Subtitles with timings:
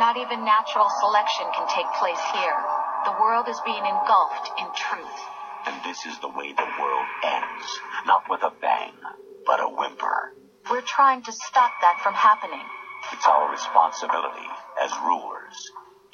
[0.00, 2.56] Not even natural selection can take place here.
[3.04, 5.20] The world is being engulfed in truth.
[5.66, 7.68] And this is the way the world ends.
[8.06, 8.96] Not with a bang,
[9.44, 10.32] but a whimper.
[10.70, 12.64] We're trying to stop that from happening.
[13.12, 14.48] It's our responsibility
[14.80, 15.52] as rulers.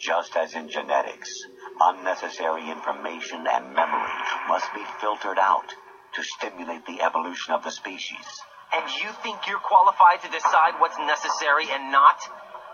[0.00, 1.30] Just as in genetics,
[1.78, 4.18] unnecessary information and memory
[4.48, 5.70] must be filtered out
[6.16, 8.26] to stimulate the evolution of the species.
[8.74, 12.18] And you think you're qualified to decide what's necessary and not?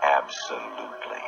[0.03, 1.23] Absolutely.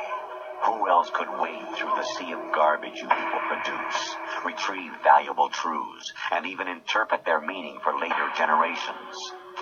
[0.65, 6.11] Who else could wade through the sea of garbage you people produce, retrieve valuable truths,
[6.31, 9.15] and even interpret their meaning for later generations?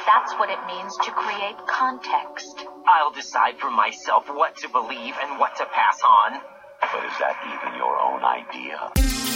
[0.07, 2.65] That's what it means to create context.
[2.87, 6.41] I'll decide for myself what to believe and what to pass on.
[6.81, 9.32] But is that even your own idea?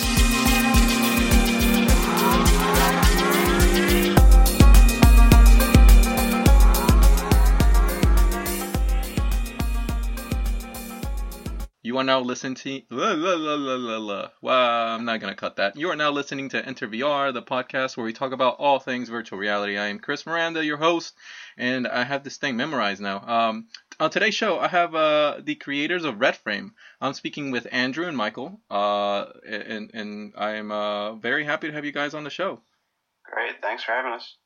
[11.97, 12.83] You are now listening to.
[12.91, 14.29] La, la, la, la, la, la.
[14.39, 15.75] Well, I'm not going to cut that.
[15.75, 19.09] You are now listening to Enter VR, the podcast where we talk about all things
[19.09, 19.79] virtual reality.
[19.79, 21.15] I am Chris Miranda, your host,
[21.57, 23.21] and I have this thing memorized now.
[23.27, 23.65] Um,
[23.99, 26.73] on today's show, I have uh, the creators of RedFrame.
[27.01, 31.73] I'm speaking with Andrew and Michael, uh, and, and I am uh, very happy to
[31.73, 32.59] have you guys on the show.
[33.23, 34.37] Great, thanks for having us.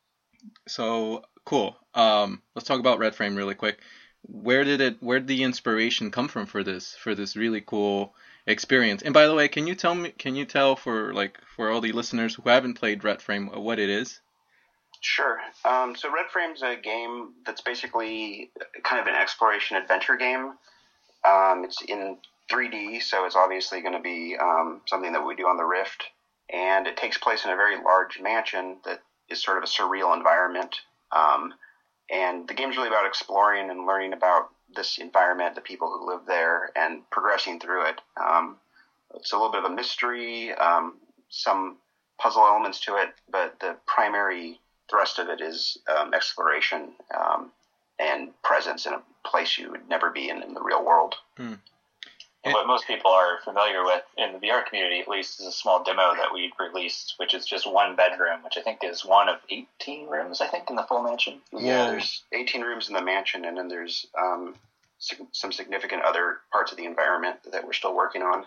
[0.69, 1.75] So, cool.
[1.95, 3.81] Um, let's talk about RedFrame really quick
[4.23, 8.13] where did it where did the inspiration come from for this for this really cool
[8.47, 11.69] experience and by the way can you tell me can you tell for like for
[11.69, 14.19] all the listeners who haven't played red frame what it is
[15.01, 15.39] Sure.
[15.65, 18.51] Um, so RedFrame's a game that's basically
[18.83, 20.53] kind of an exploration adventure game.
[21.25, 22.17] Um, it's in
[22.51, 26.03] 3D, so it's obviously going to be um, something that we do on the Rift,
[26.51, 30.15] and it takes place in a very large mansion that is sort of a surreal
[30.15, 30.81] environment.
[32.11, 36.21] And the game's really about exploring and learning about this environment, the people who live
[36.27, 38.01] there, and progressing through it.
[38.21, 38.57] Um,
[39.15, 40.95] it's a little bit of a mystery, um,
[41.29, 41.77] some
[42.19, 47.51] puzzle elements to it, but the primary thrust of it is um, exploration um,
[47.99, 51.15] and presence in a place you would never be in in the real world.
[51.37, 51.53] Hmm.
[52.43, 55.51] And what most people are familiar with in the VR community, at least, is a
[55.51, 59.29] small demo that we released, which is just one bedroom, which I think is one
[59.29, 61.39] of 18 rooms, I think, in the full mansion.
[61.53, 64.55] Yeah, there's 18 rooms in the mansion, and then there's um,
[65.31, 68.45] some significant other parts of the environment that we're still working on.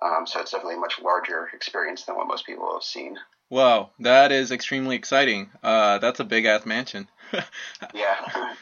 [0.00, 3.18] Um, so it's definitely a much larger experience than what most people have seen.
[3.52, 5.50] Wow, that is extremely exciting.
[5.62, 7.06] Uh, that's a big ass mansion.
[7.94, 8.54] yeah.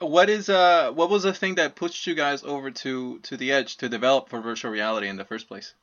[0.00, 3.52] what is uh what was the thing that pushed you guys over to to the
[3.52, 5.74] edge to develop for virtual reality in the first place?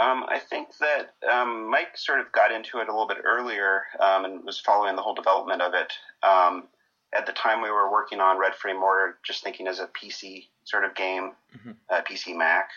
[0.00, 3.82] Um, I think that um, Mike sort of got into it a little bit earlier
[4.00, 5.92] um, and was following the whole development of it.
[6.26, 6.68] Um,
[7.14, 10.46] at the time, we were working on Red Frame more, just thinking as a PC
[10.64, 11.72] sort of game, mm-hmm.
[11.90, 12.70] uh, PC Mac,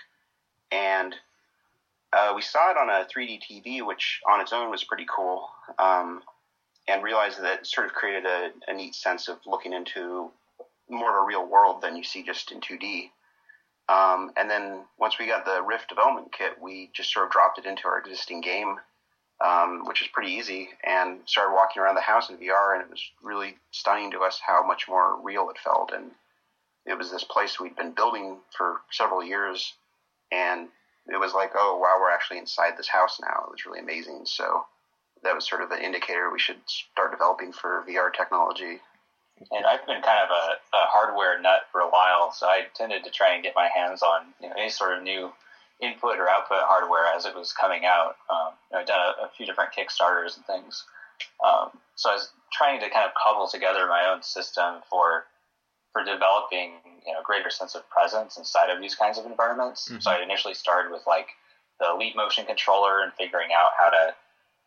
[0.69, 1.15] and
[2.15, 5.49] uh, we saw it on a 3D TV, which on its own was pretty cool,
[5.77, 6.21] um,
[6.87, 10.31] and realized that it sort of created a, a, neat sense of looking into
[10.89, 13.09] more of a real world than you see just in 2D.
[13.89, 17.59] Um, and then once we got the Rift development kit, we just sort of dropped
[17.59, 18.77] it into our existing game,
[19.45, 22.89] um, which is pretty easy, and started walking around the house in VR, and it
[22.89, 25.91] was really stunning to us how much more real it felt.
[25.91, 26.11] And
[26.85, 29.73] it was this place we'd been building for several years,
[30.31, 30.69] and
[31.07, 33.45] it was like, oh wow, we're actually inside this house now.
[33.47, 34.21] It was really amazing.
[34.25, 34.65] So
[35.23, 38.79] that was sort of an indicator we should start developing for VR technology.
[39.51, 43.03] And I've been kind of a, a hardware nut for a while, so I tended
[43.03, 45.31] to try and get my hands on you know, any sort of new
[45.81, 48.15] input or output hardware as it was coming out.
[48.29, 50.85] Um, you know, I've done a, a, few different Kickstarters and things.
[51.45, 55.25] Um, so I was trying to kind of cobble together my own system for
[55.95, 59.87] for developing you know greater sense of presence inside of these kinds of environments.
[59.87, 60.01] Mm-hmm.
[60.01, 61.27] So I initially started with like
[61.79, 64.13] the Leap Motion controller and figuring out how to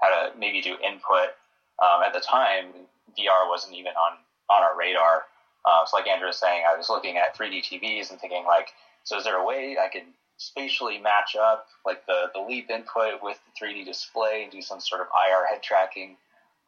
[0.00, 1.36] how to maybe do input.
[1.84, 2.72] Um, at the time,
[3.12, 4.16] VR wasn't even on
[4.48, 5.24] on our radar.
[5.68, 8.68] Uh, so like Andrew was saying, I was looking at 3D TVs and thinking like,
[9.04, 10.04] so is there a way I can
[10.38, 14.80] spatially match up like the, the leap input with the 3D display and do some
[14.80, 16.16] sort of IR head tracking?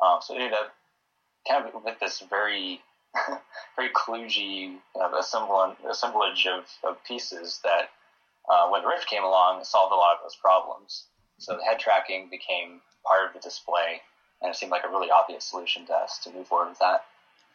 [0.04, 0.74] Um, so it ended up
[1.48, 2.82] kind of with this very
[3.76, 4.76] very kludgy
[5.18, 7.90] assemblage, assemblage of, of pieces that
[8.48, 11.04] uh, when Rift came along solved a lot of those problems.
[11.38, 14.02] So the head tracking became part of the display,
[14.42, 17.04] and it seemed like a really obvious solution to us to move forward with that.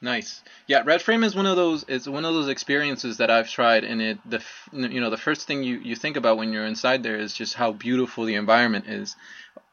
[0.01, 0.41] Nice.
[0.67, 1.85] Yeah, Red Frame is one of those.
[1.87, 4.41] It's one of those experiences that I've tried, and it the
[4.73, 7.53] you know the first thing you you think about when you're inside there is just
[7.53, 9.15] how beautiful the environment is.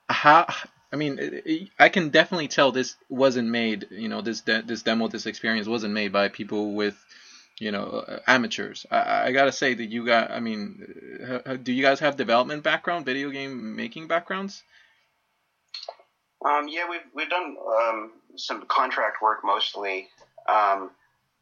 [0.08, 0.46] How
[0.92, 3.86] I mean, I can definitely tell this wasn't made.
[3.90, 7.02] You know, this de- this demo, this experience wasn't made by people with
[7.58, 8.84] you know uh, amateurs.
[8.90, 10.30] I, I gotta say that you got.
[10.30, 14.62] I mean, uh, do you guys have development background, video game making backgrounds?
[16.44, 20.08] Um, yeah, we've we've done um, some contract work mostly.
[20.48, 20.90] Um,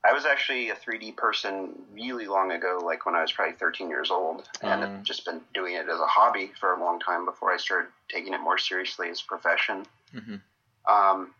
[0.03, 3.89] I was actually a 3D person really long ago, like when I was probably 13
[3.91, 4.87] years old, and Oh.
[4.87, 7.91] I've just been doing it as a hobby for a long time before I started
[8.09, 9.87] taking it more seriously as a profession.
[10.13, 10.37] hmm
[10.89, 11.35] Um,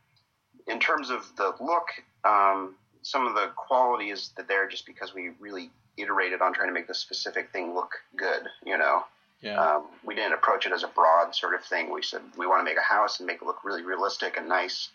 [0.67, 1.89] in terms of the look,
[2.25, 6.69] um, some of the quality is that there just because we really iterated on trying
[6.69, 8.47] to make this specific thing look good.
[8.65, 9.07] You know,
[9.41, 9.59] Yeah.
[9.59, 11.91] um, we didn't approach it as a broad sort of thing.
[11.91, 14.47] We said we want to make a house and make it look really realistic and
[14.49, 14.91] nice,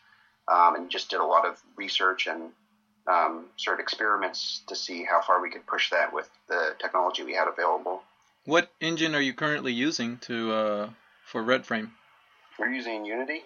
[0.48, 2.54] um, and just did a lot of research and
[3.08, 7.24] um, sort of experiments to see how far we could push that with the technology
[7.24, 8.02] we had available.
[8.46, 10.90] What engine are you currently using to uh,
[11.26, 11.92] for Red Frame?
[12.60, 13.42] We're using Unity.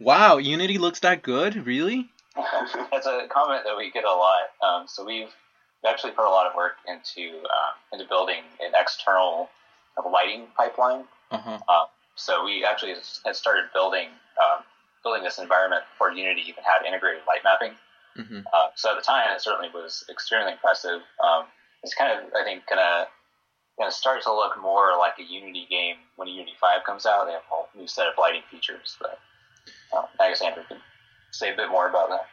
[0.00, 2.10] Wow, Unity looks that good, really?
[2.36, 4.42] That's a comment that we get a lot.
[4.62, 5.32] Um, so we've
[5.86, 9.48] actually put a lot of work into um, into building an external
[10.10, 11.04] lighting pipeline.
[11.30, 11.58] Uh huh.
[11.68, 11.86] Um,
[12.16, 14.08] so we actually had started building
[14.38, 14.64] um,
[15.02, 17.76] building this environment before Unity even had integrated light mapping.
[18.16, 21.00] Hmm Uh, so at the time, it certainly was extremely impressive.
[21.22, 21.46] Um,
[21.82, 23.06] it's kind of, I think, gonna
[23.78, 27.26] gonna start to look more like a Unity game when Unity Five comes out.
[27.26, 29.18] They have a whole new set of lighting features, but
[29.92, 30.78] uh, I guess Andrew can
[31.32, 32.26] say a bit more about that.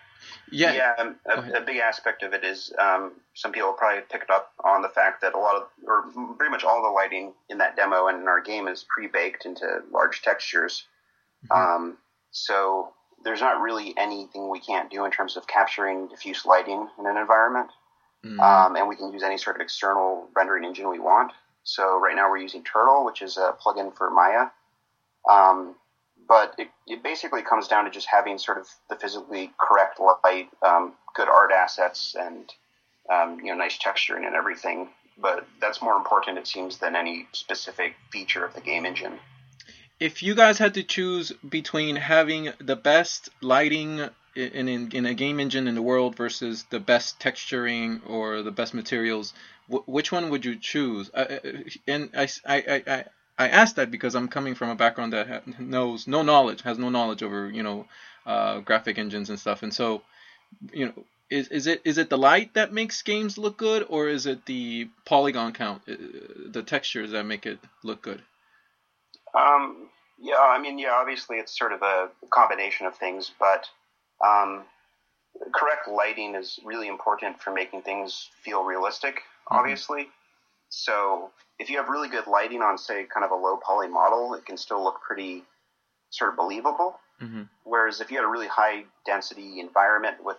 [0.51, 0.73] Yeah.
[0.73, 4.51] Yeah, um, a, a big aspect of it is um, some people probably picked up
[4.63, 6.03] on the fact that a lot of, or
[6.37, 9.65] pretty much all the lighting in that demo and in our game is pre-baked into
[9.91, 10.85] large textures.
[11.51, 11.57] Mhm.
[11.57, 11.97] Um,
[12.29, 17.05] so there's not really anything we can't do in terms of capturing diffuse lighting in
[17.05, 17.69] an environment,
[18.23, 18.39] Mm.
[18.39, 21.31] um, and we can use any sort of external rendering engine we want.
[21.63, 24.49] So right now we're using Turtle, which is a plugin for Maya.
[25.29, 25.75] Um,
[26.27, 30.49] but it, it basically comes down to just having sort of the physically correct light,
[30.61, 32.53] um, good art assets, and
[33.09, 34.89] um, you know nice texturing and everything.
[35.17, 39.19] But that's more important, it seems, than any specific feature of the game engine.
[40.01, 45.13] If you guys had to choose between having the best lighting in, in, in a
[45.13, 49.31] game engine in the world versus the best texturing or the best materials,
[49.69, 51.11] wh- which one would you choose?
[51.87, 53.05] And I, I, I,
[53.37, 56.79] I, asked that because I'm coming from a background that ha- knows no knowledge, has
[56.79, 57.85] no knowledge over you know
[58.25, 60.01] uh, graphic engines and stuff, and so
[60.73, 61.05] you know.
[61.29, 64.45] Is, is it is it the light that makes games look good, or is it
[64.45, 65.93] the polygon count, uh,
[66.47, 68.21] the textures that make it look good?
[69.33, 69.89] Um,
[70.19, 73.67] yeah, I mean, yeah, obviously it's sort of a combination of things, but
[74.25, 74.63] um,
[75.53, 80.09] correct lighting is really important for making things feel realistic, obviously.
[80.69, 84.33] So if you have really good lighting on, say, kind of a low poly model,
[84.33, 85.43] it can still look pretty
[86.09, 86.99] sort of believable.
[87.19, 90.37] hmm Whereas if you had a really high density environment with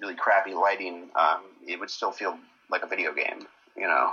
[0.00, 2.38] really crappy lighting, um, it would still feel
[2.70, 3.46] like a video game,
[3.76, 4.12] you know.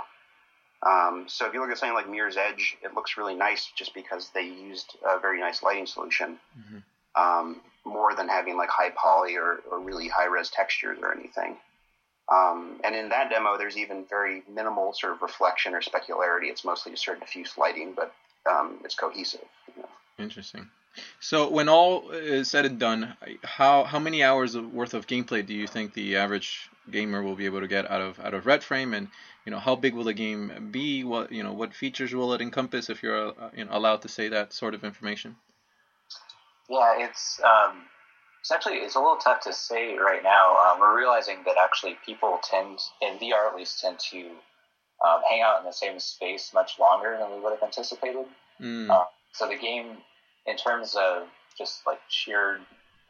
[0.86, 3.94] Um, so if you look at something like Mirror's Edge, it looks really nice just
[3.94, 6.82] because they used a very nice lighting solution, Mhm.
[7.16, 11.58] um, more than having like high poly or, or really high res textures or anything.
[12.30, 16.44] Um, and in that demo, there's even very minimal sort of reflection or specularity.
[16.50, 18.14] It's mostly just sort of diffuse lighting, but
[18.48, 19.48] um, it's cohesive.
[19.74, 19.88] You know.
[20.18, 20.70] Interesting.
[21.20, 25.54] So when all is said and done, how how many hours worth of gameplay do
[25.54, 28.62] you think the average gamer will be able to get out of out of Red
[28.64, 29.08] Frame, and
[29.44, 31.04] you know how big will the game be?
[31.04, 32.88] What you know what features will it encompass?
[32.90, 35.36] If you're uh, you know allowed to say that sort of information.
[36.68, 37.82] Yeah, it's um,
[38.40, 40.56] it's actually it's a little tough to say right now.
[40.56, 44.20] Um, we're realizing that actually people tend, in VR at least, tend to
[45.06, 48.26] um, hang out in the same space much longer than we would have anticipated.
[48.60, 49.98] Mm, Uh, so the game,
[50.48, 52.60] in terms of just like sheer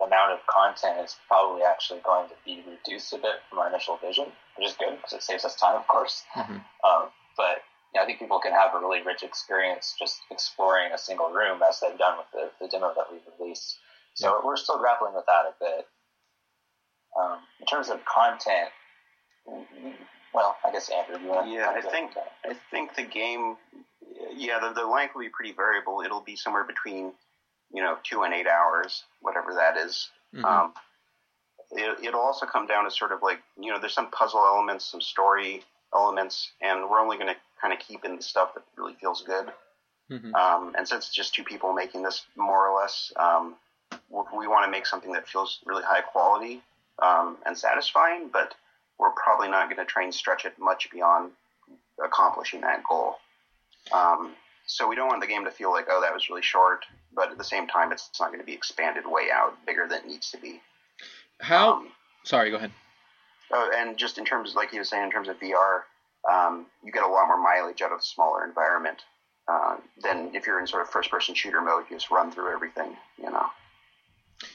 [0.05, 3.97] amount of content, it's probably actually going to be reduced a bit from our initial
[3.97, 4.27] vision,
[4.57, 6.23] which is good because it saves us time, of course.
[6.35, 6.63] mhm.
[6.85, 7.63] Um, but
[7.95, 11.31] you know, I think people can have a really rich experience just exploring a single
[11.31, 13.79] room as they've done with the, the demo that we've released.
[14.15, 15.87] So we're still grappling with that a bit.
[17.19, 18.71] Um, in terms of content,
[20.35, 21.53] well, I guess Andrew, you want to?
[21.53, 22.13] Yeah, I think
[22.45, 23.57] I think the game,
[24.37, 26.03] yeah, the, the length will be pretty variable.
[26.05, 27.13] It'll be somewhere between,
[27.73, 30.11] you know, two and eight hours, whatever that is.
[30.35, 30.45] Mhm.
[30.45, 30.75] Um,
[31.71, 34.85] it, it'll also come down to sort of like, you know, there's some puzzle elements,
[34.85, 38.63] some story elements, and we're only going to kind of keep in the stuff that
[38.77, 39.53] really feels good.
[40.11, 40.35] Mhm.
[40.35, 43.57] Um, and since it's just two people making this, more or less, um,
[44.09, 46.63] we, we want to make something that feels really high quality
[47.01, 48.55] um, and satisfying, but
[48.99, 51.33] we're probably not going to try and stretch it much beyond
[52.03, 53.19] accomplishing that goal.
[53.93, 54.35] Um,
[54.69, 56.85] so we don't want the game to feel like, oh, that was really short,
[57.15, 60.01] but at the same time, it's, not going to be expanded way out, bigger than
[60.01, 60.61] it needs to be.
[61.41, 61.79] How?
[61.79, 61.89] Um,
[62.25, 62.71] Sorry, go ahead.
[63.51, 65.81] Oh, and just in terms, like you were saying, in terms of VR,
[66.31, 68.99] um, you get a lot more mileage out of a smaller environment
[69.49, 71.85] uh, than if you're in sort of first-person shooter mode.
[71.89, 73.47] You just run through everything, you know.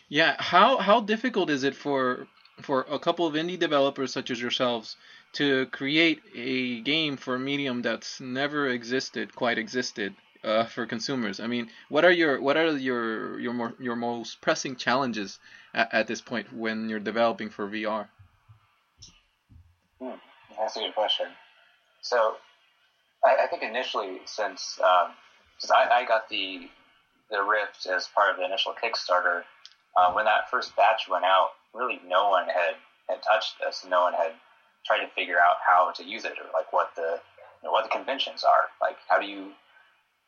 [0.09, 2.27] Yeah, how how difficult is it for
[2.61, 4.95] for a couple of indie developers such as yourselves
[5.33, 11.39] to create a game for a medium that's never existed, quite existed, uh, for consumers?
[11.39, 15.39] I mean, what are your what are your your more your most pressing challenges
[15.73, 18.07] at, at this point when you're developing for VR?
[19.99, 20.15] Hmm,
[20.57, 21.27] that's a good question.
[22.01, 22.35] So,
[23.23, 25.13] I, I think initially, since um,
[25.71, 26.69] I, I got the
[27.29, 29.43] the Rift as part of the initial Kickstarter,
[29.97, 32.75] uh, when that first batch went out, really no one had
[33.09, 33.85] had touched this.
[33.89, 34.33] No one had
[34.85, 37.19] tried to figure out how to use it or like what the
[37.61, 38.69] you know, what the conventions are.
[38.81, 39.51] Like how do you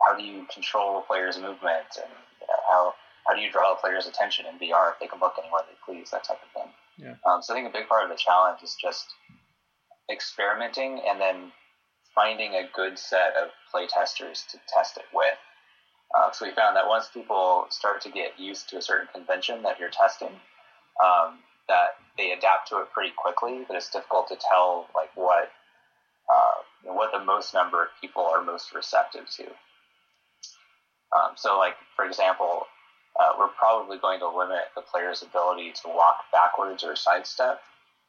[0.05, 2.93] how do you control the player's movement and you know, how
[3.27, 5.75] how do you draw the player's attention in VR if they can look anywhere they
[5.85, 6.71] please, that type of thing.
[6.97, 7.15] Yeah.
[7.25, 9.07] Um, so I think a big part of the challenge is just
[10.11, 11.51] experimenting and then
[12.13, 15.37] finding a good set of play testers to test it with.
[16.15, 19.63] Uh, so we found that once people start to get used to a certain convention
[19.63, 20.31] that you're testing,
[21.03, 23.63] um, that they adapt to it pretty quickly.
[23.67, 25.51] But it's difficult to tell like what
[26.31, 29.45] uh, what the most number of people are most receptive to.
[31.15, 32.63] Um, so, like for example,
[33.19, 37.61] uh, we're probably going to limit the player's ability to walk backwards or sidestep,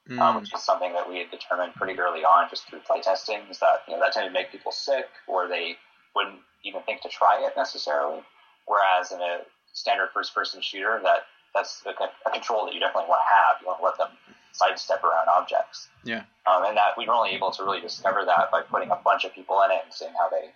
[0.09, 0.21] Mm.
[0.21, 3.51] um, which is something that we had determined pretty early on just through playtesting.
[3.51, 5.77] Is that you know that tended to make people sick, or they
[6.15, 8.23] wouldn't even think to try it necessarily.
[8.67, 9.41] Whereas in a
[9.73, 11.91] standard first-person shooter, that that's a,
[12.29, 13.61] a control that you definitely want to have.
[13.61, 14.17] You want to let them
[14.53, 15.89] sidestep around objects.
[16.05, 16.23] Yeah.
[16.47, 19.25] Um, and that we were only able to really discover that by putting a bunch
[19.25, 20.51] of people in it and seeing how they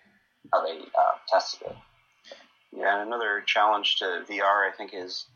[0.53, 1.77] how they uh, tested it.
[2.77, 5.27] Yeah, and another challenge to VR, I think, is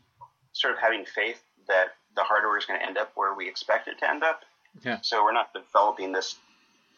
[0.53, 3.87] sort of having faith that the hardware is going to end up where we expect
[3.87, 4.41] it to end up.
[4.83, 4.99] Yeah.
[5.01, 6.35] So we're not developing this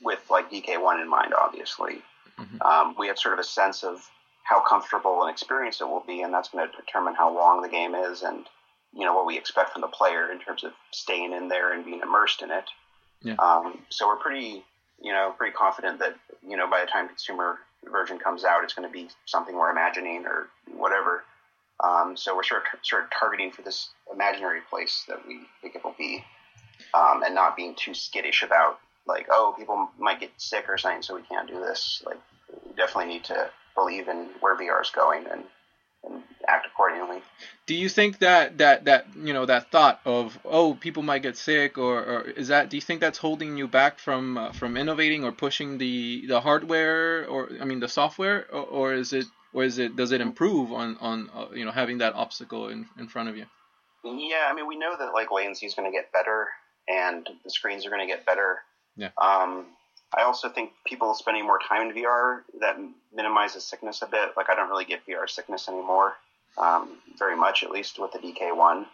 [0.01, 2.03] with like DK1 in mind, obviously.
[2.37, 2.61] Mhm.
[2.63, 4.07] Um, we have sort of a sense of
[4.43, 7.67] how comfortable an experience it will be, and that's going to determine how long the
[7.67, 8.47] game is and
[8.93, 11.85] you know what we expect from the player in terms of staying in there and
[11.85, 12.65] being immersed in it.
[13.21, 13.35] Yeah.
[13.39, 14.63] Um, so we're pretty,
[15.01, 16.15] you know, pretty confident that
[16.47, 17.59] you know by the time consumer
[17.91, 21.23] version comes out, it's going to be something we're imagining or whatever.
[21.83, 25.75] Um, so we're sort of, sort of targeting for this imaginary place that we think
[25.75, 26.23] it will be,
[26.95, 31.01] um, and not being too skittish about like, oh, people might get sick or something,
[31.01, 32.01] so we can't do this.
[32.05, 32.17] Like,
[32.65, 35.43] we definitely need to believe in where VR is going and, and
[36.47, 37.21] act accordingly.
[37.65, 41.37] Do you think that that that you know that thought of oh people might get
[41.37, 44.77] sick or, or is that do you think that's holding you back from uh, from
[44.77, 49.25] innovating or pushing the the hardware or I mean the software or, or is it
[49.53, 52.87] or is it does it improve on on uh, you know having that obstacle in
[52.97, 53.45] in front of you?
[54.03, 56.47] Yeah, I mean, we know that like latency is going to get better
[56.87, 58.59] and the screens are going to get better.
[58.95, 59.09] Yeah.
[59.21, 59.65] Um,
[60.15, 62.77] I also think people spending more time in VR that
[63.13, 64.31] minimizes sickness a bit.
[64.37, 66.13] Like I don't really get VR sickness anymore,
[66.57, 68.85] um, very much at least with the DK1.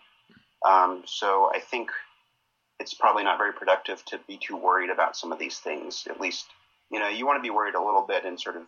[0.65, 1.89] Um, so I think
[2.79, 6.07] it's probably not very productive to be too worried about some of these things.
[6.09, 6.45] At least
[6.91, 8.63] you know you want to be worried a little bit and sort of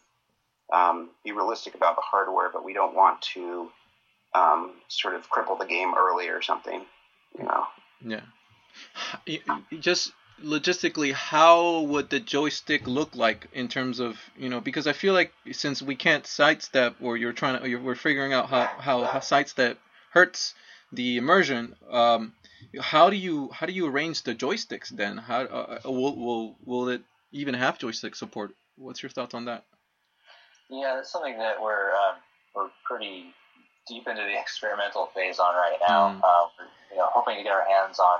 [0.73, 3.69] um, be realistic about the hardware, but we don't want to
[4.33, 6.85] um, sort of cripple the game early or something.
[7.37, 7.65] You know.
[8.05, 8.21] Yeah.
[9.79, 10.11] Just
[10.43, 14.59] logistically, how would the joystick look like in terms of you know?
[14.59, 18.33] Because I feel like since we can't sidestep, or you're trying to, you're, we're figuring
[18.33, 19.79] out how, how how sidestep
[20.11, 20.53] hurts
[20.91, 21.75] the immersion.
[21.89, 22.33] Um,
[22.79, 25.17] how do you how do you arrange the joysticks then?
[25.17, 27.01] How uh, uh, will will will it
[27.31, 28.55] even have joystick support?
[28.77, 29.63] What's your thoughts on that?
[30.69, 32.15] Yeah, that's something that we're um,
[32.55, 33.33] we're pretty
[33.87, 36.09] deep into the experimental phase on right now.
[36.09, 36.23] Mm.
[36.23, 38.19] Um, we're, you know, hoping to get our hands on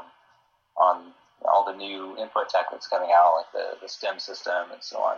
[0.78, 1.14] on
[1.44, 5.00] all the new input tech that's coming out, like the, the STEM system and so
[5.00, 5.18] on.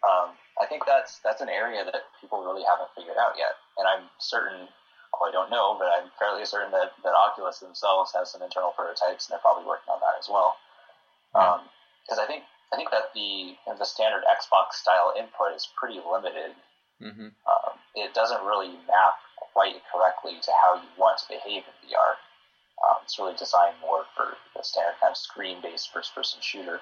[0.00, 3.86] Um, I think that's that's an area that people really haven't figured out yet, and
[3.86, 4.68] I'm certain.
[5.10, 8.70] Well, I don't know, but I'm fairly certain that, that Oculus themselves has some internal
[8.70, 10.56] prototypes, and they're probably working on that as well.
[11.34, 16.54] Because I think I think that the the standard Xbox style input is pretty limited
[17.00, 19.18] hmm um, it doesn't really map
[19.52, 22.20] quite correctly to how you want to behave in VR.
[22.88, 26.80] Um, it's really designed more for the standard kind of screen-based first-person shooter.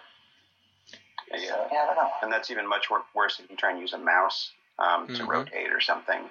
[1.31, 1.69] So, Yeah.
[1.73, 2.11] yeah, I don't know.
[2.23, 5.29] And that's even much worse if you try and use a mouse um, to Mhm.
[5.29, 6.31] rotate or something.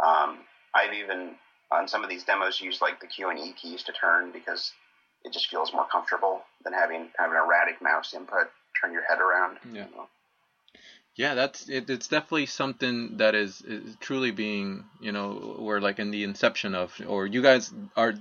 [0.00, 1.38] Um, I've even
[1.70, 4.72] on some of these demos used like the Q and E keys to turn because
[5.24, 8.50] it just feels more comfortable than having kind of an erratic mouse input
[8.80, 9.58] turn your head around.
[9.72, 9.86] Yeah.
[9.86, 10.08] you know.
[11.18, 15.98] Yeah, that's it, it's definitely something that is, is truly being, you know, we're like
[15.98, 18.14] in the inception of, or you guys are,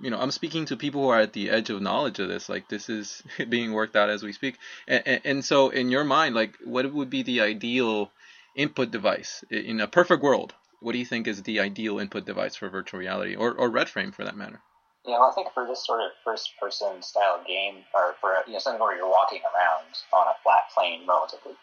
[0.00, 2.48] you know, I'm speaking to people who are at the edge of knowledge of this.
[2.48, 4.56] Like this is being worked out as we speak,
[4.86, 8.12] and, and, and so in your mind, like what would be the ideal
[8.54, 10.54] input device in a perfect world?
[10.78, 13.88] What do you think is the ideal input device for virtual reality, or or Red
[13.88, 14.60] Frame for that matter?
[15.04, 18.80] Yeah, I think for this sort of first-person style game, or for you know something
[18.80, 21.56] where you're walking around on a flat plane, relatively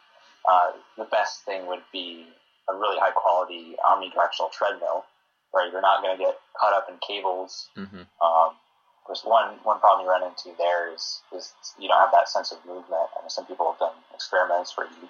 [0.50, 2.26] uh, the best thing would be
[2.70, 5.06] a really high quality omnidirectional treadmill,
[5.52, 7.70] where you're not going to get caught up in cables.
[7.78, 8.08] Mm-hmm.
[8.24, 8.56] Um,
[9.08, 12.52] there's one one problem you run into there is is you don't have that sense
[12.52, 13.10] of movement.
[13.18, 15.10] I mean, some people have done experiments where you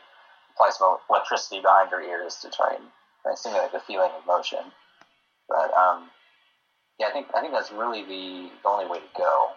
[0.56, 2.84] apply some electricity behind your ears to try and,
[3.24, 4.60] try and simulate the feeling of motion.
[5.48, 6.10] But um,
[7.00, 9.50] yeah, I think I think that's really the, the only way to go.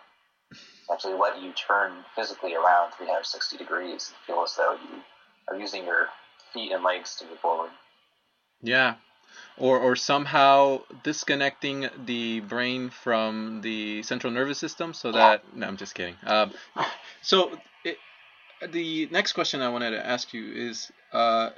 [0.92, 5.00] Actually, let you turn physically around 360 degrees and feel as though you
[5.48, 6.08] are using your
[6.52, 7.70] feet and legs to move forward.
[8.62, 8.94] Yeah.
[9.58, 15.60] Or, or somehow disconnecting the brain from the central nervous system so that yeah.
[15.60, 16.52] no i'm just kidding um,
[17.22, 17.50] so
[17.84, 17.98] it,
[18.72, 21.50] the next question i wanted to ask you is uh,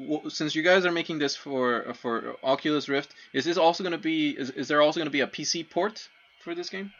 [0.00, 3.92] w- since you guys are making this for for oculus rift is this also going
[3.92, 6.08] to be is, is there also going to be a pc port
[6.42, 6.92] for this game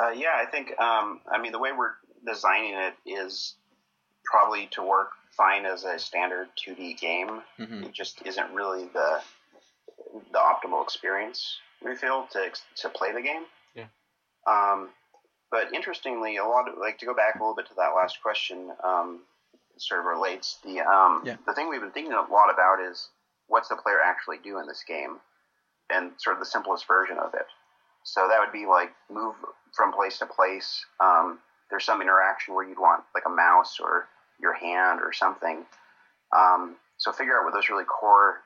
[0.00, 1.94] uh, yeah i think um, i mean the way we're
[2.26, 3.54] designing it is
[4.30, 7.42] probably to work fine as a standard 2D game.
[7.58, 7.84] Mm-hmm.
[7.84, 9.20] It just isn't really the
[10.32, 13.42] the optimal experience we feel to to play the game.
[13.74, 13.86] Yeah.
[14.46, 14.90] Um,
[15.50, 18.20] but interestingly, a lot of like to go back a little bit to that last
[18.22, 19.20] question, um,
[19.78, 20.58] sort of relates.
[20.64, 21.36] The um, yeah.
[21.46, 23.08] the thing we've been thinking a lot about is
[23.48, 25.18] what's the player actually do in this game,
[25.90, 27.46] and sort of the simplest version of it.
[28.04, 29.34] So that would be like move
[29.72, 30.84] from place to place.
[31.00, 31.40] Um,
[31.70, 34.08] there's some interaction where you'd want like a mouse or
[34.40, 35.64] your hand or something.
[36.36, 38.42] Um, so figure out what those really core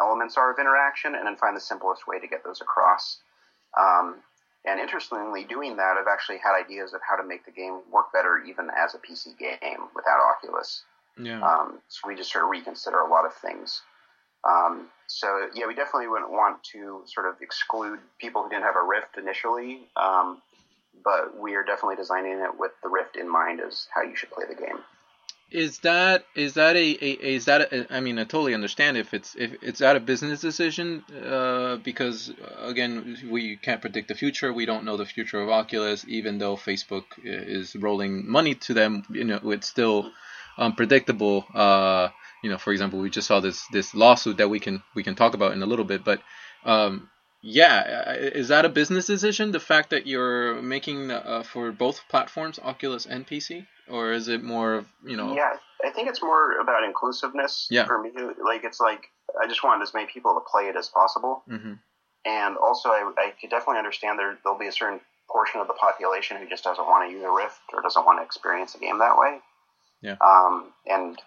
[0.00, 3.18] elements are of interaction and then find the simplest way to get those across.
[3.78, 4.16] Um,
[4.66, 8.12] and interestingly, doing that, I've actually had ideas of how to make the game work
[8.12, 10.82] better even as a PC game without Oculus.
[11.18, 11.42] Yeah.
[11.42, 13.82] Um, so we just sort of reconsider a lot of things.
[14.48, 18.76] Um, so yeah, we definitely wouldn't want to sort of exclude people who didn't have
[18.76, 20.42] a Rift initially, um,
[21.04, 24.30] but we are definitely designing it with the Rift in mind as how you should
[24.30, 24.78] play the game
[25.54, 29.14] is that is that a, a is that a, I mean I totally understand if
[29.14, 34.16] it's if it's that a business decision uh, because uh, again we can't predict the
[34.16, 34.52] future.
[34.52, 39.04] We don't know the future of Oculus even though Facebook is rolling money to them
[39.10, 40.10] you know it's still
[40.58, 41.44] unpredictable.
[41.54, 42.08] Uh,
[42.42, 45.14] you know for example we just saw this this lawsuit that we can we can
[45.14, 46.20] talk about in a little bit but
[46.64, 47.08] um,
[47.46, 49.52] yeah, is that a business decision?
[49.52, 54.42] The fact that you're making uh, for both platforms, Oculus and PC, or is it
[54.42, 55.34] more of you know?
[55.34, 55.52] Yeah,
[55.84, 57.68] I think it's more about inclusiveness.
[57.70, 57.84] Yeah.
[57.84, 58.10] For me,
[58.42, 61.74] like it's like I just wanted as many people to play it as possible, mm-hmm.
[62.24, 65.74] and also I, I could definitely understand there there'll be a certain portion of the
[65.74, 68.78] population who just doesn't want to use a Rift or doesn't want to experience a
[68.78, 69.40] game that way.
[70.00, 70.16] Yeah.
[70.26, 71.20] Um, and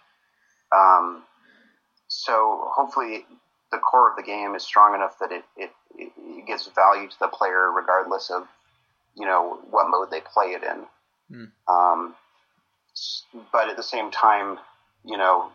[0.75, 1.23] um,
[2.08, 3.25] so hopefully
[3.71, 7.19] the core of the game is strong enough that it, it, it gives value to
[7.19, 8.47] the player regardless of
[9.15, 10.86] you know what mode they play it in.
[11.32, 11.51] Mm.
[11.67, 12.15] Um,
[13.51, 14.58] but at the same time,
[15.03, 15.51] you know,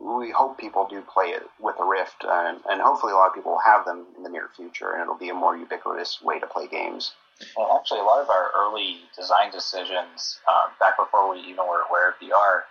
[0.00, 3.34] we hope people do play it with a Rift, and, and hopefully a lot of
[3.34, 6.40] people will have them in the near future, and it'll be a more ubiquitous way
[6.40, 7.12] to play games.
[7.56, 11.82] Well, actually, a lot of our early design decisions, um, back before we even were
[11.88, 12.62] aware of VR,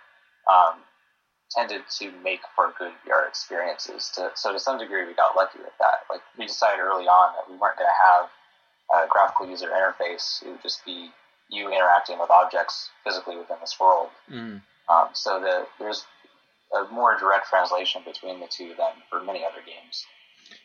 [0.50, 0.80] um,
[1.50, 4.10] tended to make for good VR experiences.
[4.14, 6.06] To, so to some degree, we got lucky with that.
[6.08, 8.30] Like we decided early on that we weren't going to have
[9.04, 10.42] a graphical user interface.
[10.42, 11.10] It would just be
[11.48, 14.08] you interacting with objects physically within this world.
[14.30, 14.62] Mm.
[14.88, 16.04] Um, so the, there's
[16.74, 20.04] a more direct translation between the two than for many other games.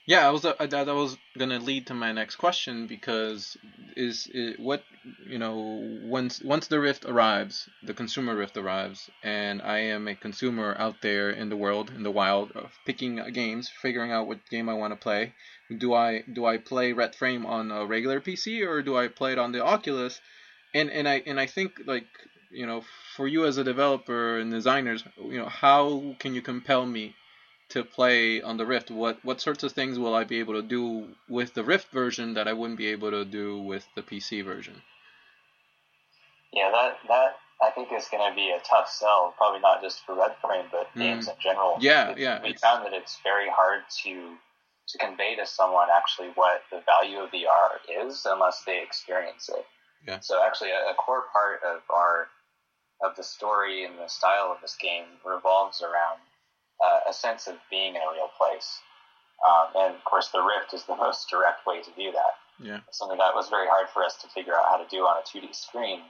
[0.08, 3.58] Yeah, I was uh, that was gonna lead to my next question because
[3.95, 4.84] is, is what
[5.28, 10.15] you know once once the Rift arrives, the consumer Rift arrives, and I am a
[10.15, 14.48] consumer out there in the world in the wild of picking games, figuring out what
[14.50, 15.34] game I want to play.
[15.76, 19.32] Do I do I play Red Frame on a regular PC or do I play
[19.34, 20.21] it on the Oculus?
[20.74, 22.08] And and I and I think like
[22.52, 22.84] you know
[23.15, 27.15] for you as a developer and designers, you know how can you compel me
[27.69, 30.62] to play on the Rift, what what sorts of things will I be able to
[30.62, 34.43] do with the Rift version that I wouldn't be able to do with the PC
[34.43, 34.82] version?
[36.54, 40.06] Yeah, that that I think is going to be a tough sell, probably not just
[40.06, 41.01] for Red Frame, but mm.
[41.01, 41.78] games in general.
[41.80, 42.41] Yeah, yeah.
[42.43, 44.36] We found that it's very hard to
[44.89, 49.65] to convey to someone actually what the value of VR is unless they experience it.
[50.08, 50.19] Yeah.
[50.19, 52.28] So actually, a, a core part of our
[53.01, 56.19] of the story and the style of this game revolves around
[56.83, 58.79] uh, a sense of being in a real place.
[59.43, 62.35] Um, and of course, the Rift is the most direct way to do that.
[62.59, 62.79] Yeah.
[62.91, 65.23] Something that was very hard for us to figure out how to do on a
[65.27, 66.01] 2D screen.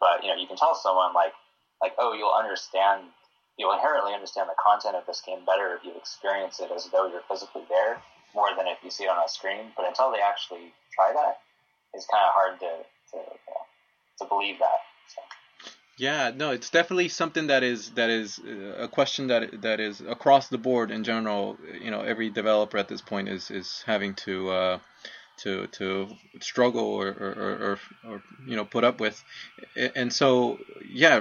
[0.00, 1.32] But you know, you can tell someone like,
[1.80, 3.06] like, oh, you'll understand,
[3.58, 7.06] you'll inherently understand the content of this game better if you experience it as though
[7.06, 8.02] you're physically there,
[8.34, 9.70] more than if you see it on a screen.
[9.76, 11.38] But until they actually try that,
[11.94, 12.82] it's kind of hard to
[13.14, 13.62] to, you know,
[14.18, 14.82] to believe that.
[15.14, 15.22] So.
[15.96, 20.00] Yeah, no, it's definitely something that is that is uh, a question that that is
[20.00, 21.56] across the board in general.
[21.80, 24.78] You know, every developer at this point is is having to uh,
[25.38, 26.08] to to
[26.40, 27.78] struggle or, or, or,
[28.10, 29.22] or, you know put up with,
[29.94, 31.16] and so yeah,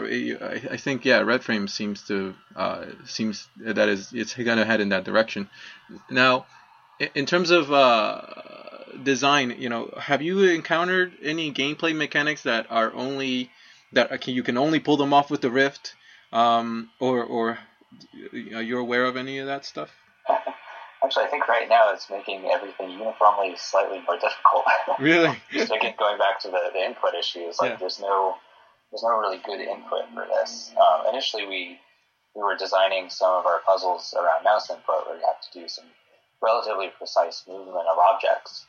[0.71, 4.89] I, think yeah, Red Frame seems to uh, seems that is it's gonna head in
[4.89, 5.49] that direction.
[6.09, 6.47] Now,
[7.13, 8.21] in terms of uh,
[9.03, 13.51] design, you know, have you encountered any gameplay mechanics that are only
[13.93, 15.95] that you can only pull them off with the Rift,
[16.31, 17.59] um, or or
[18.53, 19.89] are you aware of any of that stuff?
[21.03, 24.63] Actually, I think right now it's making everything uniformly slightly more difficult.
[24.99, 25.35] Really?
[25.51, 27.77] Just again, going back to the, the input issues, like Yeah.
[27.77, 28.35] there's no
[28.91, 30.71] there's no really good input for this.
[30.77, 31.79] Um, initially, we
[32.35, 35.67] we were designing some of our puzzles around mouse input, where you have to do
[35.67, 35.85] some
[36.41, 38.65] relatively precise movement of objects.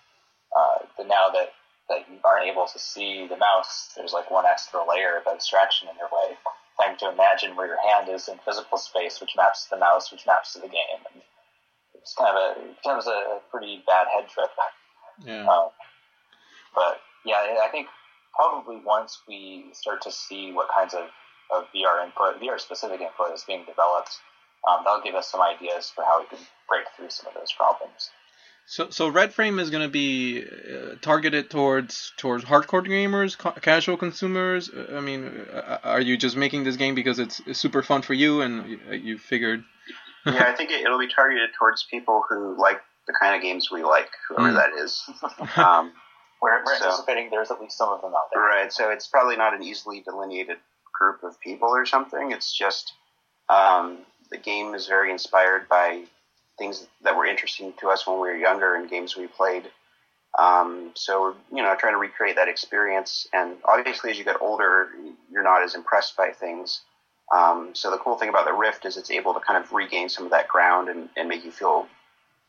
[0.56, 1.52] Uh, but now that
[1.88, 5.88] that you aren't able to see the mouse, there's like one extra layer of abstraction
[5.88, 6.37] in your way.
[6.77, 10.11] Trying to imagine where your hand is in physical space, which maps to the mouse,
[10.11, 11.01] which maps to the game.
[11.12, 11.23] And
[11.94, 14.51] it's kind of a it becomes a pretty bad head trip.
[15.25, 15.47] Yeah.
[15.47, 15.70] Um,
[16.75, 17.87] but yeah, I think
[18.35, 21.07] probably once we start to see what kinds of,
[21.55, 24.18] of VR input, VR specific input is being developed,
[24.68, 27.53] um, that'll give us some ideas for how we can break through some of those
[27.53, 28.11] problems.
[28.66, 33.53] So, so Red Frame is going to be uh, targeted towards towards hardcore gamers, ca-
[33.53, 34.70] casual consumers.
[34.70, 38.00] Uh, I mean, uh, are you just making this game because it's, it's super fun
[38.03, 39.62] for you and you, you figured?
[40.27, 43.70] yeah, I think it, it'll be targeted towards people who like the kind of games
[43.70, 44.55] we like, whoever Mm.
[44.55, 45.03] that is.
[45.59, 45.92] Um,
[46.42, 48.42] We're, we're So- anticipating there's at least some of them out there.
[48.42, 50.59] right, so it's probably not an easily delineated
[50.98, 52.33] group of people or something.
[52.33, 52.92] It's just
[53.48, 53.98] um,
[54.31, 56.05] the game is very inspired by
[56.59, 59.71] things that were interesting to us when we were younger and games we played.
[60.38, 63.29] Um, so we're, you know, trying to recreate that experience.
[63.33, 64.88] And obviously, as you get older,
[65.31, 66.81] you're not as impressed by things.
[67.35, 70.09] Um, so the cool thing about the Rift is it's able to kind of regain
[70.09, 71.87] some of that ground and, and make you feel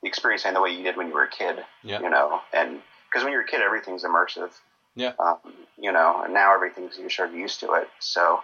[0.02, 1.63] the experience in the way you did when you were a kid.
[1.84, 2.02] Yeah.
[2.02, 4.52] You know, and because when you're a kid, everything's immersive.
[4.96, 5.13] Yeah.
[5.20, 5.38] Um,
[5.78, 7.88] you know, and now everything's you're sort of used to it.
[8.00, 8.39] So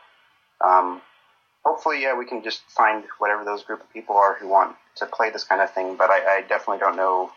[0.64, 1.02] um,
[1.64, 5.06] hopefully, yeah, we can just find whatever those group of people are who want to
[5.06, 5.96] play this kind of thing.
[5.96, 7.32] But I, I definitely don't know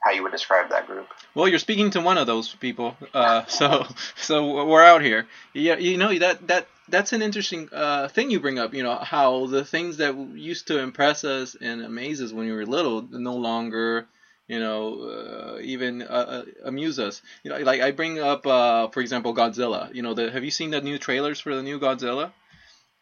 [0.00, 1.08] how you would describe that group.
[1.34, 2.96] Well, you're speaking to one of those people.
[3.12, 5.26] Uh, so, so we're out here.
[5.52, 8.74] Yeah, you know that that that's an interesting uh, thing you bring up.
[8.74, 12.52] You know how the things that used to impress us and amaze us when we
[12.52, 14.06] were little no longer,
[14.46, 17.20] you know, uh, even uh, uh, amuse us.
[17.42, 19.94] You know, like I bring up, uh, for example, Godzilla.
[19.94, 22.32] You know, the, have you seen the new trailers for the new Godzilla?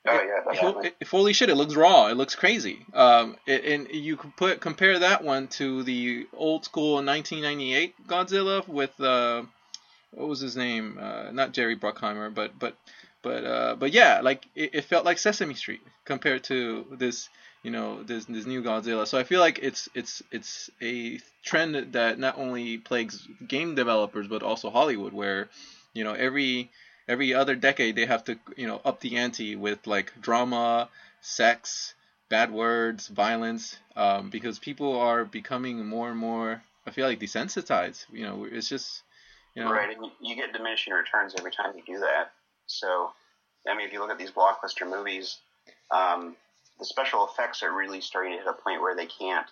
[0.09, 0.93] Oh yeah, Ho- definitely.
[1.01, 2.07] it- holy shit, it looks raw.
[2.09, 2.79] It looks crazy.
[2.95, 8.67] Um, it, and you could put compare that one to the old school 1998 Godzilla
[8.69, 9.43] with uh,
[10.13, 10.99] what was his name?
[11.01, 12.77] Uh, not Jerry Bruckheimer, but but
[13.23, 17.29] but uh, but yeah, like it, it felt like Sesame Street compared to this
[17.63, 19.07] you know this this new Godzilla.
[19.07, 24.29] So I feel like it's it's it's a trend that not only plagues game developers
[24.29, 25.49] but also Hollywood, where
[25.95, 26.71] you know every
[27.09, 30.89] every other decade they have to you know up the ante with like drama,
[31.21, 31.95] sex,
[32.29, 36.63] bad words, violence, um, because people are becoming more and more.
[36.87, 38.07] I feel like desensitized.
[38.13, 39.03] You know, it's just
[39.55, 39.73] you know.
[39.73, 42.33] Right, and you- get diminishing returns every time you do that.
[42.67, 43.13] So,
[43.67, 45.39] I mean, if you look at these blockbuster movies,
[45.91, 46.37] um,
[46.79, 49.47] the special effects are really starting to hit a point where they can't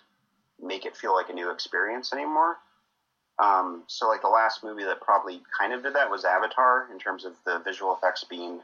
[0.61, 2.57] make it feel like a new experience anymore.
[3.37, 6.99] Um, so, like the last movie that probably kind of did that was Avatar, in
[6.99, 8.61] terms of the visual effects being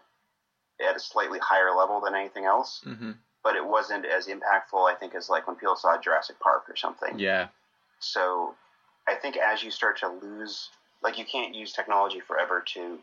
[0.88, 2.82] at a slightly higher level than anything else.
[2.84, 3.12] hmm
[3.44, 6.76] But it wasn't as impactful, I think, as like when people saw Jurassic Park or
[6.76, 7.20] something.
[7.20, 7.48] Yeah.
[8.00, 8.56] So
[9.08, 10.70] I think as you start to lose,
[11.04, 13.00] like you can't use technology forever to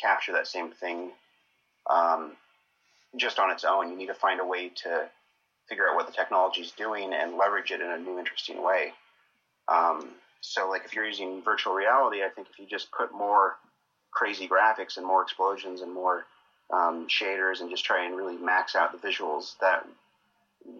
[0.00, 1.12] capture that same thing
[1.88, 2.32] um,
[3.16, 3.90] just on its own.
[3.90, 5.08] You need to find a way to
[5.68, 8.92] figure out what the technology is doing and leverage it in a new, interesting way.
[9.68, 10.10] Um,
[10.46, 13.56] so, like if you're using virtual reality, I think if you just put more
[14.12, 16.24] crazy graphics and more explosions and more
[16.72, 19.86] um, shaders and just try and really max out the visuals, that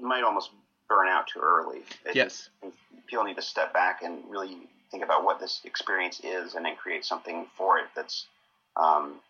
[0.01, 0.51] might almost
[0.89, 1.83] burn out too early.
[2.05, 2.49] It- Yes.
[3.07, 4.57] people need to step back and really
[4.91, 8.27] think about what this experience is and then create something for it that's
[8.77, 9.21] um,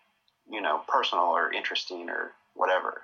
[0.51, 3.03] you know personal or interesting or whatever.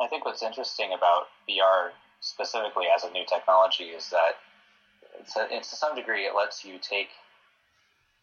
[0.00, 1.90] I think what's interesting about VR
[2.20, 4.36] specifically as a new technology is that
[5.20, 5.34] it's,
[5.70, 7.08] to some degree it lets you take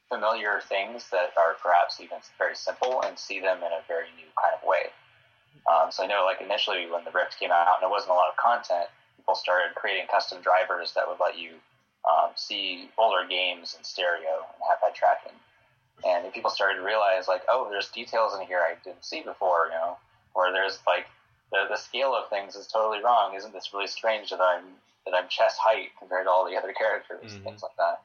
[0.10, 4.28] familiar things that are perhaps even very simple and see them in a very new
[4.36, 4.92] kind of way.
[5.72, 8.20] Um, so I know, like initially when the Rift came out and there wasn't a
[8.20, 11.52] lot of content, people started creating custom drivers that would let you
[12.04, 15.38] um, see older games in stereo and have head tracking.
[16.04, 19.68] And people started to realize, like, oh, there's details in here I didn't see before,
[19.68, 19.98] you know,
[20.34, 21.06] or there's like
[21.52, 23.36] the the scale of things is totally wrong.
[23.36, 24.64] Isn't this really strange that I'm
[25.06, 27.44] that I'm chest height compared to all the other characters, mm-hmm.
[27.44, 28.02] things like that.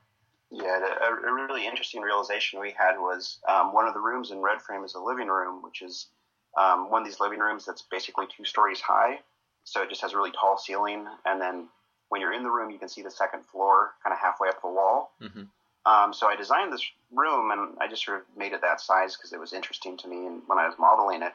[0.51, 4.39] Yeah, a, a, really interesting realization we had was um, one of the rooms in
[4.39, 6.07] Red Frame is a living room, which is
[6.57, 9.19] um, one of these living rooms that's basically two stories high.
[9.65, 11.67] So it just has a really tall ceiling, and then
[12.11, 14.63] when you're in the room, you can see the second floor kind of halfway up
[14.63, 15.11] the wall.
[15.21, 15.43] Mm-hmm.
[15.85, 19.17] Um, so I designed this room, and I just sort of made it that size
[19.17, 20.27] because it was interesting to me.
[20.27, 21.33] And when I was modeling it,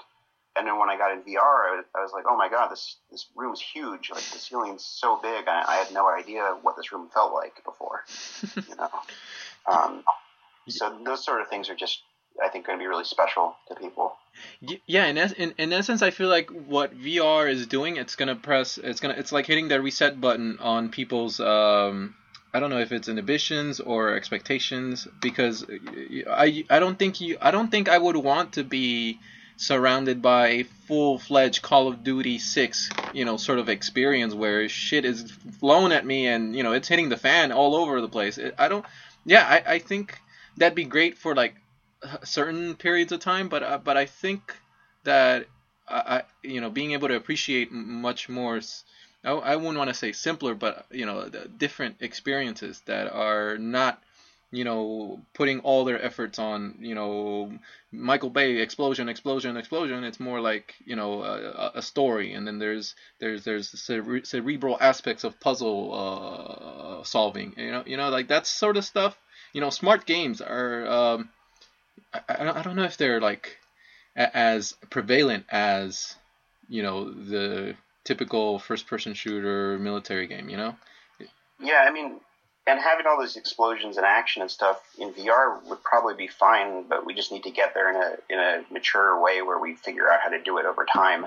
[0.58, 2.70] and then when I got in VR, I was, I was like, oh my god,
[2.70, 4.10] this this room is huge.
[4.10, 5.48] Like the ceiling's so big.
[5.48, 8.04] I, I had no idea what this room felt like before.
[8.70, 8.90] you know,
[9.72, 10.04] um,
[10.68, 12.02] so those sort of things are just
[12.44, 14.16] I think going to be really special to people.
[14.88, 18.36] Yeah, in, es- in in essence, I feel like what VR is doing, it's gonna
[18.36, 22.16] press, it's gonna, it's like hitting the reset button on people's, um,
[22.54, 25.66] I don't know if it's inhibitions or expectations, because
[26.30, 29.20] I I don't think you, I don't think I would want to be
[29.62, 35.06] surrounded by a full-fledged Call of Duty 6, you know, sort of experience where shit
[35.06, 38.40] is flown at me and you know it's hitting the fan all over the place.
[38.58, 38.84] I don't,
[39.24, 40.18] yeah, I, I think
[40.58, 41.56] that'd be great for like
[42.24, 44.56] certain periods of time, but uh, but I think
[45.04, 45.46] that
[45.88, 48.60] I, you know being able to appreciate much more.
[49.24, 54.02] I, I wouldn't want to say simpler, but you know different experiences that are not
[54.52, 57.52] you know, putting all their efforts on, you know,
[57.92, 60.04] Michael Bay explosion, explosion, explosion.
[60.04, 64.78] It's more like, you know, a, a story, and then there's there's there's cere- cerebral
[64.80, 67.54] aspects of puzzle uh, solving.
[67.58, 69.18] You know, you know, like that sort of stuff.
[69.54, 70.88] You know, smart games are.
[70.88, 71.30] Um,
[72.14, 73.58] I, I don't know if they're like
[74.16, 76.16] as prevalent as,
[76.68, 80.50] you know, the typical first-person shooter military game.
[80.50, 80.76] You know.
[81.60, 82.20] Yeah, I mean,
[82.68, 86.84] and having all those explosions and action and stuff in VR would probably be fine,
[86.88, 89.76] but we just need to get there in a in a mature way where we
[89.76, 91.26] figure out how to do it over time,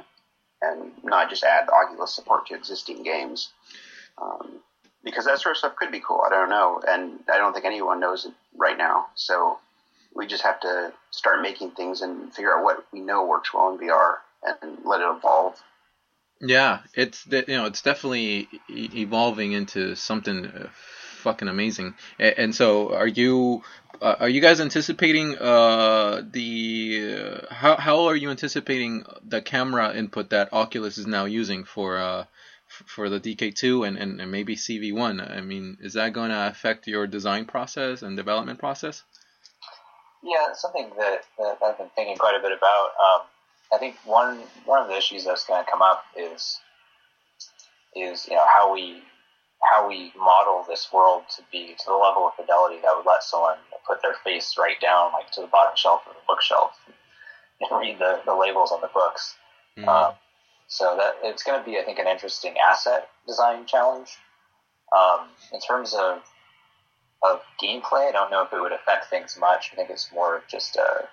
[0.63, 3.51] and not just add Oculus support to existing games.
[4.21, 4.61] Um,
[5.03, 6.23] because that sort of stuff could be cool.
[6.25, 9.07] I don't know, and I don't think anyone knows it right now.
[9.15, 9.59] So
[10.15, 13.73] we just have to start making things and figure out what we know works well
[13.73, 14.15] in VR
[14.63, 15.61] and let it evolve.
[16.41, 20.69] Yeah, it's you know it's definitely evolving into something uh,
[21.25, 21.95] fucking amazing.
[22.19, 23.63] And, and so, are you
[24.01, 29.95] uh, are you guys anticipating uh, the uh, how how are you anticipating the camera
[29.95, 32.25] input that Oculus is now using for uh,
[32.69, 35.39] for the DK2 and, and, and maybe CV1?
[35.39, 39.03] I mean, is that going to affect your design process and development process?
[40.23, 42.89] Yeah, it's something that, that I've been thinking quite a bit about.
[43.05, 43.21] Um,
[43.73, 46.61] I think one one of the issues that's going to come up is
[47.95, 49.03] is you know how we
[49.71, 53.23] how we model this world to be to the level of fidelity that would let
[53.23, 56.73] someone put their face right down, like to the bottom shelf of the bookshelf,
[57.61, 59.37] and read the, the labels on the books.
[59.79, 59.89] Mm.
[59.89, 60.15] Um,
[60.69, 64.17] so that it's going to be, I think, an interesting asset design challenge.
[64.97, 66.23] Um, in terms of
[67.23, 69.71] of gameplay, I don't know if it would affect things much.
[69.73, 71.09] I think it's more just a,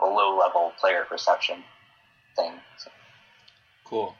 [0.00, 1.62] a low level player perception
[2.36, 2.52] thing.
[2.78, 2.90] So.
[3.92, 4.16] Cool.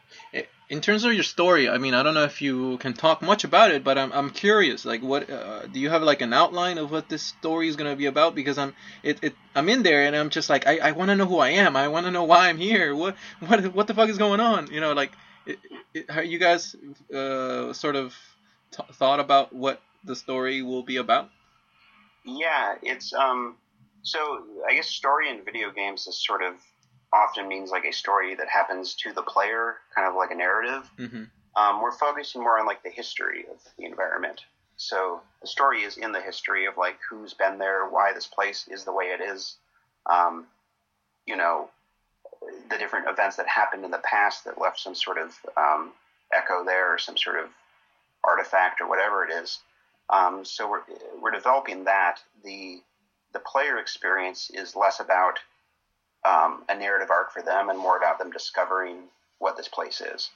[0.69, 3.45] In terms of your story, I mean, I don't know if you can talk much
[3.45, 4.85] about it, but I'm I'm curious.
[4.85, 7.97] Like, what uh, do you have like an outline of what this story is gonna
[7.97, 8.35] be about?
[8.35, 11.17] Because I'm it, it I'm in there and I'm just like I, I want to
[11.17, 11.75] know who I am.
[11.75, 12.95] I want to know why I'm here.
[12.95, 14.67] What what what the fuck is going on?
[14.67, 15.13] You know, like,
[15.47, 15.59] it,
[15.95, 16.77] it, you guys
[17.15, 18.15] uh, sort of
[18.73, 21.31] t- thought about what the story will be about?
[22.27, 23.57] Yeah, it's um.
[24.03, 24.19] So
[24.69, 26.57] I guess story in video games is sort of
[27.13, 30.91] often means like a story that happens to the player, kind of like a narrative.
[30.99, 31.25] Mm-hmm.
[31.55, 34.43] Um, we're focusing more on like the history of the environment.
[34.77, 38.67] So the story is in the history of like who's been there, why this place
[38.69, 39.57] is the way it is.
[40.07, 40.47] Um,
[41.27, 41.69] you know,
[42.71, 45.93] the different events that happened in the past that left some sort of um,
[46.33, 47.51] echo there, or some sort of
[48.25, 49.61] artifact, or whatever it is.
[50.11, 50.83] Um, so we're
[51.21, 52.19] we're developing that.
[52.43, 52.81] The
[53.33, 55.39] the player experience is less about
[56.25, 59.09] um, a narrative arc for them and more about them discovering
[59.39, 60.31] what this place is.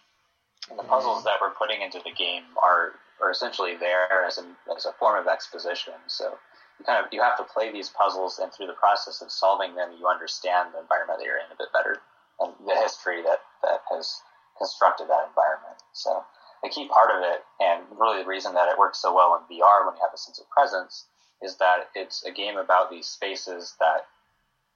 [0.70, 4.44] And the puzzles that we're putting into the game are are essentially there as, an,
[4.76, 5.94] as a form of exposition.
[6.06, 6.36] So
[6.78, 9.74] you kind of you have to play these puzzles, and through the process of solving
[9.74, 12.02] them, you understand the environment that you're in a bit better.
[12.40, 14.20] and the history that, that has
[14.58, 15.80] constructed that environment.
[15.92, 16.24] So
[16.64, 19.42] a key part of it, and really the reason that it works so well in
[19.48, 21.06] VR when you have a sense of presence,
[21.42, 24.06] is that it's a game about these spaces that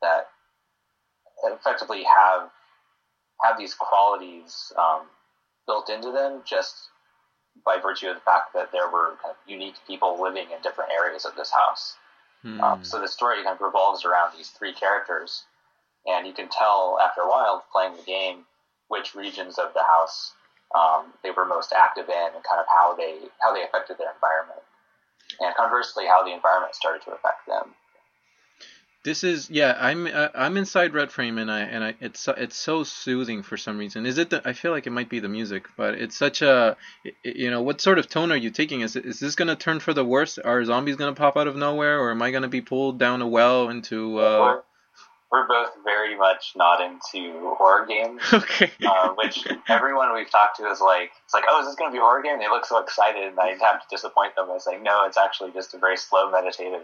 [0.00, 0.28] that
[1.44, 2.50] effectively have
[3.42, 5.02] have these qualities um,
[5.66, 6.76] built into them just
[7.64, 10.90] by virtue of the fact that there were kind of unique people living in different
[10.92, 11.96] areas of this house.
[12.42, 12.60] Hmm.
[12.60, 15.44] Um, so the story kind of revolves around these three characters,
[16.06, 18.44] and you can tell after a while playing the game
[18.88, 20.32] which regions of the house
[20.74, 24.12] um, they were most active in, and kind of how they how they affected their
[24.12, 24.62] environment,
[25.40, 27.74] and conversely how the environment started to affect them.
[29.02, 29.76] This is yeah.
[29.80, 33.42] I'm uh, I'm inside Red Frame and I and I it's so- it's so soothing
[33.42, 34.04] for some reason.
[34.04, 34.28] Is it?
[34.28, 36.76] The, I feel like it might be the music, but it's such a
[37.24, 38.82] you know what sort of tone are you taking?
[38.82, 40.36] Is is this gonna turn for the worse?
[40.36, 43.26] Are zombies gonna pop out of nowhere, or am I gonna be pulled down a
[43.26, 44.18] well into?
[44.18, 44.38] Uh...
[44.38, 44.62] We're,
[45.32, 48.20] we're both very much not into horror games.
[48.32, 48.70] Okay.
[48.86, 51.94] uh, which everyone we've talked to is like, it's like, oh, is this going to
[51.94, 52.38] be a horror game?
[52.38, 55.52] They look so excited, and I have to disappoint them by saying, no, it's actually
[55.52, 56.82] just a very slow, meditative,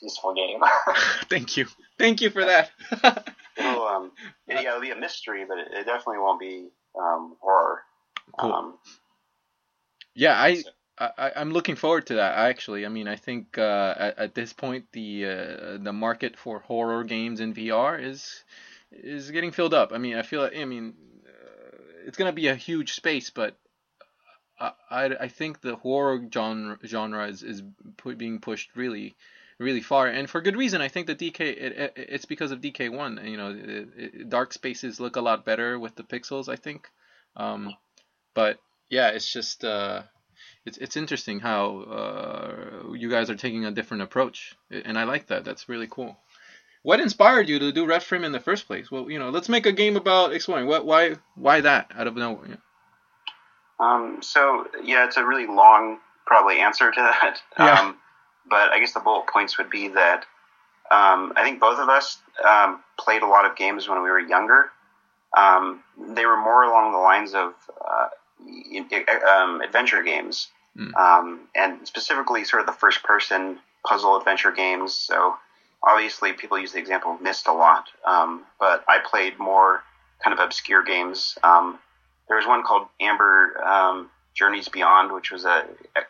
[0.00, 0.60] peaceful game.
[1.28, 1.66] Thank you.
[1.98, 2.70] Thank you for that.
[3.56, 4.12] It'll, um,
[4.46, 7.82] it, yeah, it'll be a mystery, but it, it definitely won't be um, horror.
[8.38, 8.52] Cool.
[8.52, 8.78] Um,
[10.14, 10.62] Yeah, I,
[10.98, 12.38] I I'm looking forward to that.
[12.38, 16.60] Actually, I mean, I think uh, at, at this point the uh, the market for
[16.60, 18.44] horror games in VR is
[18.92, 19.92] is getting filled up.
[19.92, 20.94] I mean, I feel like I mean
[21.26, 23.56] uh, it's gonna be a huge space, but
[24.60, 27.62] I I, I think the horror genre genre is, is
[28.16, 29.16] being pushed really
[29.58, 30.80] really far and for good reason.
[30.80, 33.28] I think the DK it, it, it's because of DK1.
[33.28, 36.48] You know, it, dark spaces look a lot better with the pixels.
[36.48, 36.88] I think,
[37.36, 37.74] um,
[38.34, 40.02] but yeah, it's just uh,
[40.64, 45.26] it's it's interesting how uh, you guys are taking a different approach, and I like
[45.28, 45.44] that.
[45.44, 46.16] That's really cool.
[46.82, 48.90] What inspired you to do Red Frame in the first place?
[48.90, 50.66] Well, you know, let's make a game about exploring.
[50.66, 52.58] What, why, why that out of nowhere?
[53.80, 57.40] Um, so yeah, it's a really long probably answer to that.
[57.58, 57.80] Yeah.
[57.80, 57.96] Um,
[58.48, 60.24] but I guess the bullet points would be that
[60.90, 64.20] um, I think both of us um, played a lot of games when we were
[64.20, 64.70] younger.
[65.36, 65.82] Um,
[66.14, 67.54] they were more along the lines of
[67.86, 68.08] uh,
[69.28, 70.94] um, adventure games, Mm.
[70.94, 74.94] um, and specifically sort of the first-person puzzle adventure games.
[74.94, 75.36] So
[75.82, 79.82] obviously, people use the example of Myst a lot, um, but I played more
[80.22, 81.36] kind of obscure games.
[81.42, 81.80] Um,
[82.28, 85.66] there was one called Amber um, Journeys Beyond, which was a,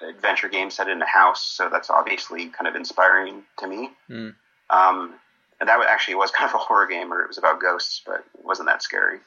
[0.06, 1.42] adventure game set in a house.
[1.42, 3.90] So that's obviously kind of inspiring to me.
[4.10, 4.34] Mm.
[4.68, 5.14] Um,
[5.60, 8.24] and that actually was kind of a horror game, or it was about ghosts, but
[8.38, 9.20] it wasn't that scary.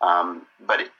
[0.00, 0.90] Um, but it,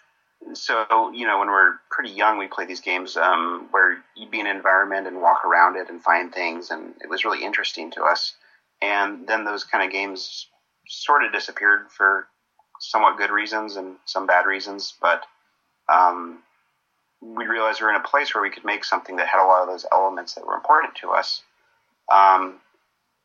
[0.55, 4.40] so you know, when we're pretty young, we play these games um, where you'd be
[4.40, 7.90] in an environment and walk around it and find things, and it was really interesting
[7.92, 8.35] to us.
[8.81, 10.48] And then those kind of games
[10.88, 12.26] sort of disappeared for
[12.81, 15.24] somewhat good reasons and some bad reasons, but
[15.88, 16.40] um,
[17.23, 19.47] we realized we were in a place where we could make something that had a
[19.47, 21.43] lot of those elements that were important to us.
[22.13, 22.61] Um,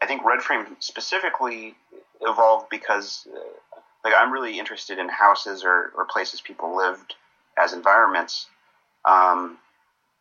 [0.01, 1.75] I think Red Frame specifically
[2.21, 7.15] evolved because, uh, like, I'm really interested in houses or, or places people lived
[7.57, 8.45] as environments.
[9.03, 9.57] Um,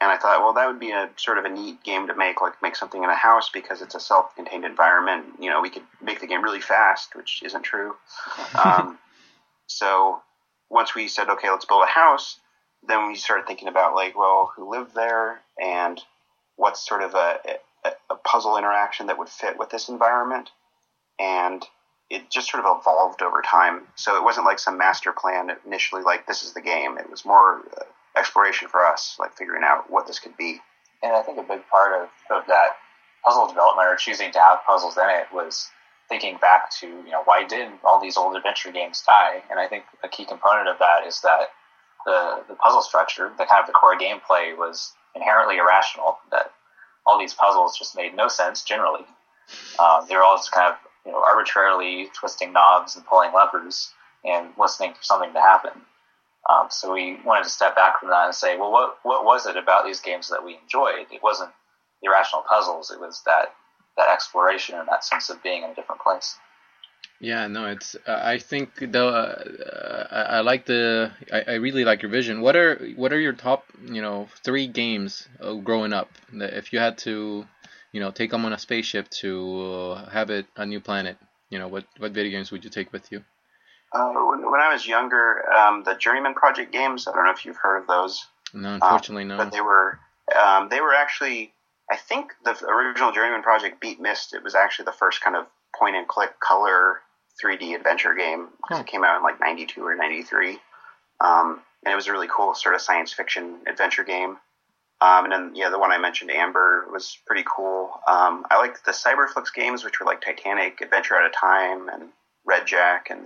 [0.00, 2.40] and I thought, well, that would be a sort of a neat game to make,
[2.40, 5.26] like make something in a house because it's a self-contained environment.
[5.38, 7.94] You know, we could make the game really fast, which isn't true.
[8.64, 8.98] Um,
[9.66, 10.22] so
[10.70, 12.38] once we said, okay, let's build a house,
[12.88, 16.00] then we started thinking about like, well, who lived there and
[16.56, 17.38] what's sort of a,
[17.84, 20.50] a, a puzzle interaction that would fit with this environment.
[21.18, 21.64] And
[22.10, 23.82] it just sort of evolved over time.
[23.96, 26.98] So it wasn't like some master plan initially, like this is the game.
[26.98, 27.84] It was more uh,
[28.18, 30.60] exploration for us, like figuring out what this could be.
[31.02, 32.70] And I think a big part of, of that
[33.24, 35.68] puzzle development or choosing to have puzzles in it was
[36.08, 39.42] thinking back to, you know, why did all these old adventure games die?
[39.50, 41.48] And I think a key component of that is that
[42.06, 46.52] the, the puzzle structure, the kind of the core gameplay was inherently irrational, that
[47.04, 49.04] all these puzzles just made no sense generally.
[49.78, 53.92] Um, they were all just kind of, you know, arbitrarily twisting knobs and pulling levers
[54.24, 55.72] and listening for something to happen.
[56.48, 59.46] Um, so we wanted to step back from that and say, well, what what was
[59.46, 61.06] it about these games that we enjoyed?
[61.12, 61.50] It wasn't
[62.02, 63.52] irrational puzzles; it was that
[63.96, 66.38] that exploration and that sense of being in a different place.
[67.20, 67.96] Yeah, no, it's.
[68.06, 71.12] Uh, I think the uh, I, I like the.
[71.32, 72.42] I, I really like your vision.
[72.42, 76.72] What are what are your top you know three games uh, growing up that if
[76.72, 77.46] you had to
[77.92, 81.16] you know take them on a spaceship to uh, have it a new planet?
[81.48, 83.24] You know what what video games would you take with you?
[83.92, 87.08] Uh, when, when I was younger, um, the Journeyman Project games.
[87.08, 88.26] I don't know if you've heard of those.
[88.52, 89.38] No, unfortunately, no.
[89.38, 89.98] But they were
[90.38, 91.54] um, they were actually
[91.90, 94.34] I think the original Journeyman Project beat Myst.
[94.34, 95.46] It was actually the first kind of
[95.78, 97.00] point and click color
[97.42, 98.76] 3D adventure game Huh.
[98.80, 100.58] it came out in like '92 or '93,
[101.20, 104.38] um, and it was a really cool sort of science fiction adventure game.
[105.02, 107.90] Um, and then yeah, the one I mentioned, Amber, was pretty cool.
[108.08, 112.08] Um, I liked the Cyberflix games, which were like Titanic, Adventure Out of Time, and
[112.46, 113.20] Red Jack, and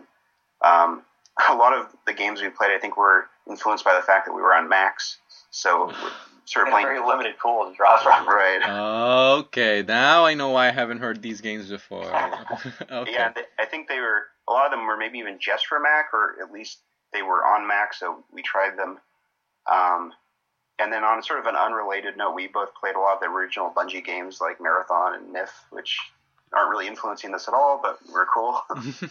[0.64, 1.02] um,
[1.48, 4.32] a lot of the games we played, I think, were influenced by the fact that
[4.32, 5.18] we were on Macs.
[5.52, 5.94] So we're
[6.44, 8.28] sort of Had playing very limited pool to draw from.
[8.28, 9.38] right.
[9.38, 12.04] Okay, now I know why I haven't heard these games before.
[12.90, 13.12] okay.
[13.12, 15.78] Yeah, they, I think they were a lot of them were maybe even just for
[15.78, 16.78] Mac, or at least
[17.12, 18.98] they were on Mac, so we tried them.
[19.70, 20.12] Um,
[20.78, 23.26] and then on sort of an unrelated note, we both played a lot of the
[23.26, 25.98] original Bungie games like Marathon and Myth, which
[26.52, 28.60] aren't really influencing this at all, but were cool.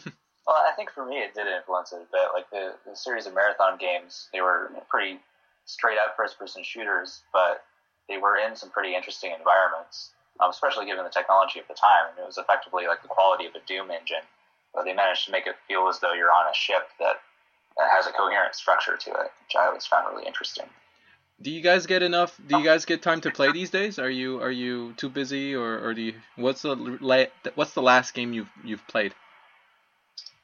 [0.50, 2.34] Well, I think for me it did influence it a bit.
[2.34, 5.20] Like the, the series of marathon games, they were pretty
[5.70, 7.63] straight up first person shooters, but
[8.07, 10.11] they were in some pretty interesting environments,
[10.41, 12.09] um, especially given the technology of the time.
[12.09, 14.26] And it was effectively like the quality of a Doom engine,
[14.74, 17.22] but they managed to make it feel as though you're on a ship that,
[17.78, 20.65] that has a coherent structure to it, which I always found really interesting.
[21.39, 22.39] do you guys get enough?
[22.47, 23.99] Do you guys get time to play these days?
[23.99, 26.13] Are you are you too busy, or, or do you?
[26.36, 29.13] What's the what's the last game you've you've played?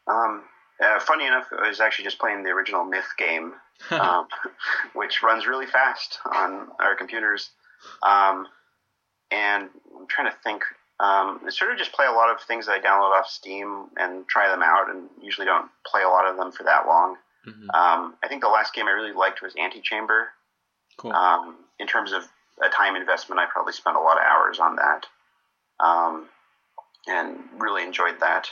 [0.08, 0.44] um,
[0.84, 3.54] uh, funny enough, I was actually just playing the original Myth game,
[3.92, 4.28] um,
[4.94, 7.52] which runs really fast on our computers.
[8.04, 8.48] Um,
[9.32, 10.64] and I'm trying to think.
[10.98, 13.88] Um, I sort of just play a lot of things that I download off Steam
[13.98, 17.18] and try them out, and usually don't play a lot of them for that long.
[17.46, 17.76] Mhm.
[17.76, 20.30] Um, I think the last game I really liked was Antichamber.
[20.98, 21.12] Cool.
[21.12, 22.28] Um, in terms of
[22.64, 25.06] a time investment, I probably spent a lot of hours on that,
[25.82, 26.30] um,
[27.08, 28.50] and really enjoyed that.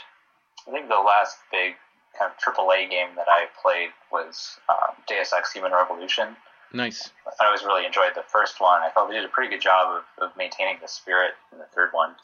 [0.68, 1.76] I think the last big
[2.18, 6.36] kind of AAA game that I played was um, Deus Ex Human Revolution.
[6.72, 7.10] Nice.
[7.40, 8.82] I always really enjoyed the first one.
[8.82, 11.66] I thought they did a pretty good job of, of maintaining the spirit in the
[11.74, 12.14] third one.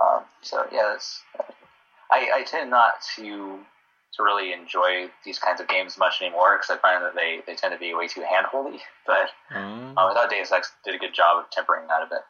[0.00, 1.22] Um, so yeah, that's,
[2.10, 3.58] I, I tend not to
[4.14, 7.54] to really enjoy these kinds of games much anymore because I find that they, they
[7.54, 8.78] tend to be way too handholdy.
[9.06, 9.58] But Oh.
[9.60, 12.20] um, I thought Deus Ex did a good job of tempering that a bit.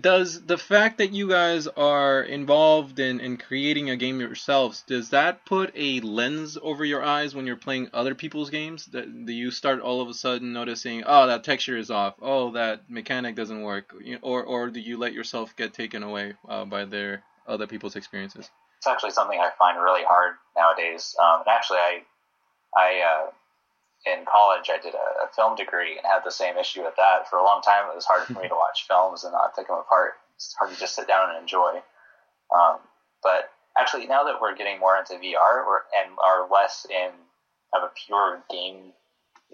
[0.00, 5.10] Does the fact that you guys are involved in, in creating a game yourselves, does
[5.10, 8.86] that put a lens over your eyes when you're playing other people's games?
[8.86, 12.50] That do you start all of a sudden noticing, oh, that texture is off, oh,
[12.52, 16.86] that mechanic doesn't work, or or do you let yourself get taken away uh, by
[16.86, 18.50] their other people's experiences?
[18.78, 21.14] It's actually something I find really hard nowadays.
[21.22, 22.02] Um, and actually, I
[22.76, 23.30] I uh,
[24.06, 27.28] in college I did a, a film degree and had the same issue with that.
[27.28, 29.68] For a long time, it was hard for me to watch films and not take
[29.68, 30.14] them apart.
[30.36, 31.80] It's hard to just sit down and enjoy.
[32.54, 32.78] Um,
[33.22, 35.64] but actually, now that we're getting more into VR
[35.96, 37.10] and are less in
[37.72, 38.92] of a pure game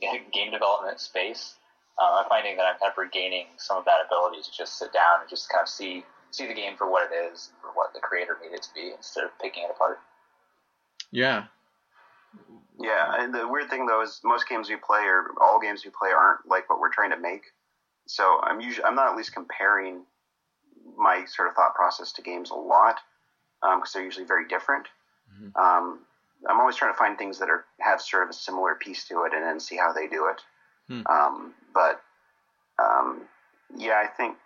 [0.33, 1.55] game development space,
[2.01, 4.93] uh, I'm finding that I'm kind of regaining some of that ability to just sit
[4.93, 7.93] down and just kind of see see the game for what it is, for what
[7.93, 9.99] the creator made it to be, instead of picking it apart.
[11.11, 11.45] Yeah.
[12.81, 15.91] Yeah, and the weird thing though is most games we play or all games we
[15.91, 17.43] play aren't like what we're trying to make.
[18.07, 20.03] So I'm usually I'm not at least comparing
[20.97, 22.97] my sort of thought process to games a lot
[23.61, 24.87] because they're usually very different.
[25.31, 25.57] Mhm.
[25.57, 26.07] Um,
[26.49, 29.25] I'm always trying to find things that are have sort of a similar piece to
[29.25, 30.43] it and then see how they do it.
[30.89, 31.03] Hmm.
[31.07, 32.03] Um, but
[32.79, 33.29] um,
[33.77, 34.39] yeah, I think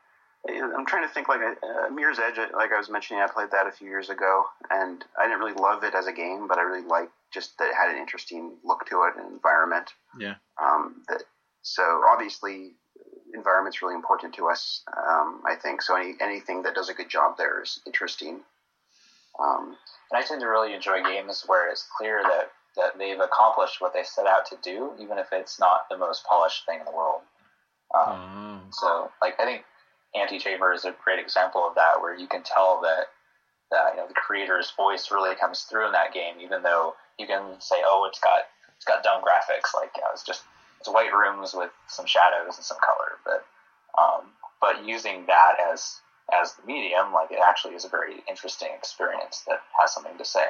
[0.48, 2.36] I'm trying to think like uh, Mirror's Edge.
[2.52, 5.54] Like I was mentioning, I played that a few years ago, and I didn't really
[5.54, 8.52] love it as a game, but I really liked just that it had an interesting
[8.64, 9.92] look to it and environment.
[10.18, 10.34] Yeah.
[10.62, 11.24] Um, that
[11.62, 12.72] so obviously
[13.34, 14.82] environment's really important to us.
[14.96, 15.96] Um, I think so.
[15.96, 18.40] Any, anything that does a good job there is interesting.
[19.40, 19.76] Um,
[20.12, 23.92] And I tend to really enjoy games where it's clear that, that they've accomplished what
[23.92, 26.92] they set out to do, even if it's not the most polished thing in the
[26.92, 27.22] world.
[27.98, 28.70] Um, Oh.
[28.70, 29.64] So, like, I think
[30.14, 33.06] Antichamber is a great example of that, where you can tell that
[33.70, 37.26] that you know the creator's voice really comes through in that game, even though you
[37.26, 38.40] can say, "Oh, it's got
[38.76, 40.42] it's got dumb graphics," like you know, it's just
[40.80, 43.46] it's white rooms with some shadows and some color, but
[44.00, 46.00] um, but using that as
[46.32, 50.24] as the medium, like it actually is a very interesting experience that has something to
[50.24, 50.46] say.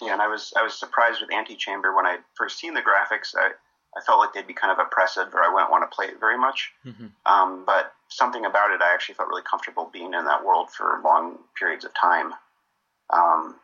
[0.00, 3.34] Yeah, and I was I was surprised with Antichamber when I first seen the graphics.
[3.36, 3.52] I
[3.96, 6.20] I felt like they'd be kind of oppressive, or I wouldn't want to play it
[6.20, 6.72] very much.
[6.86, 7.10] Mhm.
[7.26, 11.00] Um, but something about it, I actually felt really comfortable being in that world for
[11.04, 12.34] long periods of time.
[13.10, 13.58] Um,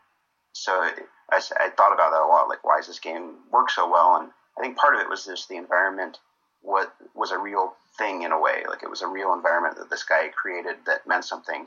[0.52, 2.48] so it, I, I thought about that a lot.
[2.48, 4.16] Like, why does this game work so well?
[4.16, 6.18] And I think part of it was just the environment.
[6.62, 8.64] What was a real thing in a way?
[8.68, 11.66] Like it was a real environment that this guy created that meant something.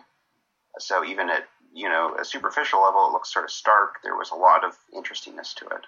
[0.80, 4.02] So even at you know a superficial level, it looks sort of stark.
[4.04, 5.86] There was a lot of interestingness to it.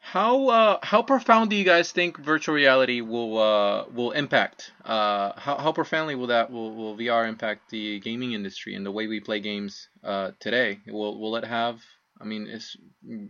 [0.00, 4.72] How uh, how profound do you guys think virtual reality will uh, will impact?
[4.84, 8.92] Uh, how how profoundly will that will, will VR impact the gaming industry and the
[8.92, 10.80] way we play games uh, today?
[10.86, 11.82] Will will it have
[12.20, 12.76] I mean, it's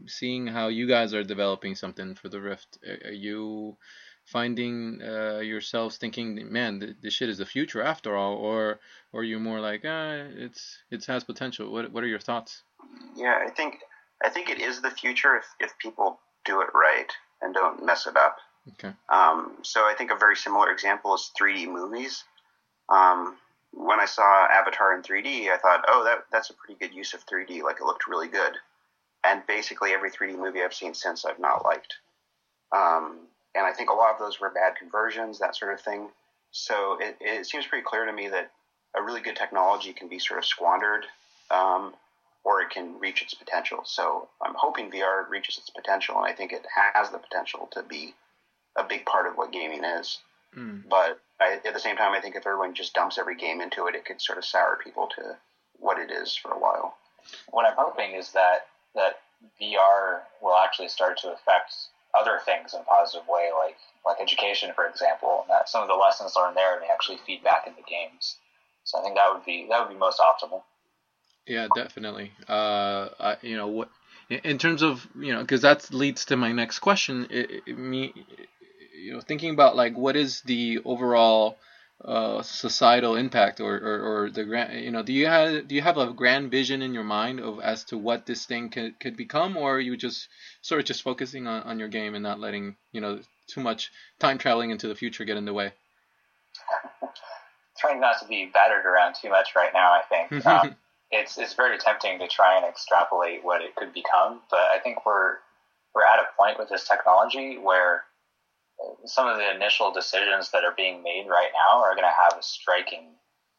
[0.07, 2.79] seeing how you guys are developing something for the Rift.
[3.05, 3.77] Are you
[4.25, 8.81] finding uh, yourselves thinking, man, th- this shit is the future after all, or
[9.13, 11.71] or you more like, ah, it's it has potential.
[11.73, 12.63] What what are your thoughts?
[13.17, 13.79] Yeah, I think
[14.23, 17.11] I think it is the future if if people do it right
[17.41, 18.37] and don't mess it up.
[18.73, 18.93] Okay.
[19.09, 22.25] Um, so I think a very similar example is 3D movies.
[22.91, 23.37] Um,
[23.73, 27.15] when I saw Avatar in 3D, I thought, oh, that that's a pretty good use
[27.15, 27.63] of 3D.
[27.63, 28.53] Like it looked really good.
[29.25, 31.95] And basically every 3D movie I've seen since I've not liked.
[32.73, 33.19] Um,
[33.55, 36.09] and I think a lot of those were bad conversions, that sort of thing.
[36.51, 38.51] So it, it seems pretty clear to me that
[38.97, 41.05] a really good technology can be sort of squandered,
[41.51, 41.95] um,
[42.45, 43.81] or it can reach its potential.
[43.85, 46.65] So I'm hoping VR reaches its potential, and I think it
[46.95, 48.15] has the potential to be
[48.77, 50.19] a big part of what gaming is.
[50.57, 50.89] Mm.
[50.89, 53.87] But I, at the same time, I think if everyone just dumps every game into
[53.87, 55.37] it, it could sort of sour people to
[55.79, 56.97] what it is for a while.
[57.51, 58.67] What I'm hoping is that
[58.99, 59.21] that
[59.61, 61.75] VR will actually start to affect
[62.19, 65.89] other things in a positive way, like like education, for example, and that some of
[65.89, 68.37] the lessons learned there may actually feed back into games.
[68.85, 70.63] So I think that would be that would be most optimal.
[71.47, 72.33] Yeah, definitely.
[72.49, 73.91] Uh, I, you know what?
[74.31, 77.27] In terms of you know, because that leads to my next question.
[77.31, 78.13] It, it, me,
[78.95, 81.57] you know, thinking about like what is the overall
[82.05, 85.83] uh, societal impact or, or, or the grand you know do you have do you
[85.83, 89.17] have a grand vision in your mind of as to what this thing could, could
[89.17, 90.29] become or are you just
[90.63, 93.19] sort of just focusing on, on your game and not letting you know
[93.49, 93.91] too much
[94.21, 95.73] time traveling into the future get in the way
[97.79, 100.45] Trying not to be battered around too much right now, I think.
[100.47, 100.77] Um,
[101.11, 105.07] it's it's very tempting to try and extrapolate what it could become, but I think
[105.07, 105.37] we're
[105.95, 108.05] we're at a point with this technology where
[109.05, 112.39] some of the initial decisions that are being made right now are going to have
[112.39, 113.05] a striking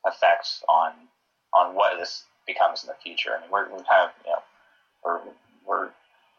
[0.05, 0.91] effect on
[1.53, 3.31] on what this becomes in the future.
[3.35, 4.43] I mean, we're, we're kind of you know
[5.03, 5.19] we're
[5.65, 5.89] we're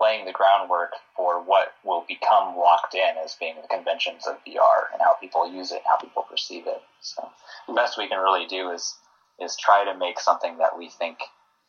[0.01, 4.89] laying the groundwork for what will become locked in as being the conventions of VR
[4.93, 6.81] and how people use it, and how people perceive it.
[7.01, 7.29] So
[7.69, 8.97] the best we can really do is
[9.41, 11.19] is try to make something that we think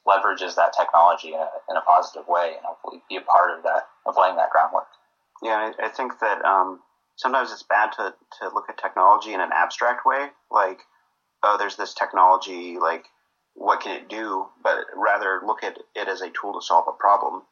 [0.08, 3.64] leverages that technology in a, in a positive way, and hopefully be a part of
[3.64, 4.88] that of laying that groundwork.
[5.44, 6.80] Yeah, I, I think that um,
[7.22, 10.80] sometimes it's bad to, to look at technology in an abstract way, like,
[11.44, 13.06] oh, there's this technology, like,
[13.54, 14.48] what can it do?
[14.64, 17.44] But rather look at it as a tool to solve a problem.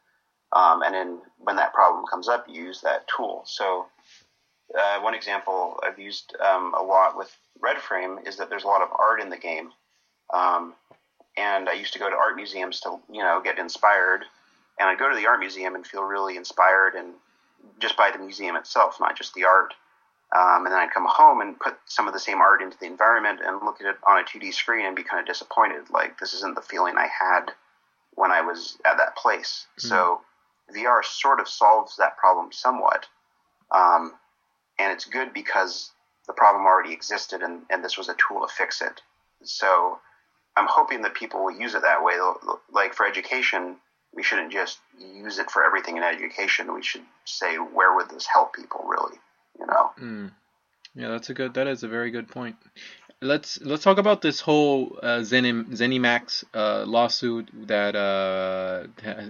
[0.55, 3.43] Um, and then when that problem comes up, use that tool.
[3.45, 3.85] So,
[4.77, 8.67] uh, one example I've used um, a lot with Red Frame is that there's a
[8.67, 9.69] lot of art in the game.
[10.33, 10.73] Um,
[11.37, 14.25] and I used to go to art museums to, you know, get inspired.
[14.79, 17.13] And I'd go to the art museum and feel really inspired and
[17.79, 19.73] just by the museum itself, not just the art.
[20.35, 22.85] Um, and then I'd come home and put some of the same art into the
[22.85, 25.89] environment and look at it on a 2D screen and be kind of disappointed.
[25.89, 27.51] Like, this isn't the feeling I had
[28.13, 29.65] when I was at that place.
[29.79, 29.87] Mm-hmm.
[29.87, 30.21] So,
[30.75, 33.07] VR sort of solves that problem somewhat.
[33.71, 34.13] Um,
[34.77, 35.91] and it's good because
[36.27, 39.01] the problem already existed and, and this was a tool to fix it.
[39.43, 39.97] So,
[40.55, 42.13] I'm hoping that people will use it that way.
[42.71, 43.77] Like, for education,
[44.13, 46.73] we shouldn't just use it for everything in education.
[46.73, 49.17] We should say, where would this help people really?
[49.59, 49.91] You know.
[49.99, 50.31] Mm.
[50.95, 51.53] Yeah, that's a good.
[51.53, 52.55] That is a very good point.
[53.21, 58.87] Let's let's talk about this whole uh, Zenim, ZeniMax uh, lawsuit that uh,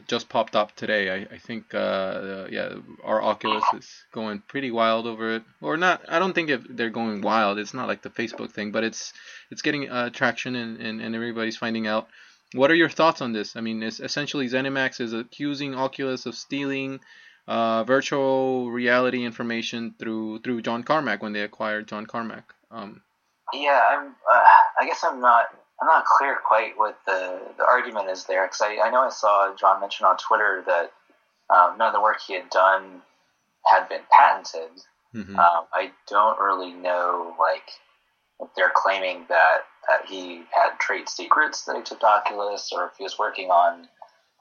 [0.08, 1.10] just popped up today.
[1.10, 6.04] I, I think uh, yeah, our Oculus is going pretty wild over it, or not.
[6.08, 7.58] I don't think if they're going wild.
[7.58, 9.12] It's not like the Facebook thing, but it's
[9.50, 12.08] it's getting uh, traction and, and, and everybody's finding out.
[12.54, 13.56] What are your thoughts on this?
[13.56, 17.00] I mean, it's essentially ZeniMax is accusing Oculus of stealing
[17.48, 22.54] uh, virtual reality information through through John Carmack when they acquired John Carmack.
[22.72, 23.02] Um,
[23.54, 24.08] yeah, I'm.
[24.32, 24.44] Uh,
[24.80, 25.46] I guess I'm not.
[25.82, 29.10] I'm not clear quite what the the argument is there because I, I know I
[29.10, 30.92] saw John mention on Twitter that
[31.50, 33.02] um, none of the work he had done
[33.66, 34.70] had been patented.
[35.16, 35.40] Mm-hmm.
[35.40, 37.68] Um, I don't really know like
[38.40, 42.86] if they're claiming that that he had trade secrets that he took to Oculus, or
[42.86, 43.88] if he was working on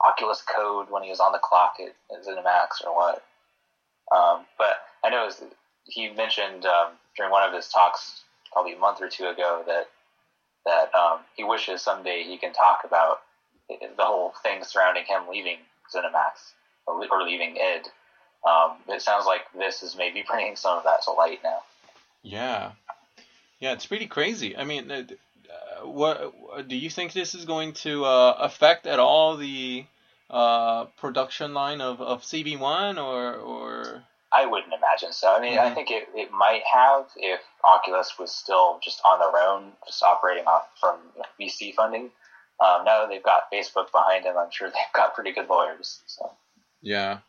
[0.05, 3.23] Oculus code when he was on the clock at, ZeniMax, or what.
[4.15, 5.29] Um, but I know
[5.85, 8.21] he mentioned um, during one of his talks,
[8.51, 9.89] probably a month or two ago, that
[10.65, 13.21] that um, he wishes someday he can talk about
[13.69, 15.57] the whole thing surrounding him leaving
[15.93, 16.53] ZeniMax
[16.85, 17.87] or, or leaving id.
[18.47, 21.59] Um, it sounds like this is maybe bringing some of that to light now.
[22.21, 22.71] Yeah,
[23.59, 24.55] yeah, it's pretty crazy.
[24.57, 24.89] I mean,
[25.83, 29.85] what do you think this is going to uh, affect at all the
[30.29, 34.03] uh, production line of, of CV1 or or?
[34.31, 35.35] I wouldn't imagine so.
[35.35, 35.71] I mean, mm-hmm.
[35.71, 40.03] I think it, it might have if Oculus was still just on their own, just
[40.03, 40.99] operating off from
[41.41, 42.11] VC funding.
[42.61, 46.01] Um, now that they've got Facebook behind them, I'm sure they've got pretty good lawyers.
[46.05, 46.31] So
[46.81, 47.19] Yeah.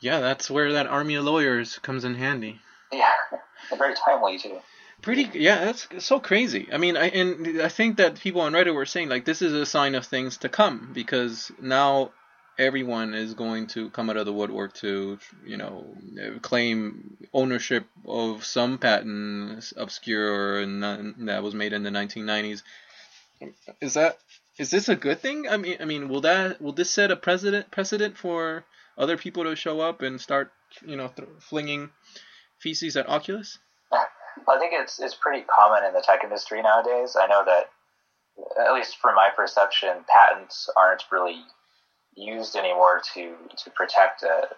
[0.00, 2.60] Yeah, that's where that army of lawyers comes in handy.
[2.92, 3.10] yeah,
[3.70, 4.58] they're very timely too.
[5.04, 6.66] Pretty, yeah, that's so crazy.
[6.72, 9.52] I mean, I and I think that people on Reddit were saying like this is
[9.52, 12.12] a sign of things to come because now
[12.58, 15.94] everyone is going to come out of the woodwork to, you know,
[16.40, 20.82] claim ownership of some patent obscure and
[21.28, 22.62] that was made in the 1990s.
[23.82, 24.18] Is that
[24.56, 25.46] is this a good thing?
[25.50, 28.64] I mean, I mean, will that will this set a precedent precedent for
[28.96, 30.50] other people to show up and start,
[30.86, 31.90] you know, th- flinging
[32.58, 33.58] feces at Oculus?
[34.48, 37.16] I think it's it's pretty common in the tech industry nowadays.
[37.20, 37.70] I know that,
[38.60, 41.42] at least from my perception, patents aren't really
[42.16, 44.48] used anymore to to protect a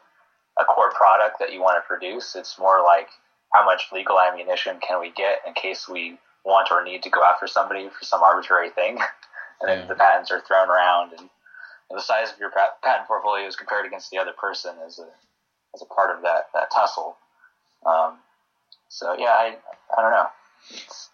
[0.58, 2.34] a core product that you want to produce.
[2.34, 3.08] It's more like
[3.52, 7.22] how much legal ammunition can we get in case we want or need to go
[7.24, 8.98] after somebody for some arbitrary thing,
[9.60, 9.86] and then Yeah.
[9.86, 11.28] the patents are thrown around, and
[11.90, 15.08] the size of your patent portfolio is compared against the other person as a
[15.74, 17.16] as a part of that that tussle.
[17.84, 18.18] Um,
[18.88, 19.56] so yeah, I
[19.96, 20.26] I don't know.
[20.70, 21.10] It's,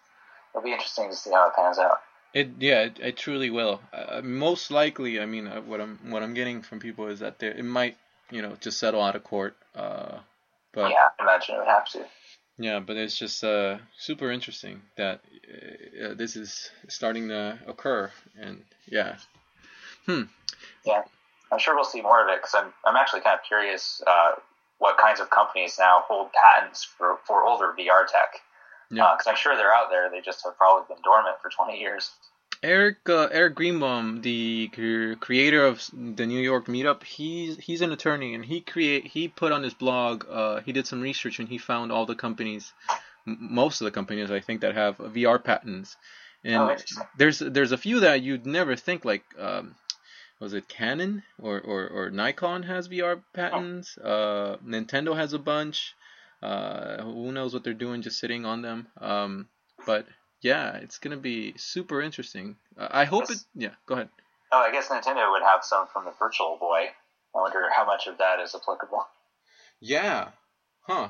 [0.51, 1.99] it'll be interesting to see how it pans out.
[2.33, 3.81] It yeah, it, it truly will.
[3.93, 7.39] Uh, most likely, I mean, uh, what I'm what I'm getting from people is that
[7.39, 7.97] there it might
[8.31, 9.55] you know just settle out of court.
[9.75, 10.19] Uh,
[10.73, 12.05] but yeah, I imagine it would have to.
[12.57, 15.21] Yeah, but it's just uh, super interesting that
[15.51, 19.17] uh, uh, this is starting to occur, and yeah,
[20.05, 20.23] hmm,
[20.85, 21.01] Yeah,
[21.51, 24.33] I'm sure we'll see more of it because I'm I'm actually kind of curious uh,
[24.79, 28.39] what kinds of companies now hold patents for for older VR tech.
[28.91, 29.11] Yeah.
[29.17, 30.09] Because I'm sure they're out there.
[30.11, 32.11] They just have probably been dormant for 20 years.
[32.61, 34.69] Eric uh, Eric Greenbaum, the
[35.19, 39.51] creator of the New York Meetup, he's he's an attorney, and he create he put
[39.51, 40.25] on his blog.
[40.29, 42.71] Uh, he did some research, and he found all the companies,
[43.27, 45.97] m- most of the companies I think that have VR patents,
[46.45, 47.03] and Oh, interesting.
[47.17, 49.25] there's there's a few that you'd never think like.
[49.37, 49.75] Um,
[50.39, 53.97] was it Canon or, or, or Nikon has VR patents?
[53.97, 55.95] Uh, Nintendo has a bunch.
[56.41, 58.87] Uh, who knows what they're doing just sitting on them?
[58.99, 59.47] Um,
[59.85, 60.05] but
[60.41, 62.57] yeah, it's gonna be super interesting.
[62.77, 63.37] Uh, I hope it.
[63.55, 64.09] Yeah, go ahead.
[64.51, 66.87] Oh, I guess Nintendo would have some from the Virtual Boy.
[67.35, 69.05] I wonder how much of that is applicable.
[69.79, 70.29] Yeah,
[70.81, 71.09] huh?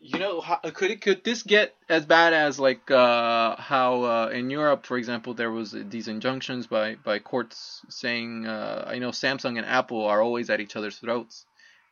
[0.00, 4.28] You know, how, could it could this get as bad as like uh, how uh,
[4.32, 9.10] in Europe, for example, there was these injunctions by by courts saying uh, I know
[9.10, 11.44] Samsung and Apple are always at each other's throats,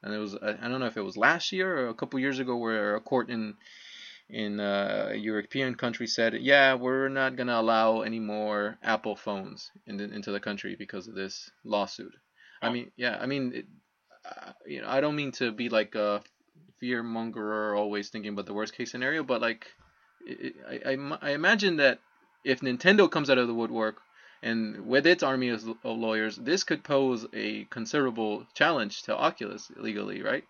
[0.02, 2.38] and it was I don't know if it was last year or a couple years
[2.38, 3.54] ago where a court in
[4.30, 9.70] in uh, a European country said, yeah, we're not gonna allow any more Apple phones
[9.86, 12.14] in the, into the country because of this lawsuit.
[12.62, 13.66] I mean, yeah, I mean, it,
[14.24, 16.22] uh, you know, I don't mean to be like a
[16.80, 19.66] fear mongerer, always thinking about the worst case scenario, but like,
[20.26, 22.00] it, I, I, I imagine that
[22.44, 23.96] if Nintendo comes out of the woodwork
[24.42, 29.70] and with its army of, of lawyers, this could pose a considerable challenge to Oculus
[29.76, 30.44] legally, right?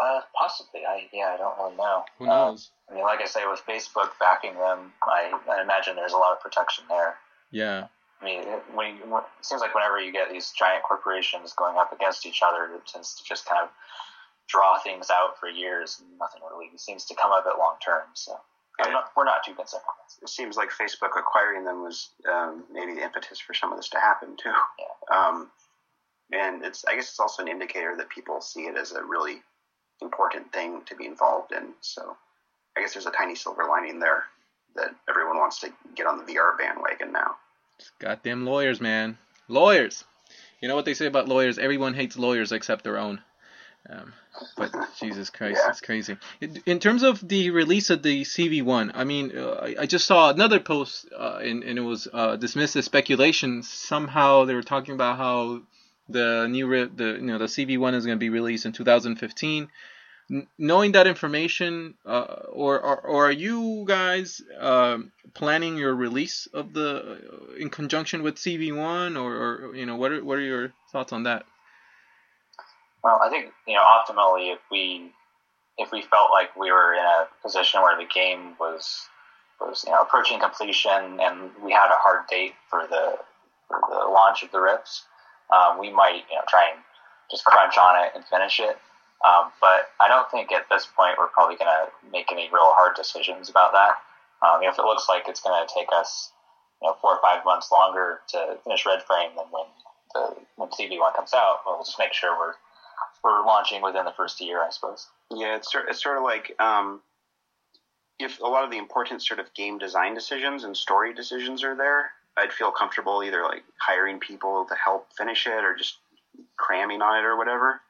[0.00, 0.80] Uh, possibly.
[0.84, 2.04] I yeah, I don't really know.
[2.18, 2.70] Who Uh, knows?
[2.90, 6.32] I mean, like I say, with Facebook backing them, I, I imagine there's a lot
[6.32, 7.14] of protection there.
[7.52, 7.86] Yeah,
[8.20, 11.52] I mean, it, when you, when, it seems like whenever you get these giant corporations
[11.52, 13.68] going up against each other, it tends to just kind of
[14.48, 18.02] draw things out for years, and nothing really seems to come of it long term.
[18.14, 18.38] So
[18.80, 19.82] I'm not, we're not too concerned.
[20.22, 23.88] It seems like Facebook acquiring them was um, maybe the impetus for some of this
[23.90, 24.52] to happen too.
[25.14, 25.50] Um,
[26.32, 29.42] and it's I guess it's also an indicator that people see it as a really
[30.02, 31.74] important thing to be involved in.
[31.80, 32.16] So
[32.76, 34.24] I guess there's a tiny silver lining there
[34.76, 37.36] that everyone wants to get on the VR bandwagon now.
[37.98, 39.18] goddamn lawyers, man,
[39.48, 40.04] lawyers.
[40.60, 41.58] You know what they say about lawyers?
[41.58, 43.20] Everyone hates lawyers except their own.
[43.90, 44.12] Um,
[44.56, 46.16] but Jesus Christ, it's crazy.
[46.66, 50.58] In, terms of the release of the CV1, I mean, uh, I, just saw another
[50.58, 53.62] post, uh, and, and it was uh, dismissed as speculation.
[53.62, 55.62] Somehow they were talking about how
[56.08, 59.68] the new, re- the you know, the CV1 is going to be released in 2015.
[60.30, 62.20] N- knowing that information, uh,
[62.50, 67.18] or, or or are you guys um, planning your release of the
[67.52, 69.34] uh, in conjunction with CV1, or,
[69.68, 71.44] or you know, what are what are your thoughts on that?
[73.04, 75.12] Well, I think you know optimally if we
[75.76, 79.06] if we felt like we were in a position where the game was
[79.60, 83.18] was you know approaching completion and we had a hard date for the
[83.68, 85.04] for the launch of the Rifts,
[85.52, 86.80] um, we might you know try and
[87.30, 88.78] just crunch on it and finish it.
[89.24, 92.72] Um, but I don't think at this point we're probably going to make any real
[92.76, 93.96] hard decisions about that.
[94.44, 96.32] Um, if it looks like it's going to take us
[96.80, 99.68] you know four or five months longer to finish Red Frame than when
[100.14, 102.54] the when CV one comes out, we'll just make sure we're
[103.24, 105.08] we're launching within the first year, I suppose.
[105.30, 107.00] Yeah, it's sort, it's sort of like um,
[108.18, 111.74] if a lot of the important sort of game design decisions and story decisions are
[111.74, 115.98] there, I'd feel comfortable either like hiring people to help finish it or just
[116.56, 117.80] cramming on it or whatever.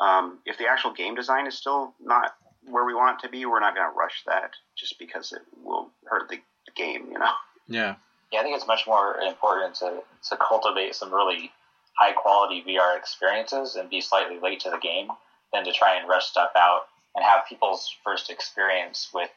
[0.00, 2.34] Um, if the actual game design is still not
[2.64, 5.42] where we want it to be, we're not going to rush that just because it
[5.62, 6.36] will hurt the,
[6.66, 7.32] the game, you know.
[7.68, 7.94] Yeah.
[8.32, 11.50] Yeah, I think it's much more important to, to cultivate some really
[11.98, 15.08] high quality VR experiences and be slightly late to the game
[15.52, 16.82] than to try and rush stuff out
[17.14, 19.30] and have people's first experience with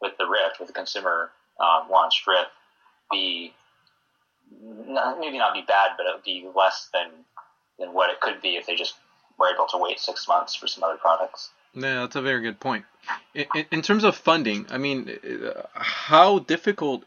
[0.00, 2.50] with the Rift, with the consumer um, launched Rift,
[3.10, 3.54] be
[4.62, 7.08] not, maybe not be bad, but it would be less than
[7.78, 8.94] than what it could be if they just
[9.38, 11.50] were able to wait six months for some other products.
[11.74, 12.84] Yeah, that's a very good point.
[13.34, 17.04] In, in terms of funding, I mean, uh, how difficult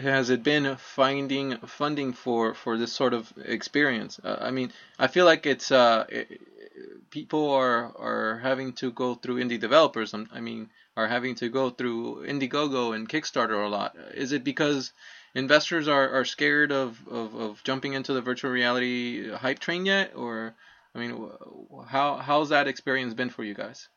[0.00, 4.20] has it been finding funding for, for this sort of experience?
[4.22, 6.04] Uh, I mean, I feel like it's uh,
[7.10, 10.12] people are are having to go through indie developers.
[10.14, 13.96] Um, I mean, are having to go through Indiegogo and Kickstarter a lot.
[14.14, 14.92] Is it because
[15.34, 20.12] investors are, are scared of, of, of jumping into the virtual reality hype train yet,
[20.14, 20.54] or
[20.94, 21.28] I mean,
[21.88, 23.88] how how's that experience been for you guys?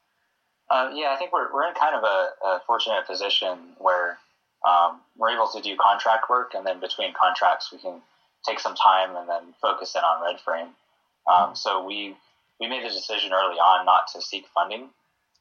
[0.69, 4.17] Uh, yeah, I think we're, we're in kind of a, a fortunate position where
[4.67, 8.01] um, we're able to do contract work, and then between contracts, we can
[8.45, 10.69] take some time and then focus in on Redframe.
[11.31, 12.15] Um, so we
[12.59, 14.89] we made the decision early on not to seek funding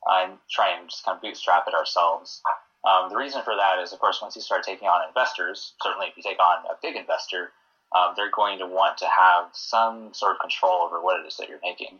[0.09, 2.43] uh, and try and just kind of bootstrap it ourselves.
[2.87, 6.07] Um, the reason for that is, of course, once you start taking on investors, certainly
[6.07, 7.51] if you take on a big investor,
[7.97, 11.37] um, they're going to want to have some sort of control over what it is
[11.39, 11.99] that you're making.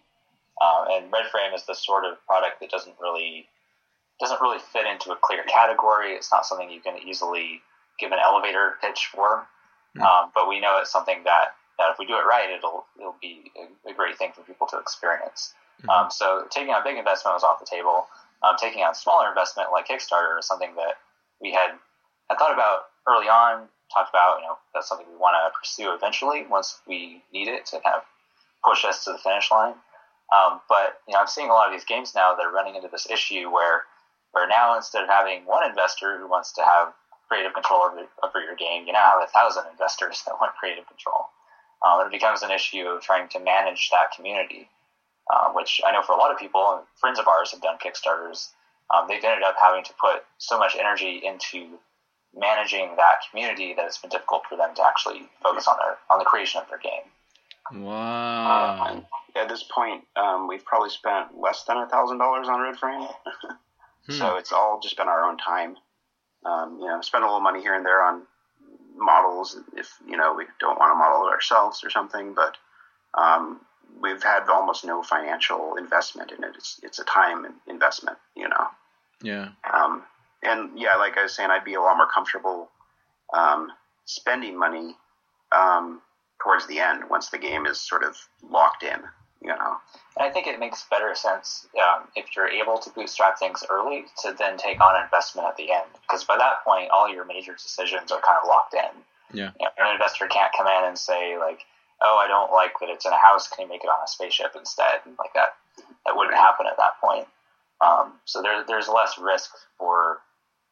[0.61, 3.47] Uh, and Redframe is the sort of product that doesn't really
[4.19, 6.13] doesn't really fit into a clear category.
[6.13, 7.61] It's not something you can easily
[7.99, 9.47] give an elevator pitch for.
[9.97, 10.03] Mm.
[10.03, 13.17] Um, but we know it's something that, that if we do it right, it'll it'll
[13.21, 15.55] be a, a great thing for people to experience.
[15.81, 15.91] Mm-hmm.
[15.91, 18.07] Um, so taking on big investment was off the table.
[18.43, 20.97] Um, taking on smaller investment like Kickstarter is something that
[21.41, 21.73] we had
[22.29, 23.69] had thought about early on.
[23.93, 27.67] Talked about you know that's something we want to pursue eventually once we need it
[27.67, 28.03] to kind of
[28.65, 29.75] push us to the finish line.
[30.35, 32.75] Um, but you know, I'm seeing a lot of these games now that are running
[32.75, 33.83] into this issue where,
[34.33, 36.93] where now instead of having one investor who wants to have
[37.29, 40.87] creative control over, over your game, you now have a thousand investors that want creative
[40.87, 41.27] control.
[41.85, 44.69] Um, and it becomes an issue of trying to manage that community,
[45.33, 47.77] uh, which I know for a lot of people, and friends of ours have done
[47.79, 48.49] Kickstarters.
[48.95, 51.79] Um, they've ended up having to put so much energy into
[52.35, 56.19] managing that community that it's been difficult for them to actually focus on their on
[56.19, 57.11] the creation of their game.
[57.73, 58.87] Wow.
[58.89, 59.07] Um,
[59.37, 63.13] at this point, um, we've probably spent less than a thousand dollars on Redframe.
[64.07, 64.13] hmm.
[64.13, 65.77] So it's all just been our own time.
[66.45, 68.23] Um, you know, spend a little money here and there on
[68.97, 72.35] models if you know we don't want to model it ourselves or something.
[72.35, 72.57] But
[73.15, 73.61] um,
[74.01, 76.53] we've had almost no financial investment in it.
[76.57, 78.67] It's it's a time investment, you know.
[79.23, 79.49] Yeah.
[79.73, 80.05] Um,
[80.43, 82.71] and yeah, like I was saying, I'd be a lot more comfortable
[83.35, 83.73] um,
[84.05, 84.97] spending money
[85.53, 86.01] um,
[86.47, 88.17] towards the end once the game is sort of
[88.49, 89.01] locked in.
[89.43, 89.77] You know.
[90.17, 94.05] And I think it makes better sense um, if you're able to bootstrap things early
[94.23, 97.53] to then take on investment at the end, because by that point, all your major
[97.53, 99.37] decisions are kind of locked in.
[99.37, 99.51] Yeah.
[99.61, 101.61] You know, an investor can't come in and say like,
[102.01, 103.49] "Oh, I don't like that it's in a house.
[103.49, 105.57] Can you make it on a spaceship instead?" And like that,
[106.07, 107.27] that wouldn't happen at that point.
[107.85, 110.19] Um, so there, there's less risk for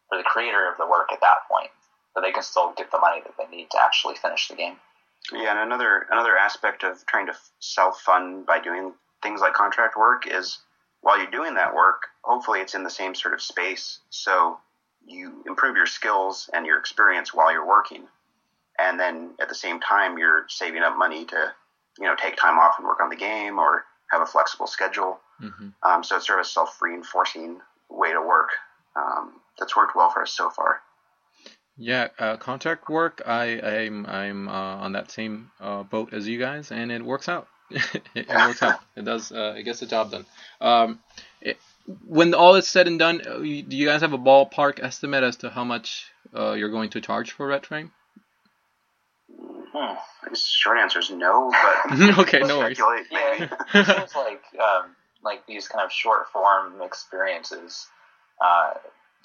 [0.09, 1.70] for the creator of the work at that point,
[2.14, 4.77] but they can still get the money that they need to actually finish the game.
[5.33, 9.97] Yeah, and another another aspect of trying to self fund by doing things like contract
[9.97, 10.59] work is
[11.01, 14.59] while you're doing that work, hopefully it's in the same sort of space, so
[15.07, 18.07] you improve your skills and your experience while you're working,
[18.79, 21.55] and then at the same time you're saving up money to
[21.99, 25.20] you know take time off and work on the game or have a flexible schedule.
[25.43, 25.68] Mm-hmm.
[25.83, 28.51] Um, so it's sort of a self reinforcing way to work
[28.97, 30.81] um, that's worked well for us so far.
[31.77, 33.22] Yeah, uh, contract work.
[33.27, 37.29] I I'm I'm uh, on that same uh, boat as you guys, and it works
[37.29, 37.49] out.
[38.14, 38.81] it, works out.
[38.97, 39.33] It does.
[39.33, 40.27] Uh, it gets the job done.
[40.61, 41.01] Um,
[41.41, 41.57] it,
[42.07, 45.37] when all is said and done, uh, do you guys have a ballpark estimate as
[45.39, 47.91] to how much uh, you're going to charge for Redframe?
[49.29, 49.95] Hmm.
[50.31, 52.79] The short answer is no, but okay, no worries.
[53.11, 54.95] Yeah, it seems like um,
[55.25, 57.89] like these kind of short form experiences.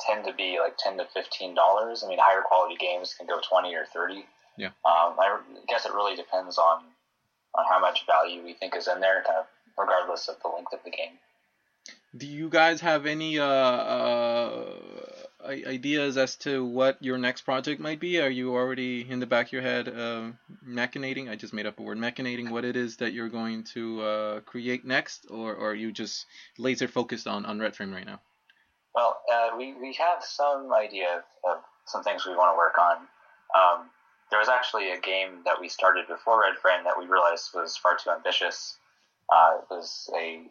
[0.08, 2.04] Tend to be like ten to fifteen dollars.
[2.04, 4.26] I mean, higher quality games can go twenty or thirty.
[4.58, 4.68] Yeah.
[4.86, 6.84] Um, I guess it really depends on
[7.56, 9.46] on how much value we think is in there, kind of
[9.78, 11.18] regardless of the length of the game.
[12.16, 14.66] Do you guys have any uh, uh,
[15.46, 18.20] ideas as to what your next project might be?
[18.20, 20.32] Are you already in the back of your head uh,
[20.68, 21.30] machinating?
[21.30, 22.50] I just made up a word, machinating.
[22.50, 26.26] What it is that you're going to uh, create next, or, or are you just
[26.58, 28.22] laser focused on on Red Frame right now?
[29.00, 32.78] Well, uh, we, we have some idea of, of, some things we want to work
[32.78, 32.98] on.
[33.56, 33.90] Um,
[34.30, 37.78] there was actually a game that we started before Red Frame that we realized was
[37.78, 38.78] far too ambitious.
[39.34, 40.44] Uh, it was a,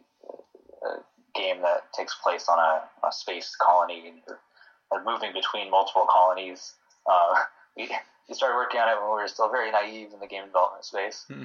[0.83, 6.07] a, game that takes place on a, a space colony, and you're moving between multiple
[6.11, 6.73] colonies.
[7.07, 7.45] Uh,
[7.77, 7.91] we,
[8.29, 10.87] we started working on it when we were still very naive in the game development
[10.87, 11.27] space.
[11.29, 11.45] Hmm.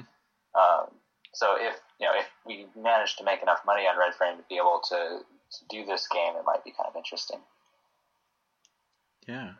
[0.56, 0.86] Um,
[1.34, 4.44] so if you know if we managed to make enough money on Red Frame to
[4.48, 5.20] be able to
[5.68, 7.40] do this game, it might be kind of interesting.
[9.26, 9.52] Yeah.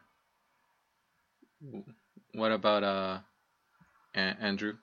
[2.34, 3.18] What about uh,
[4.14, 4.74] A- Andrew?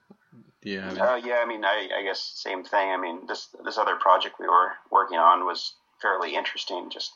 [0.62, 0.98] Do you have?
[0.98, 2.90] Uh, yeah, I mean, I, I guess same thing.
[2.90, 7.12] I mean, this this other project we were working on was fairly interesting, just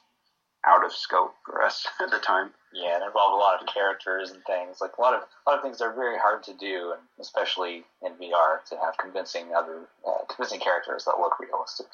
[0.67, 2.51] out of scope for us at the time.
[2.73, 4.79] Yeah, it involved a lot of characters and things.
[4.81, 7.03] Like a lot of a lot of things that are very hard to do, and
[7.21, 11.87] especially in VR, to have convincing other uh, convincing characters that look realistic.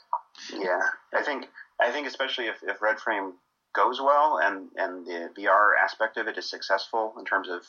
[0.52, 0.80] Yeah,
[1.14, 1.48] I think
[1.82, 3.34] I think especially if, if Red Frame
[3.74, 7.62] goes well and and the VR aspect of it is successful in terms of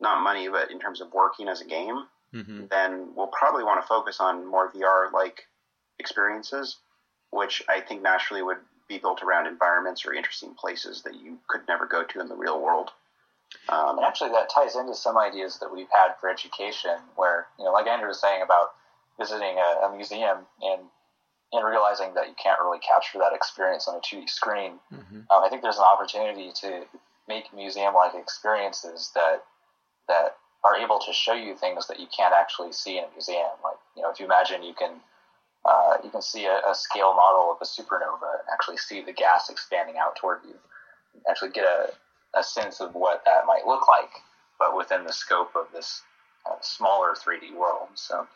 [0.00, 3.80] not money but in terms of working as a game, hmm then we'll probably want
[3.80, 5.46] to focus on more VR like
[5.98, 6.78] experiences,
[7.30, 11.62] which I think naturally would be built around environments or interesting places that you could
[11.68, 12.90] never go to in the real world.
[13.68, 17.64] Um, And actually, that ties into some ideas that we've had for education, where you
[17.64, 18.74] know, like Andrew was saying about
[19.18, 20.80] visiting a, a museum and
[21.54, 24.78] and realizing that you can't really capture that experience on a 2D screen.
[24.90, 26.84] hmm Um, I think there's an opportunity to
[27.28, 29.44] make museum-like experiences that
[30.08, 33.52] that are able to show you things that you can't actually see in a museum.
[33.62, 35.00] Like you know, if you imagine you can
[35.64, 39.12] uh, you can see a, a scale model of a supernova and actually see the
[39.12, 40.54] gas expanding out toward you,
[41.28, 41.90] actually get a,
[42.38, 44.10] a sense of what that might look like,
[44.58, 46.02] but within the scope of this
[46.46, 47.88] uh, smaller 3D world.
[47.94, 48.26] So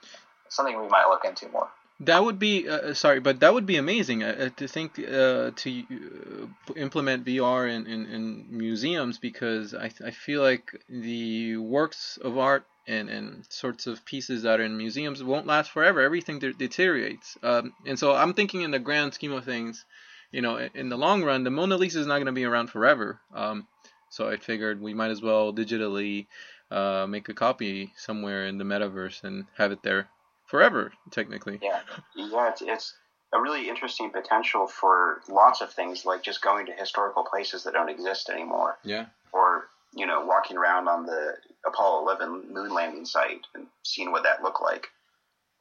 [0.49, 1.69] something we might look into more.
[2.01, 5.51] That would be uh, sorry, but that would be amazing uh, uh, to think uh,
[5.51, 12.17] to uh, implement VR in, in, in museums because I, I feel like the works
[12.23, 16.01] of art and, and sorts of pieces that are in museums won't last forever.
[16.01, 19.85] Everything de- deteriorates, um, and so I'm thinking in the grand scheme of things,
[20.31, 22.45] you know, in, in the long run, the Mona Lisa is not going to be
[22.45, 23.21] around forever.
[23.35, 23.67] Um,
[24.09, 26.29] so I figured we might as well digitally
[26.71, 30.09] uh, make a copy somewhere in the metaverse and have it there
[30.49, 31.59] forever, technically.
[31.63, 31.81] Yeah.
[32.17, 32.95] Yeah, it's, it's
[33.33, 37.75] a really interesting potential for lots of things, like just going to historical places that
[37.75, 39.07] don't exist anymore, Yeah.
[39.33, 41.35] or you know, walking around on the
[41.67, 44.87] Apollo 11 moon landing site and seeing what that looked like.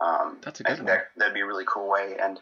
[0.02, 0.98] Um, That's a I good think one.
[0.98, 2.40] that that'd be a really cool way, and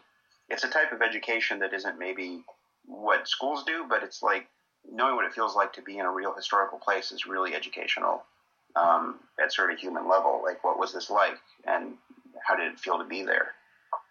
[0.48, 2.42] it's a type of education that isn't maybe
[2.86, 4.46] what schools do, but it's like
[4.90, 8.24] knowing what it feels like to be in a real historical place is really educational
[8.76, 10.40] um, at sort of human level.
[10.44, 11.94] Like, what was this like, and
[12.46, 13.52] how did it feel to be there?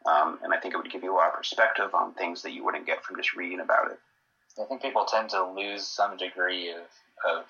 [0.05, 2.51] Um, and I think it would give you a lot of perspective on things that
[2.51, 3.99] you wouldn't get from just reading about it.
[4.61, 6.85] I think people tend to lose some degree of,
[7.29, 7.45] of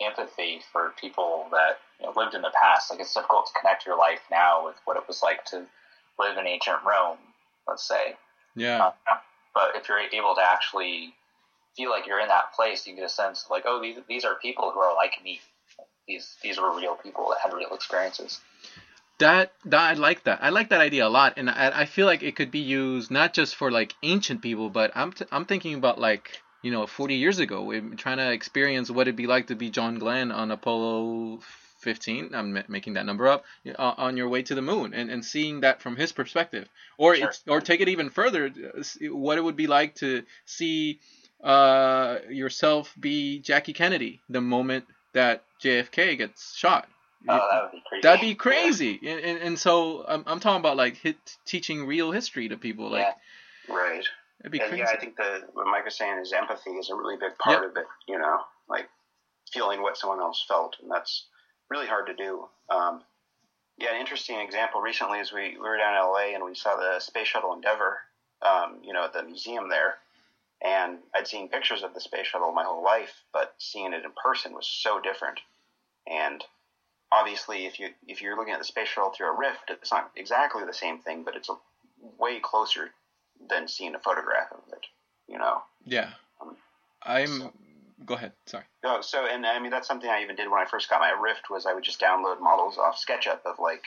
[0.00, 2.90] empathy for people that you know, lived in the past.
[2.90, 5.66] Like it's difficult to connect your life now with what it was like to
[6.18, 7.18] live in ancient Rome,
[7.66, 8.16] let's say.
[8.54, 8.92] Yeah.
[9.10, 9.16] Uh,
[9.54, 11.14] but if you're able to actually
[11.76, 14.24] feel like you're in that place, you get a sense of like, oh, these these
[14.24, 15.40] are people who are like me.
[16.06, 18.40] These these were real people that had real experiences.
[19.18, 20.38] That that I like that.
[20.42, 23.10] I like that idea a lot, and I, I feel like it could be used
[23.10, 26.86] not just for like ancient people, but I'm t- I'm thinking about like you know
[26.86, 30.30] 40 years ago, we're trying to experience what it'd be like to be John Glenn
[30.30, 31.40] on Apollo
[31.80, 32.34] 15.
[32.34, 35.24] I'm ma- making that number up uh, on your way to the moon, and, and
[35.24, 37.28] seeing that from his perspective, or Sure.
[37.28, 41.00] it's, or take it even further, uh, what it would be like to see
[41.42, 46.88] uh, yourself be Jackie Kennedy the moment that JFK gets shot.
[47.28, 48.02] Oh, that would be crazy.
[48.02, 49.00] That'd be crazy.
[49.06, 52.90] And, and, and so I'm, I'm talking about like hit, teaching real history to people.
[52.90, 53.06] Like
[53.68, 53.74] Yeah.
[53.74, 54.04] Right.
[54.40, 54.82] it'd be and crazy.
[54.84, 57.62] yeah, I think the what Mike was saying is empathy is a really big part
[57.62, 57.70] Yep.
[57.70, 57.86] of it.
[58.06, 58.38] You know,
[58.68, 58.88] like
[59.52, 61.24] feeling what someone else felt, and that's
[61.70, 62.46] really hard to do.
[62.70, 63.02] Um,
[63.78, 66.76] yeah, an interesting example recently is we, we were down in LA and we saw
[66.76, 67.98] the Space Shuttle Endeavour.
[68.40, 69.96] Um, you know, at the museum there,
[70.64, 74.12] and I'd seen pictures of the space shuttle my whole life, but seeing it in
[74.22, 75.40] person was so different.
[76.06, 76.44] And
[77.12, 80.10] obviously, if you if you're looking at the space shuttle through a rift, it's not
[80.16, 81.54] exactly the same thing, but it's a,
[82.18, 82.90] way closer
[83.48, 84.86] than seeing a photograph of it.
[85.28, 85.62] You know.
[85.84, 86.10] yeah.
[86.40, 86.56] Um,
[87.02, 87.26] I'm.
[87.26, 87.52] so-
[88.06, 88.32] Go ahead.
[88.46, 88.62] Sorry.
[88.84, 91.10] Oh, so and I mean that's something I even did when I first got my
[91.10, 93.82] Rift was I would just download models off SketchUp of like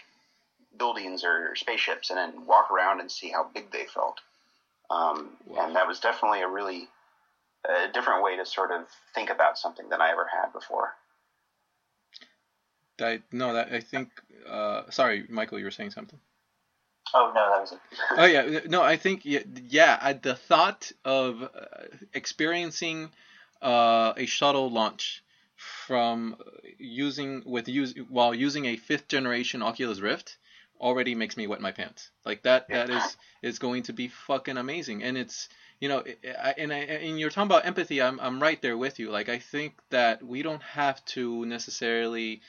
[0.77, 4.19] buildings or spaceships and then walk around and see how big they felt.
[4.89, 5.65] Um, Wow.
[5.65, 6.89] And that was definitely a really
[7.65, 10.93] a different way to sort of think about something than I ever had before.
[13.01, 14.09] I, no, that I think.
[14.49, 16.19] Uh, sorry, Michael, you were saying something.
[17.13, 17.79] Oh no, that was it.
[18.17, 21.47] oh yeah, no, I think yeah, yeah I, the thought of uh,
[22.13, 23.09] experiencing
[23.61, 25.23] uh, a shuttle launch
[25.55, 26.37] from
[26.79, 30.37] using with use while using a fifth generation Oculus Rift
[30.79, 32.09] already makes me wet my pants.
[32.25, 35.49] Like that that is is going to be fucking amazing, and it's
[35.79, 36.03] you know,
[36.57, 38.01] and I, and you're talking about empathy.
[38.01, 39.11] I'm I'm right there with you.
[39.11, 42.41] Like I think that we don't have to necessarily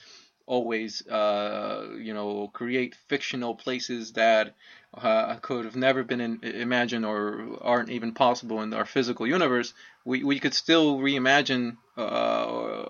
[0.46, 4.54] always uh, you know create fictional places that
[4.94, 9.74] uh, could have never been in, imagined or aren't even possible in our physical universe.
[10.04, 12.44] We we could still reimagine uh,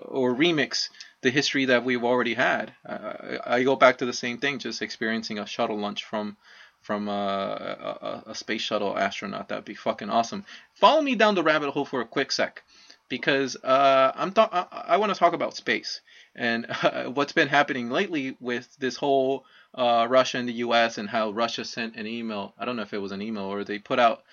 [0.05, 0.89] or remix
[1.21, 2.73] the history that we've already had.
[2.85, 6.37] I go back to the same thing, just experiencing a shuttle launch from
[6.83, 9.47] from uh, a, a, space shuttle astronaut.
[9.47, 10.45] That'd be fucking awesome.
[10.73, 12.61] Follow me down the rabbit hole for a quick sec,
[13.07, 16.01] because uh, I'm th- I, I want to talk about space
[16.35, 20.97] and uh, what's been happening lately with this whole uh, Russia and the U.S.
[20.97, 22.53] and how Russia sent an email.
[22.57, 24.23] I don't know if it was an email or they put out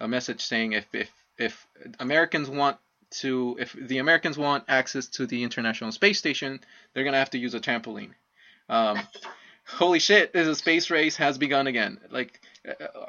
[0.00, 1.66] a message saying if if if
[1.98, 2.78] Americans want
[3.10, 6.60] to if the Americans want access to the International Space Station,
[6.92, 8.12] they're gonna have to use a trampoline.
[8.68, 8.98] Um,
[9.66, 12.00] holy shit, a space race has begun again.
[12.10, 12.40] Like,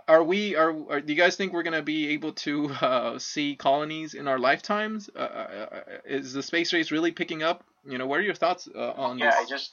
[0.08, 0.56] are we?
[0.56, 4.28] Are, are do you guys think we're gonna be able to uh, see colonies in
[4.28, 5.10] our lifetimes?
[5.16, 7.66] Uh, uh is the space race really picking up?
[7.86, 9.36] You know, what are your thoughts uh, on yeah, this?
[9.36, 9.72] Yeah, I just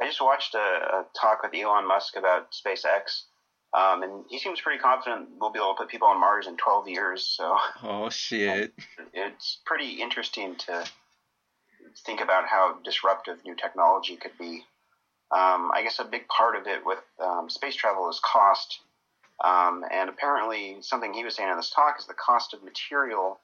[0.00, 3.24] I just watched a, a, talk with Elon Musk about SpaceX.
[3.76, 6.56] Um, and he seems pretty confident we'll be able to put people on Mars in
[6.56, 7.26] 12 years.
[7.26, 8.72] So, oh shit,
[9.12, 10.84] it's pretty interesting to
[12.04, 14.64] think about how disruptive new technology could be.
[15.30, 18.80] Um, I guess a big part of it with um, space travel is cost.
[19.44, 23.38] Um, and apparently, something he was saying in this talk is the cost of material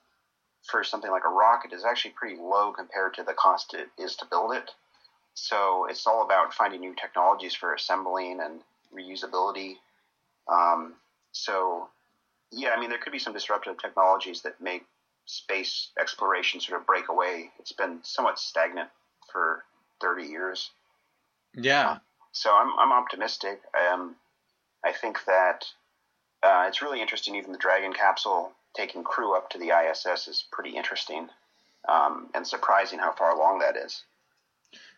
[0.63, 4.15] for something like a rocket is actually pretty low compared to the cost it is
[4.15, 4.71] to build it.
[5.33, 8.61] So it's all about finding new technologies for assembling and
[8.95, 9.75] reusability.
[10.47, 10.93] Um,
[11.31, 11.89] so,
[12.51, 14.85] yeah, I mean, there could be some disruptive technologies that make
[15.25, 17.51] space exploration sort of break away.
[17.59, 18.89] It's been somewhat stagnant
[19.31, 19.63] for
[20.01, 20.71] 30 years.
[21.55, 21.97] Yeah.
[22.31, 23.61] so I'm I'm optimistic.
[23.91, 24.15] Um,
[24.83, 25.65] I think that
[26.43, 27.35] uh, it's really interesting.
[27.35, 31.29] Even the Dragon capsule taking crew up to the ISS is pretty interesting
[31.87, 34.03] um, and surprising how far along that is.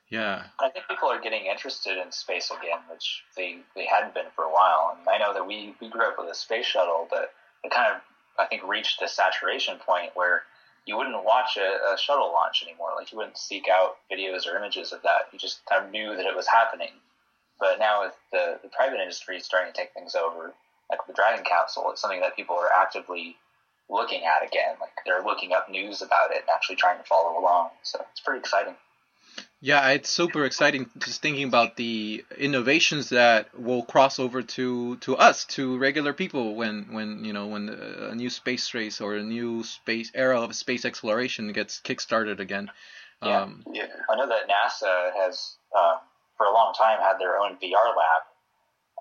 [0.09, 0.43] Yeah.
[0.59, 4.43] I think people are getting interested in space again, which they, they hadn't been for
[4.43, 4.95] a while.
[4.97, 7.33] And I know that we, we grew up with a space shuttle, but
[7.63, 8.01] it kind of,
[8.37, 10.43] I think, reached the saturation point where
[10.85, 12.91] you wouldn't watch a, a, shuttle launch anymore.
[12.95, 15.27] Like you wouldn't seek out videos or images of that.
[15.33, 16.91] You just kind of knew that it was happening.
[17.59, 20.53] But now with the, the private industry starting to take things over,
[20.89, 23.35] like the Dragon capsule, it's something that people are actively
[23.89, 24.75] looking at again.
[24.79, 27.69] Like they're looking up news about it and actually trying to follow along.
[27.83, 28.75] So it's pretty exciting.
[29.61, 35.17] Yeah, it's super exciting just thinking about the innovations that will cross over to to
[35.17, 39.23] us, to regular people when when you know when a new space race or a
[39.23, 42.69] new space era of space exploration gets kickstarted again.
[43.23, 43.87] Yeah, um, yeah.
[44.09, 45.97] I know that NASA has uh,
[46.37, 48.21] for a long time had their own VR lab.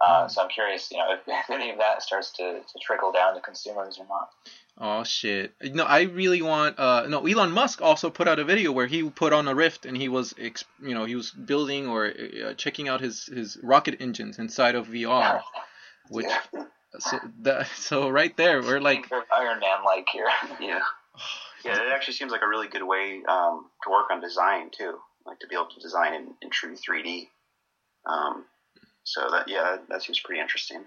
[0.00, 0.30] Uh, mm.
[0.30, 3.34] So I'm curious, you know, if, if any of that starts to, to trickle down
[3.34, 4.30] to consumers or not.
[4.76, 5.54] Oh shit!
[5.62, 6.80] No, I really want.
[6.80, 9.86] Uh, no, Elon Musk also put out a video where he put on a Rift
[9.86, 13.98] and he was, you know, he was building or uh, checking out his his rocket
[14.00, 15.42] engines inside of VR,
[16.08, 16.26] which.
[16.98, 20.28] So that so right there we're like Iron Man like here.
[20.60, 20.80] Yeah.
[21.64, 24.98] yeah, it actually seems like a really good way um, to work on design too,
[25.24, 27.28] like to be able to design in, in true 3D.
[28.06, 28.44] Um,
[29.04, 30.84] so that yeah, that seems pretty interesting.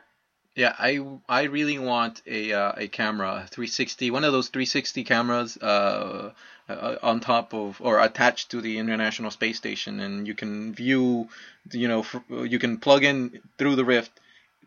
[0.55, 0.99] Yeah, I
[1.30, 6.32] I really want a uh, a camera 360, one of those 360 cameras uh,
[6.68, 11.30] uh, on top of or attached to the International Space Station, and you can view,
[11.72, 12.05] you know,
[12.43, 14.20] you can plug in through the Rift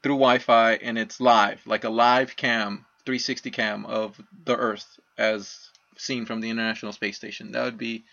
[0.02, 5.70] through Wi-Fi, and it's live, like a live cam, 360 cam of the Earth as
[5.96, 7.52] seen from the International Space Station.
[7.52, 8.04] That would be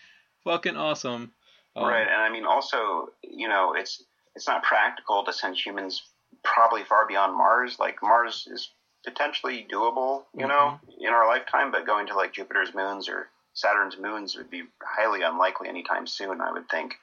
[0.44, 1.32] fucking awesome.
[1.76, 4.02] Um, right, and I mean also, you know, it's
[4.38, 6.04] it's not practical to send humans
[6.44, 7.76] probably far beyond Mars.
[7.80, 8.70] Like Mars is
[9.04, 10.48] potentially doable, you mm-hmm.
[10.48, 14.62] know, in our lifetime, but going to like Jupiter's moons or Saturn's moons would be
[14.80, 16.94] highly unlikely anytime soon, I would think.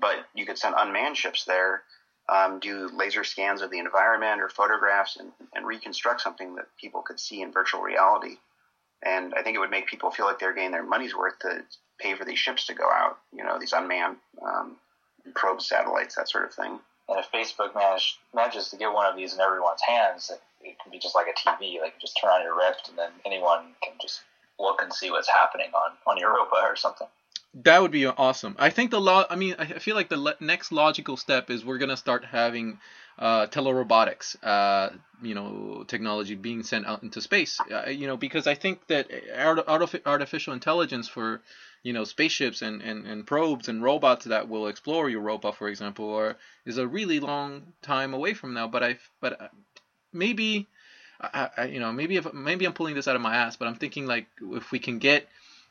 [0.00, 1.82] But you could send unmanned ships there,
[2.30, 7.02] um, do laser scans of the environment or photographs, and, and reconstruct something that people
[7.02, 8.36] could see in virtual reality.
[9.04, 11.64] And I think it would make people feel like they're getting their money's worth to
[12.00, 14.76] pay for these ships to go out, you know, these unmanned um,
[15.34, 16.78] probe satellites, that sort of thing.
[17.08, 20.76] And if Facebook manage, manages to get one of these in everyone's hands, it, it
[20.82, 21.80] can be just like a TV.
[21.80, 24.20] Like you just turn on your Rift, and then anyone can just
[24.58, 27.06] look and see what's happening on on Europa or something.
[27.64, 28.56] That would be awesome.
[28.58, 29.24] I think the law.
[29.30, 32.78] I mean, I feel like the le- next logical step is we're gonna start having
[33.18, 34.90] uh, telerobotics, uh,
[35.22, 37.58] you know, technology being sent out into space.
[37.70, 39.10] Uh, you know, because I think that
[40.06, 41.40] artificial intelligence for
[41.82, 46.06] you know spaceships and, and, and probes and robots that will explore Europa, for example,
[46.06, 48.68] or is a really long time away from now.
[48.68, 49.52] But I but
[50.12, 50.66] maybe
[51.20, 53.68] I, I you know maybe if maybe I'm pulling this out of my ass, but
[53.68, 55.28] I'm thinking like if we can get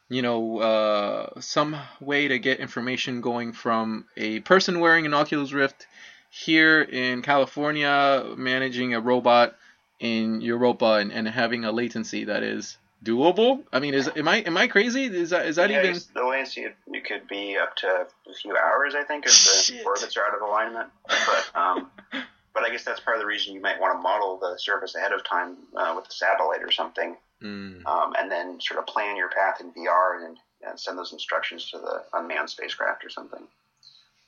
[0.10, 5.52] you know uh, some way to get information going from a person wearing an Oculus
[5.52, 5.88] Rift
[6.30, 9.56] here in California managing a robot
[10.00, 13.64] in Europa and, and having a latency that is doable?
[13.72, 15.06] I mean, is am I am I crazy?
[15.06, 16.00] Is that is that yeah, even?
[16.14, 19.86] The latency it could be up to a few hours, I think, if the Shit.
[19.86, 20.90] orbits are out of alignment.
[21.08, 21.92] But um,
[22.54, 24.96] but I guess that's part of the reason you might want to model the surface
[24.96, 28.88] ahead of time uh, with a satellite or something, Mm, um, and then sort of
[28.88, 30.38] plan your path in VR and,
[30.68, 33.42] and send those instructions to the unmanned spacecraft or something.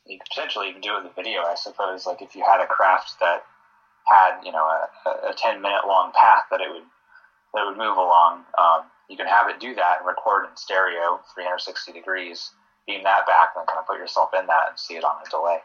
[0.05, 2.05] You could potentially even do it with video, I suppose.
[2.05, 3.43] Like if you had a craft that
[4.05, 6.83] had, you know, a, a 10 minute long path that it would
[7.53, 11.19] that would move along, um, you can have it do that and record in stereo,
[11.33, 12.51] 360 degrees,
[12.87, 15.15] beam that back, and then kind of put yourself in that and see it on
[15.25, 15.57] a delay.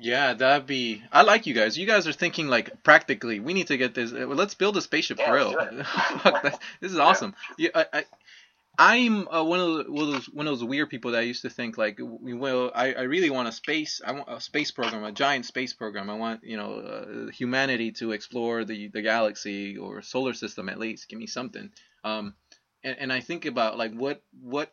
[0.00, 1.02] yeah, that'd be.
[1.12, 1.76] I like you guys.
[1.76, 3.40] You guys are thinking like practically.
[3.40, 4.12] We need to get this.
[4.12, 5.52] Let's build a spaceship Yeah, for real.
[5.52, 5.86] let's do it.
[6.22, 7.34] Fuck, that- this is awesome.
[7.58, 8.04] Yeah, I, I
[8.78, 11.42] I'm uh, one of one of those one of those weird people that I used
[11.42, 12.72] to think like, we will.
[12.74, 14.00] I, I really want a space.
[14.04, 16.08] I want a space program, a giant space program.
[16.08, 20.78] I want you know uh, humanity to explore the the galaxy or solar system at
[20.78, 21.08] least.
[21.08, 21.70] Give me something.
[22.02, 22.34] Um,
[22.82, 24.72] and, and I think about like what what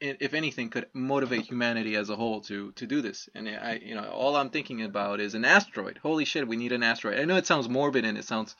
[0.00, 3.30] if anything could motivate humanity as a whole to to do this.
[3.34, 5.98] And I you know all I'm thinking about is an asteroid.
[6.02, 7.18] Holy shit, we need an asteroid.
[7.18, 8.54] I know it sounds morbid and it sounds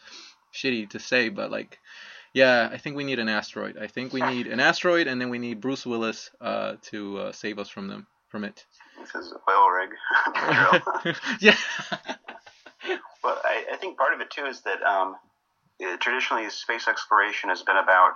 [0.55, 1.79] shitty to say, but like
[2.37, 3.79] yeah, I think we need an asteroid.
[3.79, 7.33] I think we need an asteroid, and then we need Bruce Willis uh, to uh,
[7.33, 8.67] save us from them from it.
[9.01, 9.91] With his oil rig.
[11.41, 11.57] yeah.
[13.23, 15.17] But I, I think part of it too is that um,
[15.83, 18.13] eh, traditionally space exploration has been about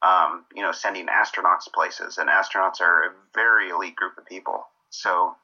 [0.00, 4.64] um, you know sending astronauts places, and astronauts are a very elite group of people.
[4.90, 5.34] So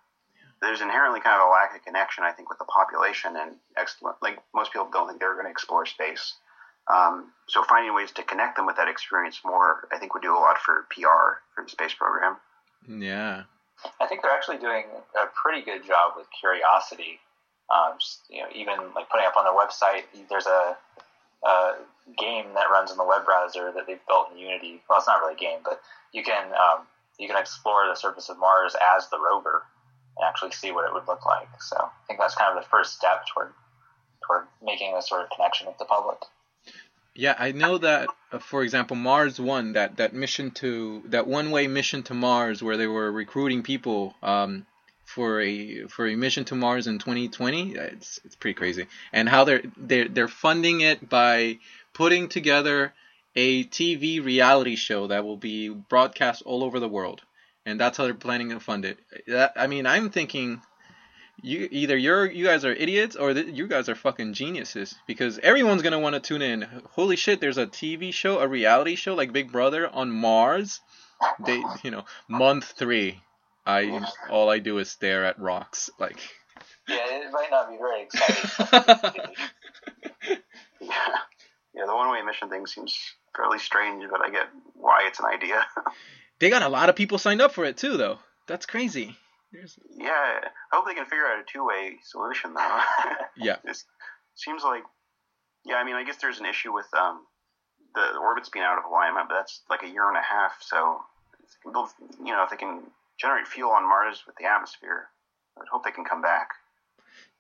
[0.62, 4.16] there's inherently kind of a lack of connection, I think, with the population, and excellent.
[4.23, 6.35] Like most people don't think they're going to explore space.
[6.91, 10.36] Um, so finding ways to connect them with that experience more, I think, would do
[10.36, 12.36] a lot for PR for the space program.
[12.88, 13.45] yeah.
[14.01, 14.84] I think they're actually doing
[15.16, 17.18] a pretty good job with Curiosity.
[17.72, 20.76] Um, just, you know, even like putting up on their website, there's a,
[21.47, 21.76] a
[22.18, 24.82] game that runs in the web browser that they've built in Unity.
[24.88, 25.80] Well, it's not really a game, but
[26.12, 26.86] you can um,
[27.18, 29.62] you can explore the surface of Mars as the rover
[30.18, 31.49] and actually see what it would look like.
[31.61, 33.53] So I think that's kind of the first step toward
[34.26, 36.18] toward making a sort of connection with the public.
[37.21, 38.09] Yeah, I know that.
[38.33, 42.79] Uh, for example, Mars One, that that mission to that one-way mission to Mars, where
[42.79, 44.64] they were recruiting people um,
[45.05, 47.79] for a for a mission to Mars in 2020.
[47.79, 51.59] uh, It's it's pretty crazy, and how they're they're they're funding it by
[51.93, 52.95] putting together
[53.37, 57.21] a TV reality show that will be broadcast all over the world,
[57.66, 58.99] and that's how they're planning to fund it.
[59.27, 60.62] That, I mean, I'm thinking
[61.43, 65.38] you either you're you guys are idiots or th- you guys are fucking geniuses because
[65.38, 66.66] everyone's gonna want to tune in.
[66.91, 67.41] Holy shit!
[67.41, 70.80] There's a TV show, a reality show like Big Brother on Mars.
[71.45, 73.20] They, you know, month three.
[73.66, 75.91] I all I do is stare at rocks.
[75.99, 76.18] Like,
[76.88, 79.34] Yeah, it might not be very exciting.
[80.22, 80.36] Yeah,
[81.74, 81.86] yeah.
[81.86, 82.99] The one-way mission thing seems
[83.36, 85.64] fairly strange, but I get why it's an idea.
[86.38, 88.18] they got a lot of people signed up for it too, though.
[88.47, 89.16] That's crazy.
[89.53, 92.81] There's, Yeah, I hope they can figure out a two-way solution though.
[93.37, 93.83] yeah, it
[94.35, 94.83] seems like,
[95.65, 97.27] yeah, I mean, I guess there's an issue with um,
[97.95, 100.59] the the, orbits being out of alignment, but that's like a year and a half.
[100.61, 101.01] So,
[101.41, 101.89] they can build,
[102.25, 102.83] you know, if they can
[103.21, 105.09] generate fuel on Mars with the atmosphere,
[105.57, 106.51] I would hope they can come back.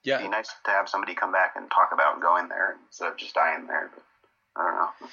[0.02, 3.08] Yeah, it'd be nice to have somebody come back and talk about going there instead
[3.08, 3.90] of just dying there.
[3.94, 4.02] But
[4.60, 5.08] I don't know.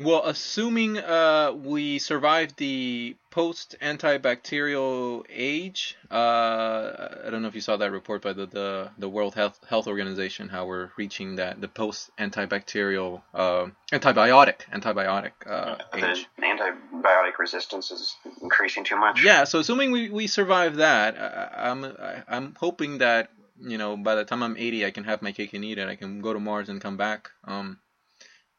[0.00, 6.14] Well, assuming uh, we survive the post antibacterial age, uh,
[7.26, 9.86] I don't know if you saw that report by the, the, the World Health Health
[9.86, 16.26] Organization, how we're reaching that the post antibacterial uh, antibiotic antibiotic uh, age.
[16.38, 19.22] The antibiotic resistance is increasing too much.
[19.22, 23.98] Yeah, so assuming we, we survive that, I, I'm I, I'm hoping that you know
[23.98, 25.90] by the time I'm 80, I can have my cake and eat it.
[25.90, 27.30] I can go to Mars and come back.
[27.44, 27.78] Um,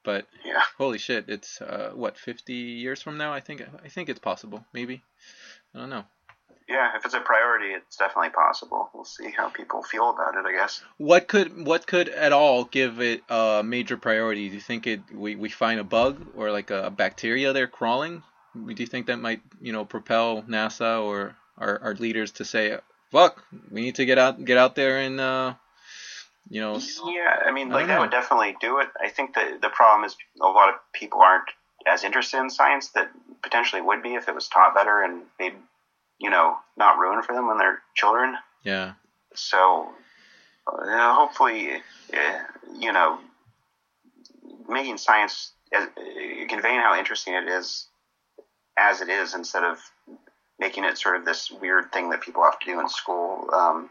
[0.04, 0.62] but Yeah.
[0.78, 3.34] holy shit, it's uh, what 50 years from now?
[3.34, 4.66] I think I think it's possible.
[4.74, 5.02] Maybe
[5.76, 6.06] I don't know.
[6.68, 8.90] Yeah, if it's a priority, it's definitely possible.
[8.94, 10.82] We'll see how people feel about it, I guess.
[10.98, 14.48] What could what could at all give it a major priority?
[14.48, 18.24] Do you think it we, we find a bug or like a bacteria there crawling?
[18.56, 22.78] Do you think that might you know propel NASA or our, our leaders to say,
[23.12, 25.54] "Fuck, we need to get out get out there and uh,
[26.50, 28.02] you know." Yeah, I mean, like don't that know.
[28.02, 28.88] would definitely do it.
[29.00, 31.50] I think that the problem is a lot of people aren't
[31.88, 33.10] as interested in science that
[33.42, 35.54] potentially would be if it was taught better and made,
[36.20, 38.36] you know, not ruin for them when they're children.
[38.64, 38.94] Yeah.
[39.34, 39.90] So,
[40.68, 41.82] uh, hopefully,
[42.14, 42.40] uh,
[42.78, 43.20] you know,
[44.68, 45.86] making science, uh,
[46.48, 47.88] conveying how interesting it is
[48.78, 49.80] as it is instead of
[50.60, 53.90] making it sort of this weird thing that people have to do in school um,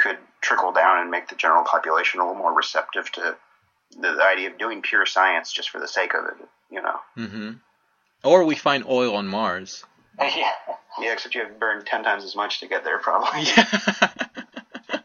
[0.00, 3.36] could trickle down and make the general population a little more receptive to
[3.92, 7.00] the, the idea of doing pure science just for the sake of it, you know.
[7.16, 7.50] Mm-hmm.
[8.24, 9.84] Or we find oil on Mars.
[10.20, 10.52] yeah.
[11.00, 13.42] Yeah, except you have to burn ten times as much to get there, probably.
[13.42, 14.10] Yeah.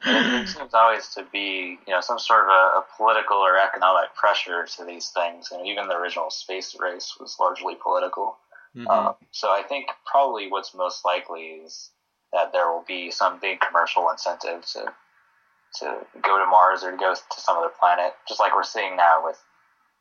[0.06, 4.14] There seems always to be, you know, some sort of a, a political or economic
[4.16, 5.52] pressure to these things.
[5.52, 8.38] And even the original space race was largely political.
[8.76, 8.86] Mhm.
[8.90, 11.90] Uh, so I think probably what's most likely is
[12.34, 14.94] that there will be some big commercial incentive to
[15.80, 18.96] to go to Mars or to go to some other planet, just like we're seeing
[18.96, 19.42] now with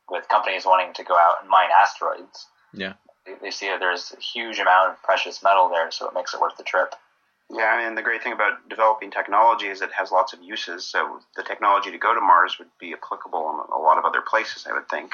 [0.09, 2.47] with companies wanting to go out and mine asteroids.
[2.73, 2.93] Yeah.
[3.25, 6.33] They, they see that there's a huge amount of precious metal there, so it makes
[6.33, 6.93] it worth the trip.
[7.49, 10.85] Yeah, I mean, the great thing about developing technology is it has lots of uses.
[10.85, 14.21] So the technology to go to Mars would be applicable in a lot of other
[14.21, 15.13] places, I would think.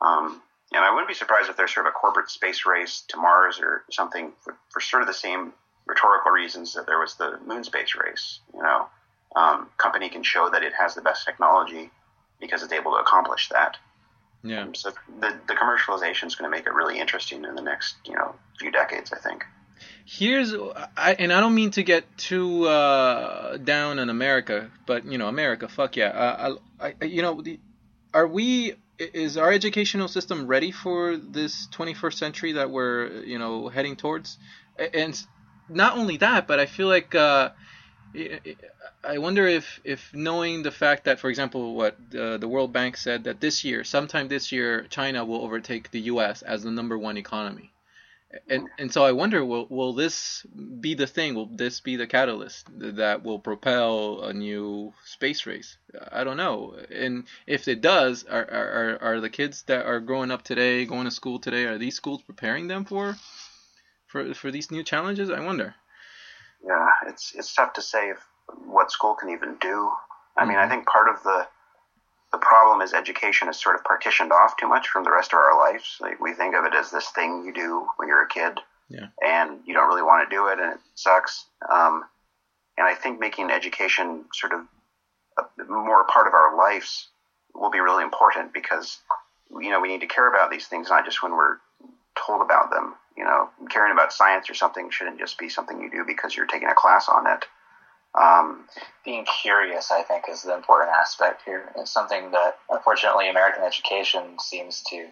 [0.00, 0.40] Um,
[0.72, 3.60] and I wouldn't be surprised if there's sort of a corporate space race to Mars
[3.60, 5.52] or something for, for sort of the same
[5.88, 8.40] rhetorical reasons that there was the moon space race.
[8.54, 8.86] You know,
[9.34, 11.90] um, company can show that it has the best technology
[12.40, 13.76] because it's able to accomplish that.
[14.44, 14.62] Yeah.
[14.62, 17.96] Um, so the the commercialization is going to make it really interesting in the next
[18.04, 19.44] you know few decades, I think.
[20.04, 20.54] Here's
[20.96, 25.28] I and I don't mean to get too uh, down on America, but you know,
[25.28, 26.08] America, fuck yeah.
[26.08, 27.58] Uh, I, I, you know, the,
[28.14, 28.74] are we?
[28.98, 34.38] Is our educational system ready for this 21st century that we're you know heading towards?
[34.92, 35.20] And
[35.68, 37.50] not only that, but I feel like uh,
[39.04, 42.96] I wonder if if knowing the fact that, for example, what uh, the World Bank
[42.96, 46.42] said that this year, sometime this year, China will overtake the U.S.
[46.42, 47.72] as the number one economy
[48.48, 50.44] and and so I wonder will will this
[50.80, 51.34] be the thing?
[51.34, 55.78] Will this be the catalyst that will propel a new space race?
[56.12, 56.76] I don't know.
[56.94, 61.04] And if it does, are are are the kids that are growing up today, going
[61.04, 63.16] to school today, are these schools preparing them for
[64.08, 65.30] for for these new challenges?
[65.30, 65.74] I wonder.
[66.66, 68.18] Yeah, it's it's tough to say if,
[68.66, 69.90] what school can even do.
[70.36, 71.46] I mean, I think part of the
[72.32, 75.38] the problem is education is sort of partitioned off too much from the rest of
[75.38, 75.96] our lives.
[76.00, 78.58] Like we think of it as this thing you do when you're a kid,
[78.88, 79.06] Yeah.
[79.24, 81.46] and you don't really want to do it, and it sucks.
[81.70, 82.04] Um,
[82.76, 84.60] and I think making education sort of
[85.38, 87.08] a, more a part of our lives
[87.54, 88.98] will be really important because
[89.60, 91.56] you know we need to care about these things not just when we're
[92.26, 92.94] told about them.
[93.18, 96.46] You know, caring about science or something shouldn't just be something you do because you're
[96.46, 97.44] taking a class on it.
[98.14, 98.68] Um,
[99.04, 101.72] being curious, I think, is the important aspect here.
[101.76, 105.08] It's something that, unfortunately, American education seems to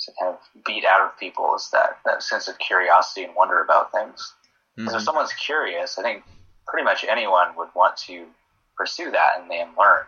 [0.00, 3.62] to kind of beat out of people is that, that sense of curiosity and wonder
[3.62, 4.34] about things.
[4.74, 5.04] Because if Mhm.
[5.04, 6.24] someone's curious, I think
[6.66, 8.28] pretty much anyone would want to
[8.76, 10.04] pursue that and then learn.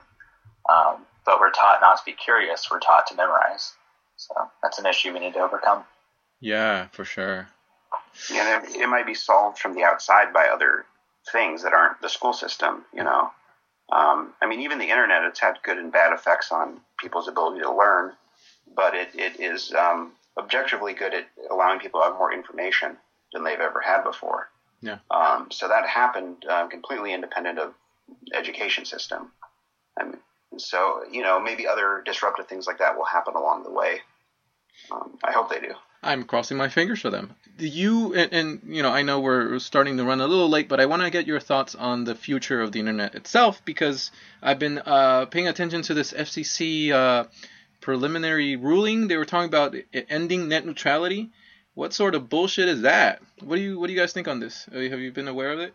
[0.68, 3.74] Um, but we're taught not to be curious; we're taught to memorize.
[4.16, 5.84] So that's an issue we need to overcome.
[6.44, 7.48] Yeah, for sure.
[8.30, 10.84] and it, it might be solved from the outside by other
[11.32, 12.84] things that aren't the school system.
[12.92, 13.30] You know,
[13.90, 17.62] um, I mean, even the internet, it's had good and bad effects on people's ability
[17.62, 18.12] to learn,
[18.76, 22.98] but it, it is um, objectively good at allowing people to have more information
[23.32, 24.50] than they've ever had before.
[24.82, 24.98] Yeah.
[25.10, 27.72] Um, so that happened uh, completely independent of
[28.34, 29.32] education system.
[29.96, 30.18] And
[30.58, 34.00] so, you know, maybe other disruptive things like that will happen along the way.
[34.92, 35.72] Um, I hope they do.
[36.04, 37.34] I'm crossing my fingers for them.
[37.56, 40.68] Do you and, and you know I know we're starting to run a little late,
[40.68, 44.10] but I want to get your thoughts on the future of the internet itself because
[44.42, 47.24] I've been uh, paying attention to this FCC uh,
[47.80, 49.08] preliminary ruling.
[49.08, 49.74] They were talking about
[50.08, 51.30] ending net neutrality.
[51.74, 53.20] What sort of bullshit is that?
[53.40, 54.68] What do you What do you guys think on this?
[54.72, 55.74] Have you been aware of it?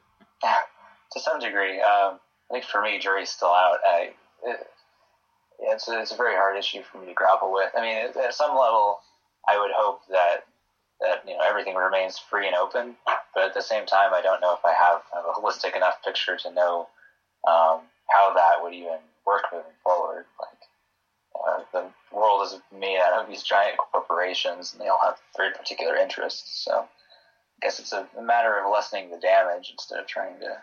[1.12, 2.20] to some degree, um,
[2.50, 3.80] I think for me, jury's still out.
[3.86, 4.12] I,
[4.46, 4.68] it,
[5.60, 7.72] it's, a, it's a very hard issue for me to grapple with.
[7.78, 9.00] I mean, at some level,
[9.48, 10.46] I would hope that
[11.02, 12.96] that you know everything remains free and open,
[13.34, 15.76] but at the same time, I don't know if I have kind of a holistic
[15.76, 16.90] enough picture to know
[17.48, 20.26] um, how that would even work moving forward.
[20.40, 20.60] Like
[21.48, 25.52] uh, the world is made out of these giant corporations, and they all have very
[25.54, 26.66] particular interests.
[26.66, 26.88] So I
[27.62, 30.58] guess it's a, a matter of lessening the damage instead of trying to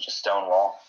[0.00, 0.80] just stonewall.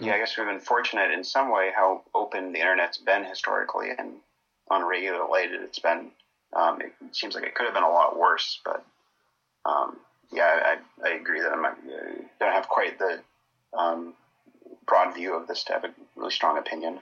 [0.00, 3.90] Yeah, I guess we've been fortunate in some way how open the internet's been historically
[3.98, 4.16] and
[4.70, 6.10] unregulated it's been.
[6.54, 8.84] Um, it seems like it could have been a lot worse, but
[9.66, 9.98] um,
[10.32, 13.20] yeah, I, I agree that I'm not, uh, don't have quite the
[13.76, 14.14] um,
[14.86, 17.00] broad view of this to have a really strong opinion.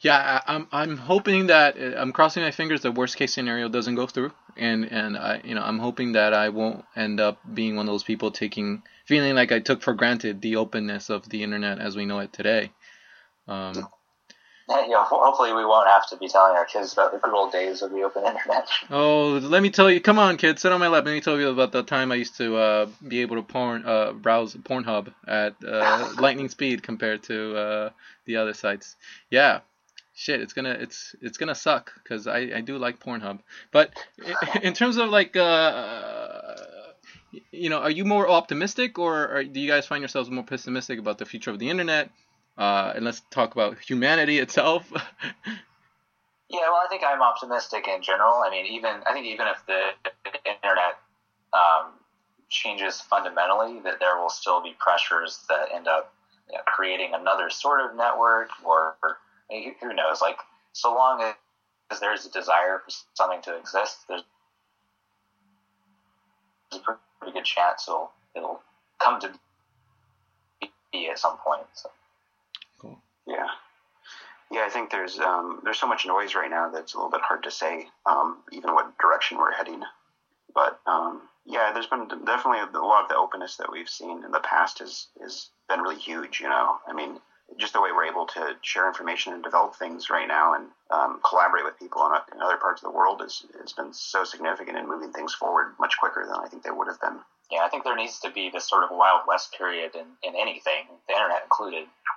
[0.00, 3.94] Yeah, I, I'm I'm hoping that I'm crossing my fingers the worst case scenario doesn't
[3.94, 7.76] go through, and and I you know I'm hoping that I won't end up being
[7.76, 11.42] one of those people taking feeling like I took for granted the openness of the
[11.42, 12.72] internet as we know it today.
[13.46, 13.88] Um,
[14.88, 17.82] yeah, hopefully we won't have to be telling our kids about the good old days
[17.82, 18.68] of the open internet.
[18.90, 21.04] Oh, let me tell you, come on, kids, sit on my lap.
[21.04, 23.84] Let me tell you about the time I used to uh, be able to porn
[23.84, 27.90] uh, browse Pornhub at uh, lightning speed compared to uh,
[28.26, 28.96] the other sites.
[29.30, 29.60] Yeah,
[30.14, 33.40] shit, it's gonna it's it's gonna suck because I, I do like Pornhub.
[33.72, 33.94] But
[34.62, 36.54] in terms of like uh,
[37.50, 40.98] you know, are you more optimistic or, or do you guys find yourselves more pessimistic
[40.98, 42.10] about the future of the internet?
[42.60, 44.86] Uh, and let's talk about humanity itself.
[44.92, 48.42] yeah, well, I think I'm optimistic in general.
[48.44, 49.92] I mean, even I think even if the
[50.44, 50.98] internet
[51.54, 51.92] um,
[52.50, 56.12] changes fundamentally, that there will still be pressures that end up
[56.50, 59.16] you know, creating another sort of network, or, or
[59.80, 60.20] who knows?
[60.20, 60.36] Like,
[60.74, 61.32] so long
[61.90, 64.22] as there's a desire for something to exist, there's
[66.74, 66.78] a
[67.20, 68.60] pretty good chance it'll it'll
[68.98, 69.32] come to
[70.92, 71.62] be at some point.
[71.72, 71.88] So.
[73.30, 73.46] Yeah.
[74.50, 77.10] Yeah, I think there's um, there's so much noise right now that it's a little
[77.10, 79.82] bit hard to say um, even what direction we're heading.
[80.52, 84.32] But um, yeah, there's been definitely a lot of the openness that we've seen in
[84.32, 86.40] the past has has been really huge.
[86.40, 87.20] You know, I mean,
[87.58, 91.20] just the way we're able to share information and develop things right now and um,
[91.22, 94.76] collaborate with people in, in, other parts of the world is has been so significant
[94.76, 97.20] in moving things forward much quicker than I think they would have been.
[97.50, 100.36] Yeah, I think there needs to be this sort of wild west period in, in
[100.36, 101.59] anything, the internet included.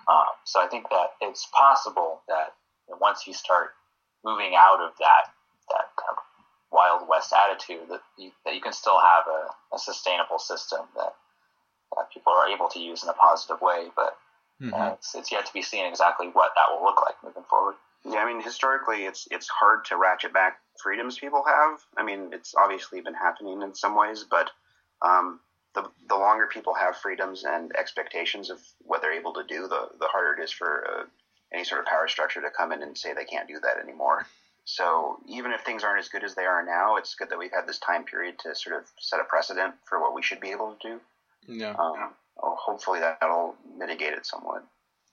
[0.08, 2.54] Um, so I think that it's possible that
[3.00, 3.72] once you start
[4.24, 5.32] moving out of that
[5.70, 6.24] that kind of
[6.72, 11.14] wild west attitude, that you, that you can still have a, a sustainable system that,
[11.96, 13.88] that people are able to use in a positive way.
[13.96, 14.18] But
[14.62, 14.74] mm-hmm.
[14.74, 17.76] uh, it's, it's yet to be seen exactly what that will look like moving forward.
[18.06, 21.80] Yeah, I mean, historically, it's it's hard to ratchet back freedoms people have.
[21.96, 24.50] I mean, it's obviously been happening in some ways, but
[25.02, 25.40] um,
[25.76, 29.90] the, the longer people have freedoms and expectations of what they're able to do, the,
[30.00, 31.04] the harder it is for uh,
[31.54, 34.26] any sort of power structure to come in and say they can't do that anymore.
[34.66, 37.52] So even if things aren't as good as they are now, it's good that we've
[37.52, 40.52] had this time period to sort of set a precedent for what we should be
[40.52, 41.02] able to do.
[41.48, 41.76] Yeah.
[41.78, 44.66] Um, hopefully that'll mitigate it somewhat.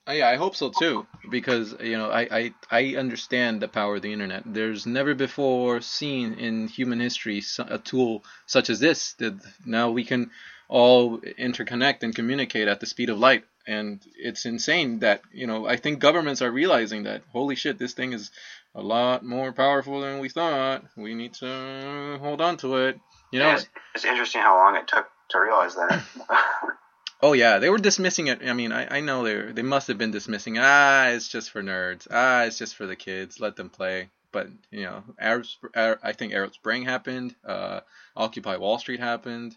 [0.07, 3.97] Uh, yeah, I hope so too, because you know I, I I understand the power
[3.97, 4.43] of the internet.
[4.45, 10.03] There's never before seen in human history a tool such as this that now we
[10.03, 10.31] can
[10.67, 13.43] all interconnect and communicate at the speed of light.
[13.67, 17.93] And it's insane that you know I think governments are realizing that holy shit, this
[17.93, 18.31] thing is
[18.73, 20.83] a lot more powerful than we thought.
[20.97, 22.99] We need to hold on to it.
[23.31, 26.03] You know, yeah, it's, it's interesting how long it took to realize that.
[27.23, 28.41] Oh yeah, they were dismissing it.
[28.47, 30.57] I mean, I, I know they they must have been dismissing.
[30.57, 32.07] Ah, it's just for nerds.
[32.09, 33.39] Ah, it's just for the kids.
[33.39, 34.09] Let them play.
[34.31, 35.45] But you know, Arab,
[35.75, 37.35] I think Arab Spring happened.
[37.45, 37.81] Uh,
[38.15, 39.55] Occupy Wall Street happened,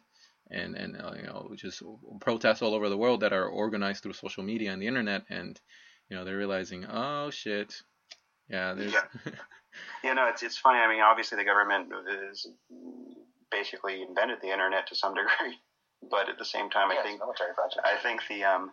[0.51, 1.83] and and uh, you know, just
[2.21, 5.25] protests all over the world that are organized through social media and the internet.
[5.31, 5.59] And
[6.11, 7.81] you know, they're realizing, oh shit,
[8.49, 8.93] yeah, there's.
[8.93, 9.05] Yeah.
[10.05, 10.81] yeah, no, it's it's funny.
[10.81, 11.89] I mean, obviously the government
[12.31, 12.47] is
[13.51, 15.57] basically invented the internet to some degree
[16.11, 17.87] but at the same time, yes, I think military project.
[17.87, 18.71] I think the um,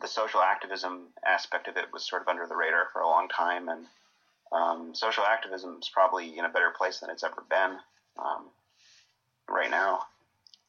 [0.00, 3.28] the social activism aspect of it was sort of under the radar for a long
[3.28, 3.86] time, and
[4.52, 7.76] um, social activism is probably in a better place than it's ever been
[8.18, 8.46] um,
[9.48, 10.00] right now.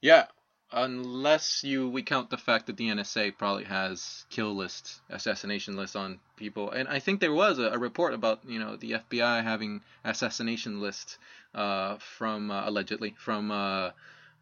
[0.02, 0.26] Yeah,
[0.72, 5.95] unless you we count the fact that the NSA probably has kill lists, assassination lists
[5.95, 9.44] on people, and I think there was a, a report about you know the FBI
[9.44, 11.18] having assassination lists
[11.56, 13.52] uh, from uh, allegedly from.
[13.52, 13.91] Uh,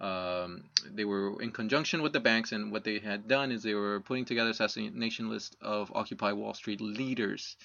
[0.01, 3.73] um, they were in conjunction with the banks, and what they had done is they
[3.73, 7.57] were putting together assassination list of Occupy Wall Street leaders,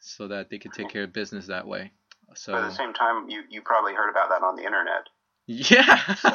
[0.00, 1.92] so that they could take care of business that way.
[2.34, 5.08] So but at the same time, you you probably heard about that on the internet.
[5.46, 6.30] Yeah, so,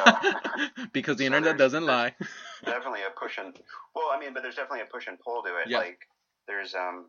[0.92, 2.14] because the so internet doesn't lie.
[2.64, 3.54] definitely a push and
[3.94, 5.68] well, I mean, but there's definitely a push and pull to it.
[5.68, 5.78] Yeah.
[5.78, 6.08] Like
[6.48, 7.06] there's um,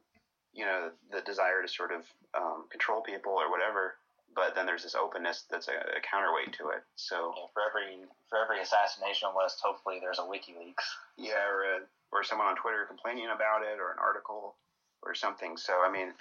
[0.53, 2.03] you know, the desire to sort of
[2.37, 3.95] um, control people or whatever
[4.35, 6.83] but then there's this openness that's a, a counterweight to it.
[6.95, 10.85] So yeah, for every for every assassination list, hopefully there's a WikiLeaks.
[11.17, 11.75] Yeah, or a,
[12.11, 14.55] or someone on Twitter complaining about it, or an article,
[15.01, 15.55] or something.
[15.57, 16.11] So I mean,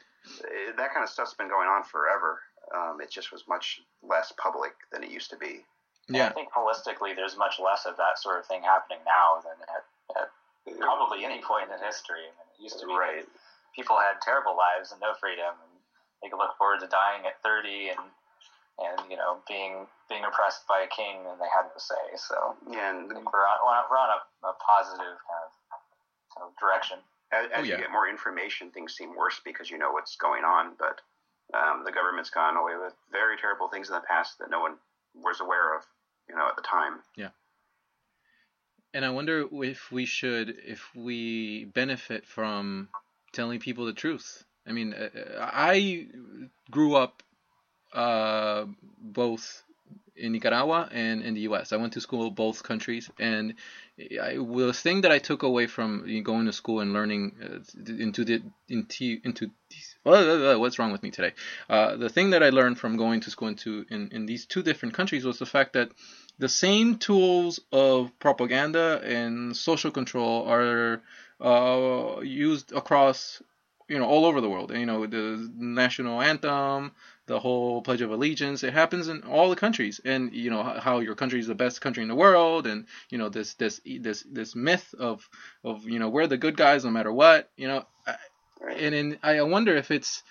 [0.47, 2.41] it, that kind of stuff's been going on forever.
[2.73, 5.67] Um, it just was much less public than it used to be.
[6.09, 9.59] Yeah, I think holistically, there's much less of that sort of thing happening now than
[9.69, 9.85] at,
[10.23, 10.29] at
[10.81, 12.25] probably any point in history.
[12.25, 13.27] I mean, it used to be right.
[13.75, 15.74] people had terrible lives and no freedom, and
[16.25, 18.09] they could look forward to dying at 30 and
[18.81, 22.57] and you know being being oppressed by a king and they had to say so
[22.67, 25.53] yeah and we're on, we're on a, a positive kind of,
[26.35, 26.99] kind of direction
[27.31, 27.77] As, as Oh, yeah.
[27.77, 30.75] you get more information, things seem worse because you know what's going on.
[30.79, 31.01] But
[31.57, 34.75] um, the government's gone away with very terrible things in the past that no one
[35.15, 35.83] was aware of,
[36.29, 37.01] you know, at the time.
[37.17, 37.31] Yeah.
[38.93, 42.89] And I wonder if we should, if we benefit from
[43.33, 44.45] telling people the truth.
[44.67, 45.09] I mean, uh,
[45.41, 46.07] I
[46.71, 47.23] grew up
[47.93, 48.65] uh,
[48.99, 49.63] both
[50.17, 51.73] in Nicaragua and in the U.S.
[51.73, 53.55] I went to school both countries, and
[53.99, 57.59] I, the thing that I took away from going to school and learning uh,
[57.99, 61.33] into the into into these, what's wrong with me today?
[61.69, 64.63] Uh, the thing that I learned from going to school into in, in these two
[64.63, 65.91] different countries was the fact that
[66.39, 71.03] the same tools of propaganda and social control are
[71.41, 73.43] uh, used across
[73.89, 74.73] you know all over the world.
[74.73, 76.93] You know the national anthem,
[77.27, 78.63] the whole Pledge of Allegiance.
[78.63, 81.81] It happens in all the countries, and you know how your country is the best
[81.81, 85.29] country in the world, and you know this this this this myth of
[85.63, 87.51] of you know we're the good guys no matter what.
[87.57, 87.87] You know,
[88.77, 90.23] and and I wonder if it's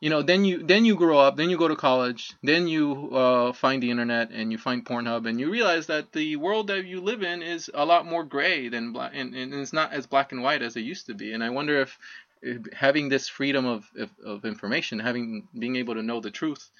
[0.00, 3.10] you know then you then you grow up then you go to college then you
[3.12, 6.84] uh, find the internet and you find pornhub and you realize that the world that
[6.84, 10.06] you live in is a lot more gray than black and, and it's not as
[10.06, 12.25] black and white as it used to be and i wonder if, if
[12.72, 16.70] having this freedom of, of, of information having being able to know the truth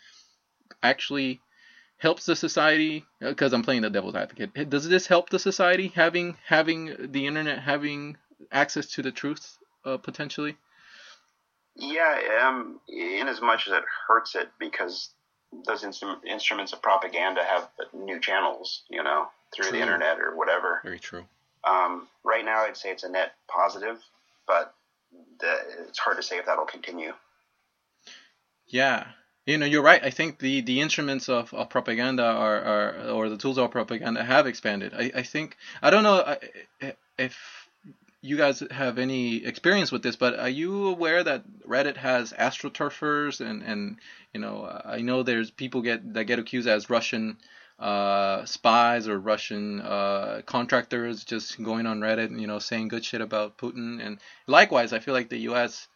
[0.83, 1.41] actually
[1.99, 6.37] helps the society because i'm playing the devil's advocate does this help the society having
[6.47, 8.17] having the internet having
[8.53, 10.57] access to the truth uh, potentially
[11.77, 15.11] Yeah, um, in as much as it hurts it because
[15.67, 19.79] those instru- instruments of propaganda have new channels, you know, through True.
[19.79, 20.81] the internet or whatever.
[20.83, 21.25] very true
[21.65, 24.03] Um, right now, I'd say it's a net positive,
[24.47, 24.75] but
[25.41, 25.53] the,
[25.89, 27.13] it's hard to say if that'll continue.
[28.67, 29.07] Yeah.
[29.47, 30.03] You know, you're right.
[30.03, 34.25] I think the, the instruments of, of propaganda are, are, or the tools of propaganda
[34.25, 34.93] have expanded.
[34.93, 36.37] I, I think, I don't know
[37.17, 37.39] if
[38.23, 43.41] you guys have any experience with this, but are you aware that Reddit has astroturfers
[43.41, 43.99] and, and,
[44.35, 47.37] you know, I know there's people get, that get accused as Russian,
[47.79, 53.05] uh, spies or Russian, uh, contractors just going on Reddit and, you know, saying good
[53.05, 54.05] shit about Putin.
[54.05, 55.89] And likewise, I feel like the U.S.,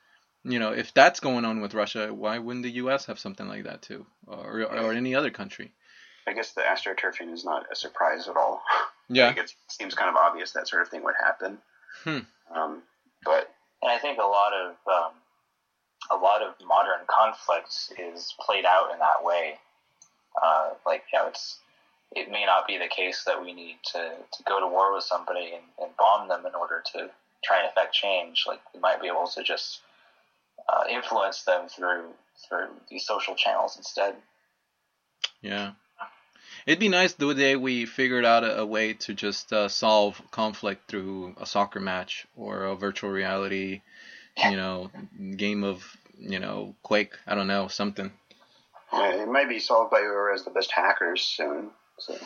[0.44, 3.07] you know, if that's going on with Russia, why wouldn't the U.S.
[3.07, 5.73] have something like that too, or or any other country?
[6.27, 8.62] I guess the astroturfing is not a surprise at all.
[8.70, 11.59] I Yeah, think it seems kind of obvious that sort of thing would happen.
[12.05, 12.19] Hmm.
[12.55, 12.82] Um,
[13.24, 13.52] but
[13.82, 15.12] And I think a lot of um,
[16.11, 19.59] a lot of modern conflicts is played out in that way.
[20.40, 21.59] Uh, like you know, it's
[22.12, 23.99] it may not be the case that we need to,
[24.32, 27.09] to go to war with somebody and, and bomb them in order to
[27.45, 28.45] try and affect change.
[28.47, 29.81] Like we might be able to just
[30.69, 32.11] uh, influence them through
[32.49, 34.15] through these social channels instead.
[35.43, 35.73] yeah.
[36.66, 40.20] It'd be nice the day we figured out a, a way to just uh, solve
[40.31, 43.82] conflict through a soccer match or a virtual reality,
[44.37, 44.91] you know,
[45.37, 45.85] game of
[46.19, 47.16] you know Quake.
[47.27, 48.12] I don't know something.
[48.93, 51.70] it might be solved by whoever has the best hackers soon.
[52.01, 52.18] So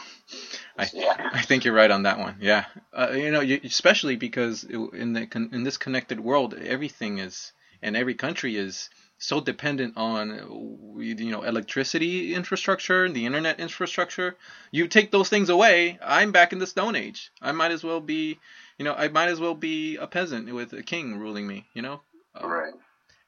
[0.78, 1.30] I, Yeah.
[1.32, 2.36] I think you're right on that one.
[2.40, 7.52] Yeah, uh, you know, you, especially because in the in this connected world, everything is
[7.82, 8.88] and every country is
[9.18, 14.36] so dependent on you know electricity infrastructure, and the internet infrastructure.
[14.70, 17.30] You take those things away, I'm back in the Stone Age.
[17.40, 18.38] I might as well be,
[18.78, 21.66] you know, I might as well be a peasant with a king ruling me.
[21.74, 22.00] You know,
[22.34, 22.74] Um, right.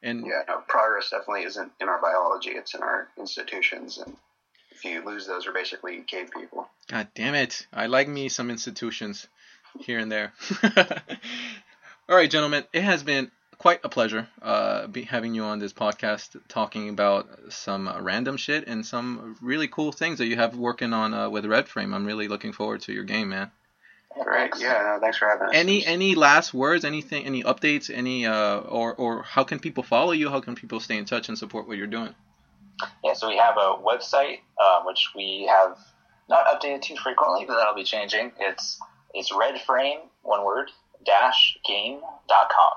[0.03, 4.17] And Yeah, no, progress definitely isn't in our biology; it's in our institutions, and
[4.77, 6.69] if you lose those, we're basically cave people.
[6.89, 7.67] God damn it.
[7.73, 9.27] I like me some institutions
[9.81, 10.33] here and there.
[12.09, 15.73] All right, gentlemen, it has been quite a pleasure uh, be having you on this
[15.73, 20.57] podcast talking about some uh, random shit and some really cool things that you have
[20.57, 21.95] working on uh, with Red Frame.
[21.95, 23.51] I'm really looking forward to your game, man.
[24.25, 24.53] Right?
[24.59, 24.95] Yeah.
[24.95, 25.53] No, thanks for having us.
[25.55, 30.13] Any any last words, anything, any updates, any uh, or or how can people follow
[30.13, 30.31] you?
[30.31, 32.15] How can people stay in touch and support what you're doing?
[33.03, 35.79] Yeah, so we have a website uh, which we have
[36.29, 38.33] not updated too frequently, but that'll be changing.
[38.39, 38.79] It's
[39.15, 40.71] it's redframe one word
[41.05, 42.73] dash game dot com.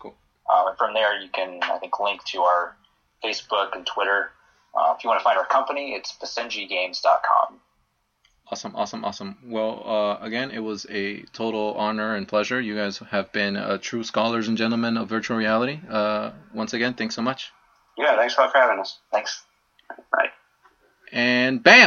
[0.00, 0.14] Cool.
[0.52, 2.76] Um, and from there, you can I think link to our
[3.22, 4.30] Facebook and Twitter.
[4.74, 7.60] Uh, if you want to find our company, it's pasenjigames.com.
[8.50, 9.38] Awesome, awesome, awesome.
[9.46, 12.60] Well, uh, again, it was a total honor and pleasure.
[12.60, 15.80] You guys have been uh, true scholars and gentlemen of virtual reality.
[15.88, 17.52] Uh, once again, thanks so much.
[17.96, 18.98] Yeah, thanks for having us.
[19.12, 19.44] Thanks.
[20.10, 20.30] Bye.
[21.12, 21.82] And bam!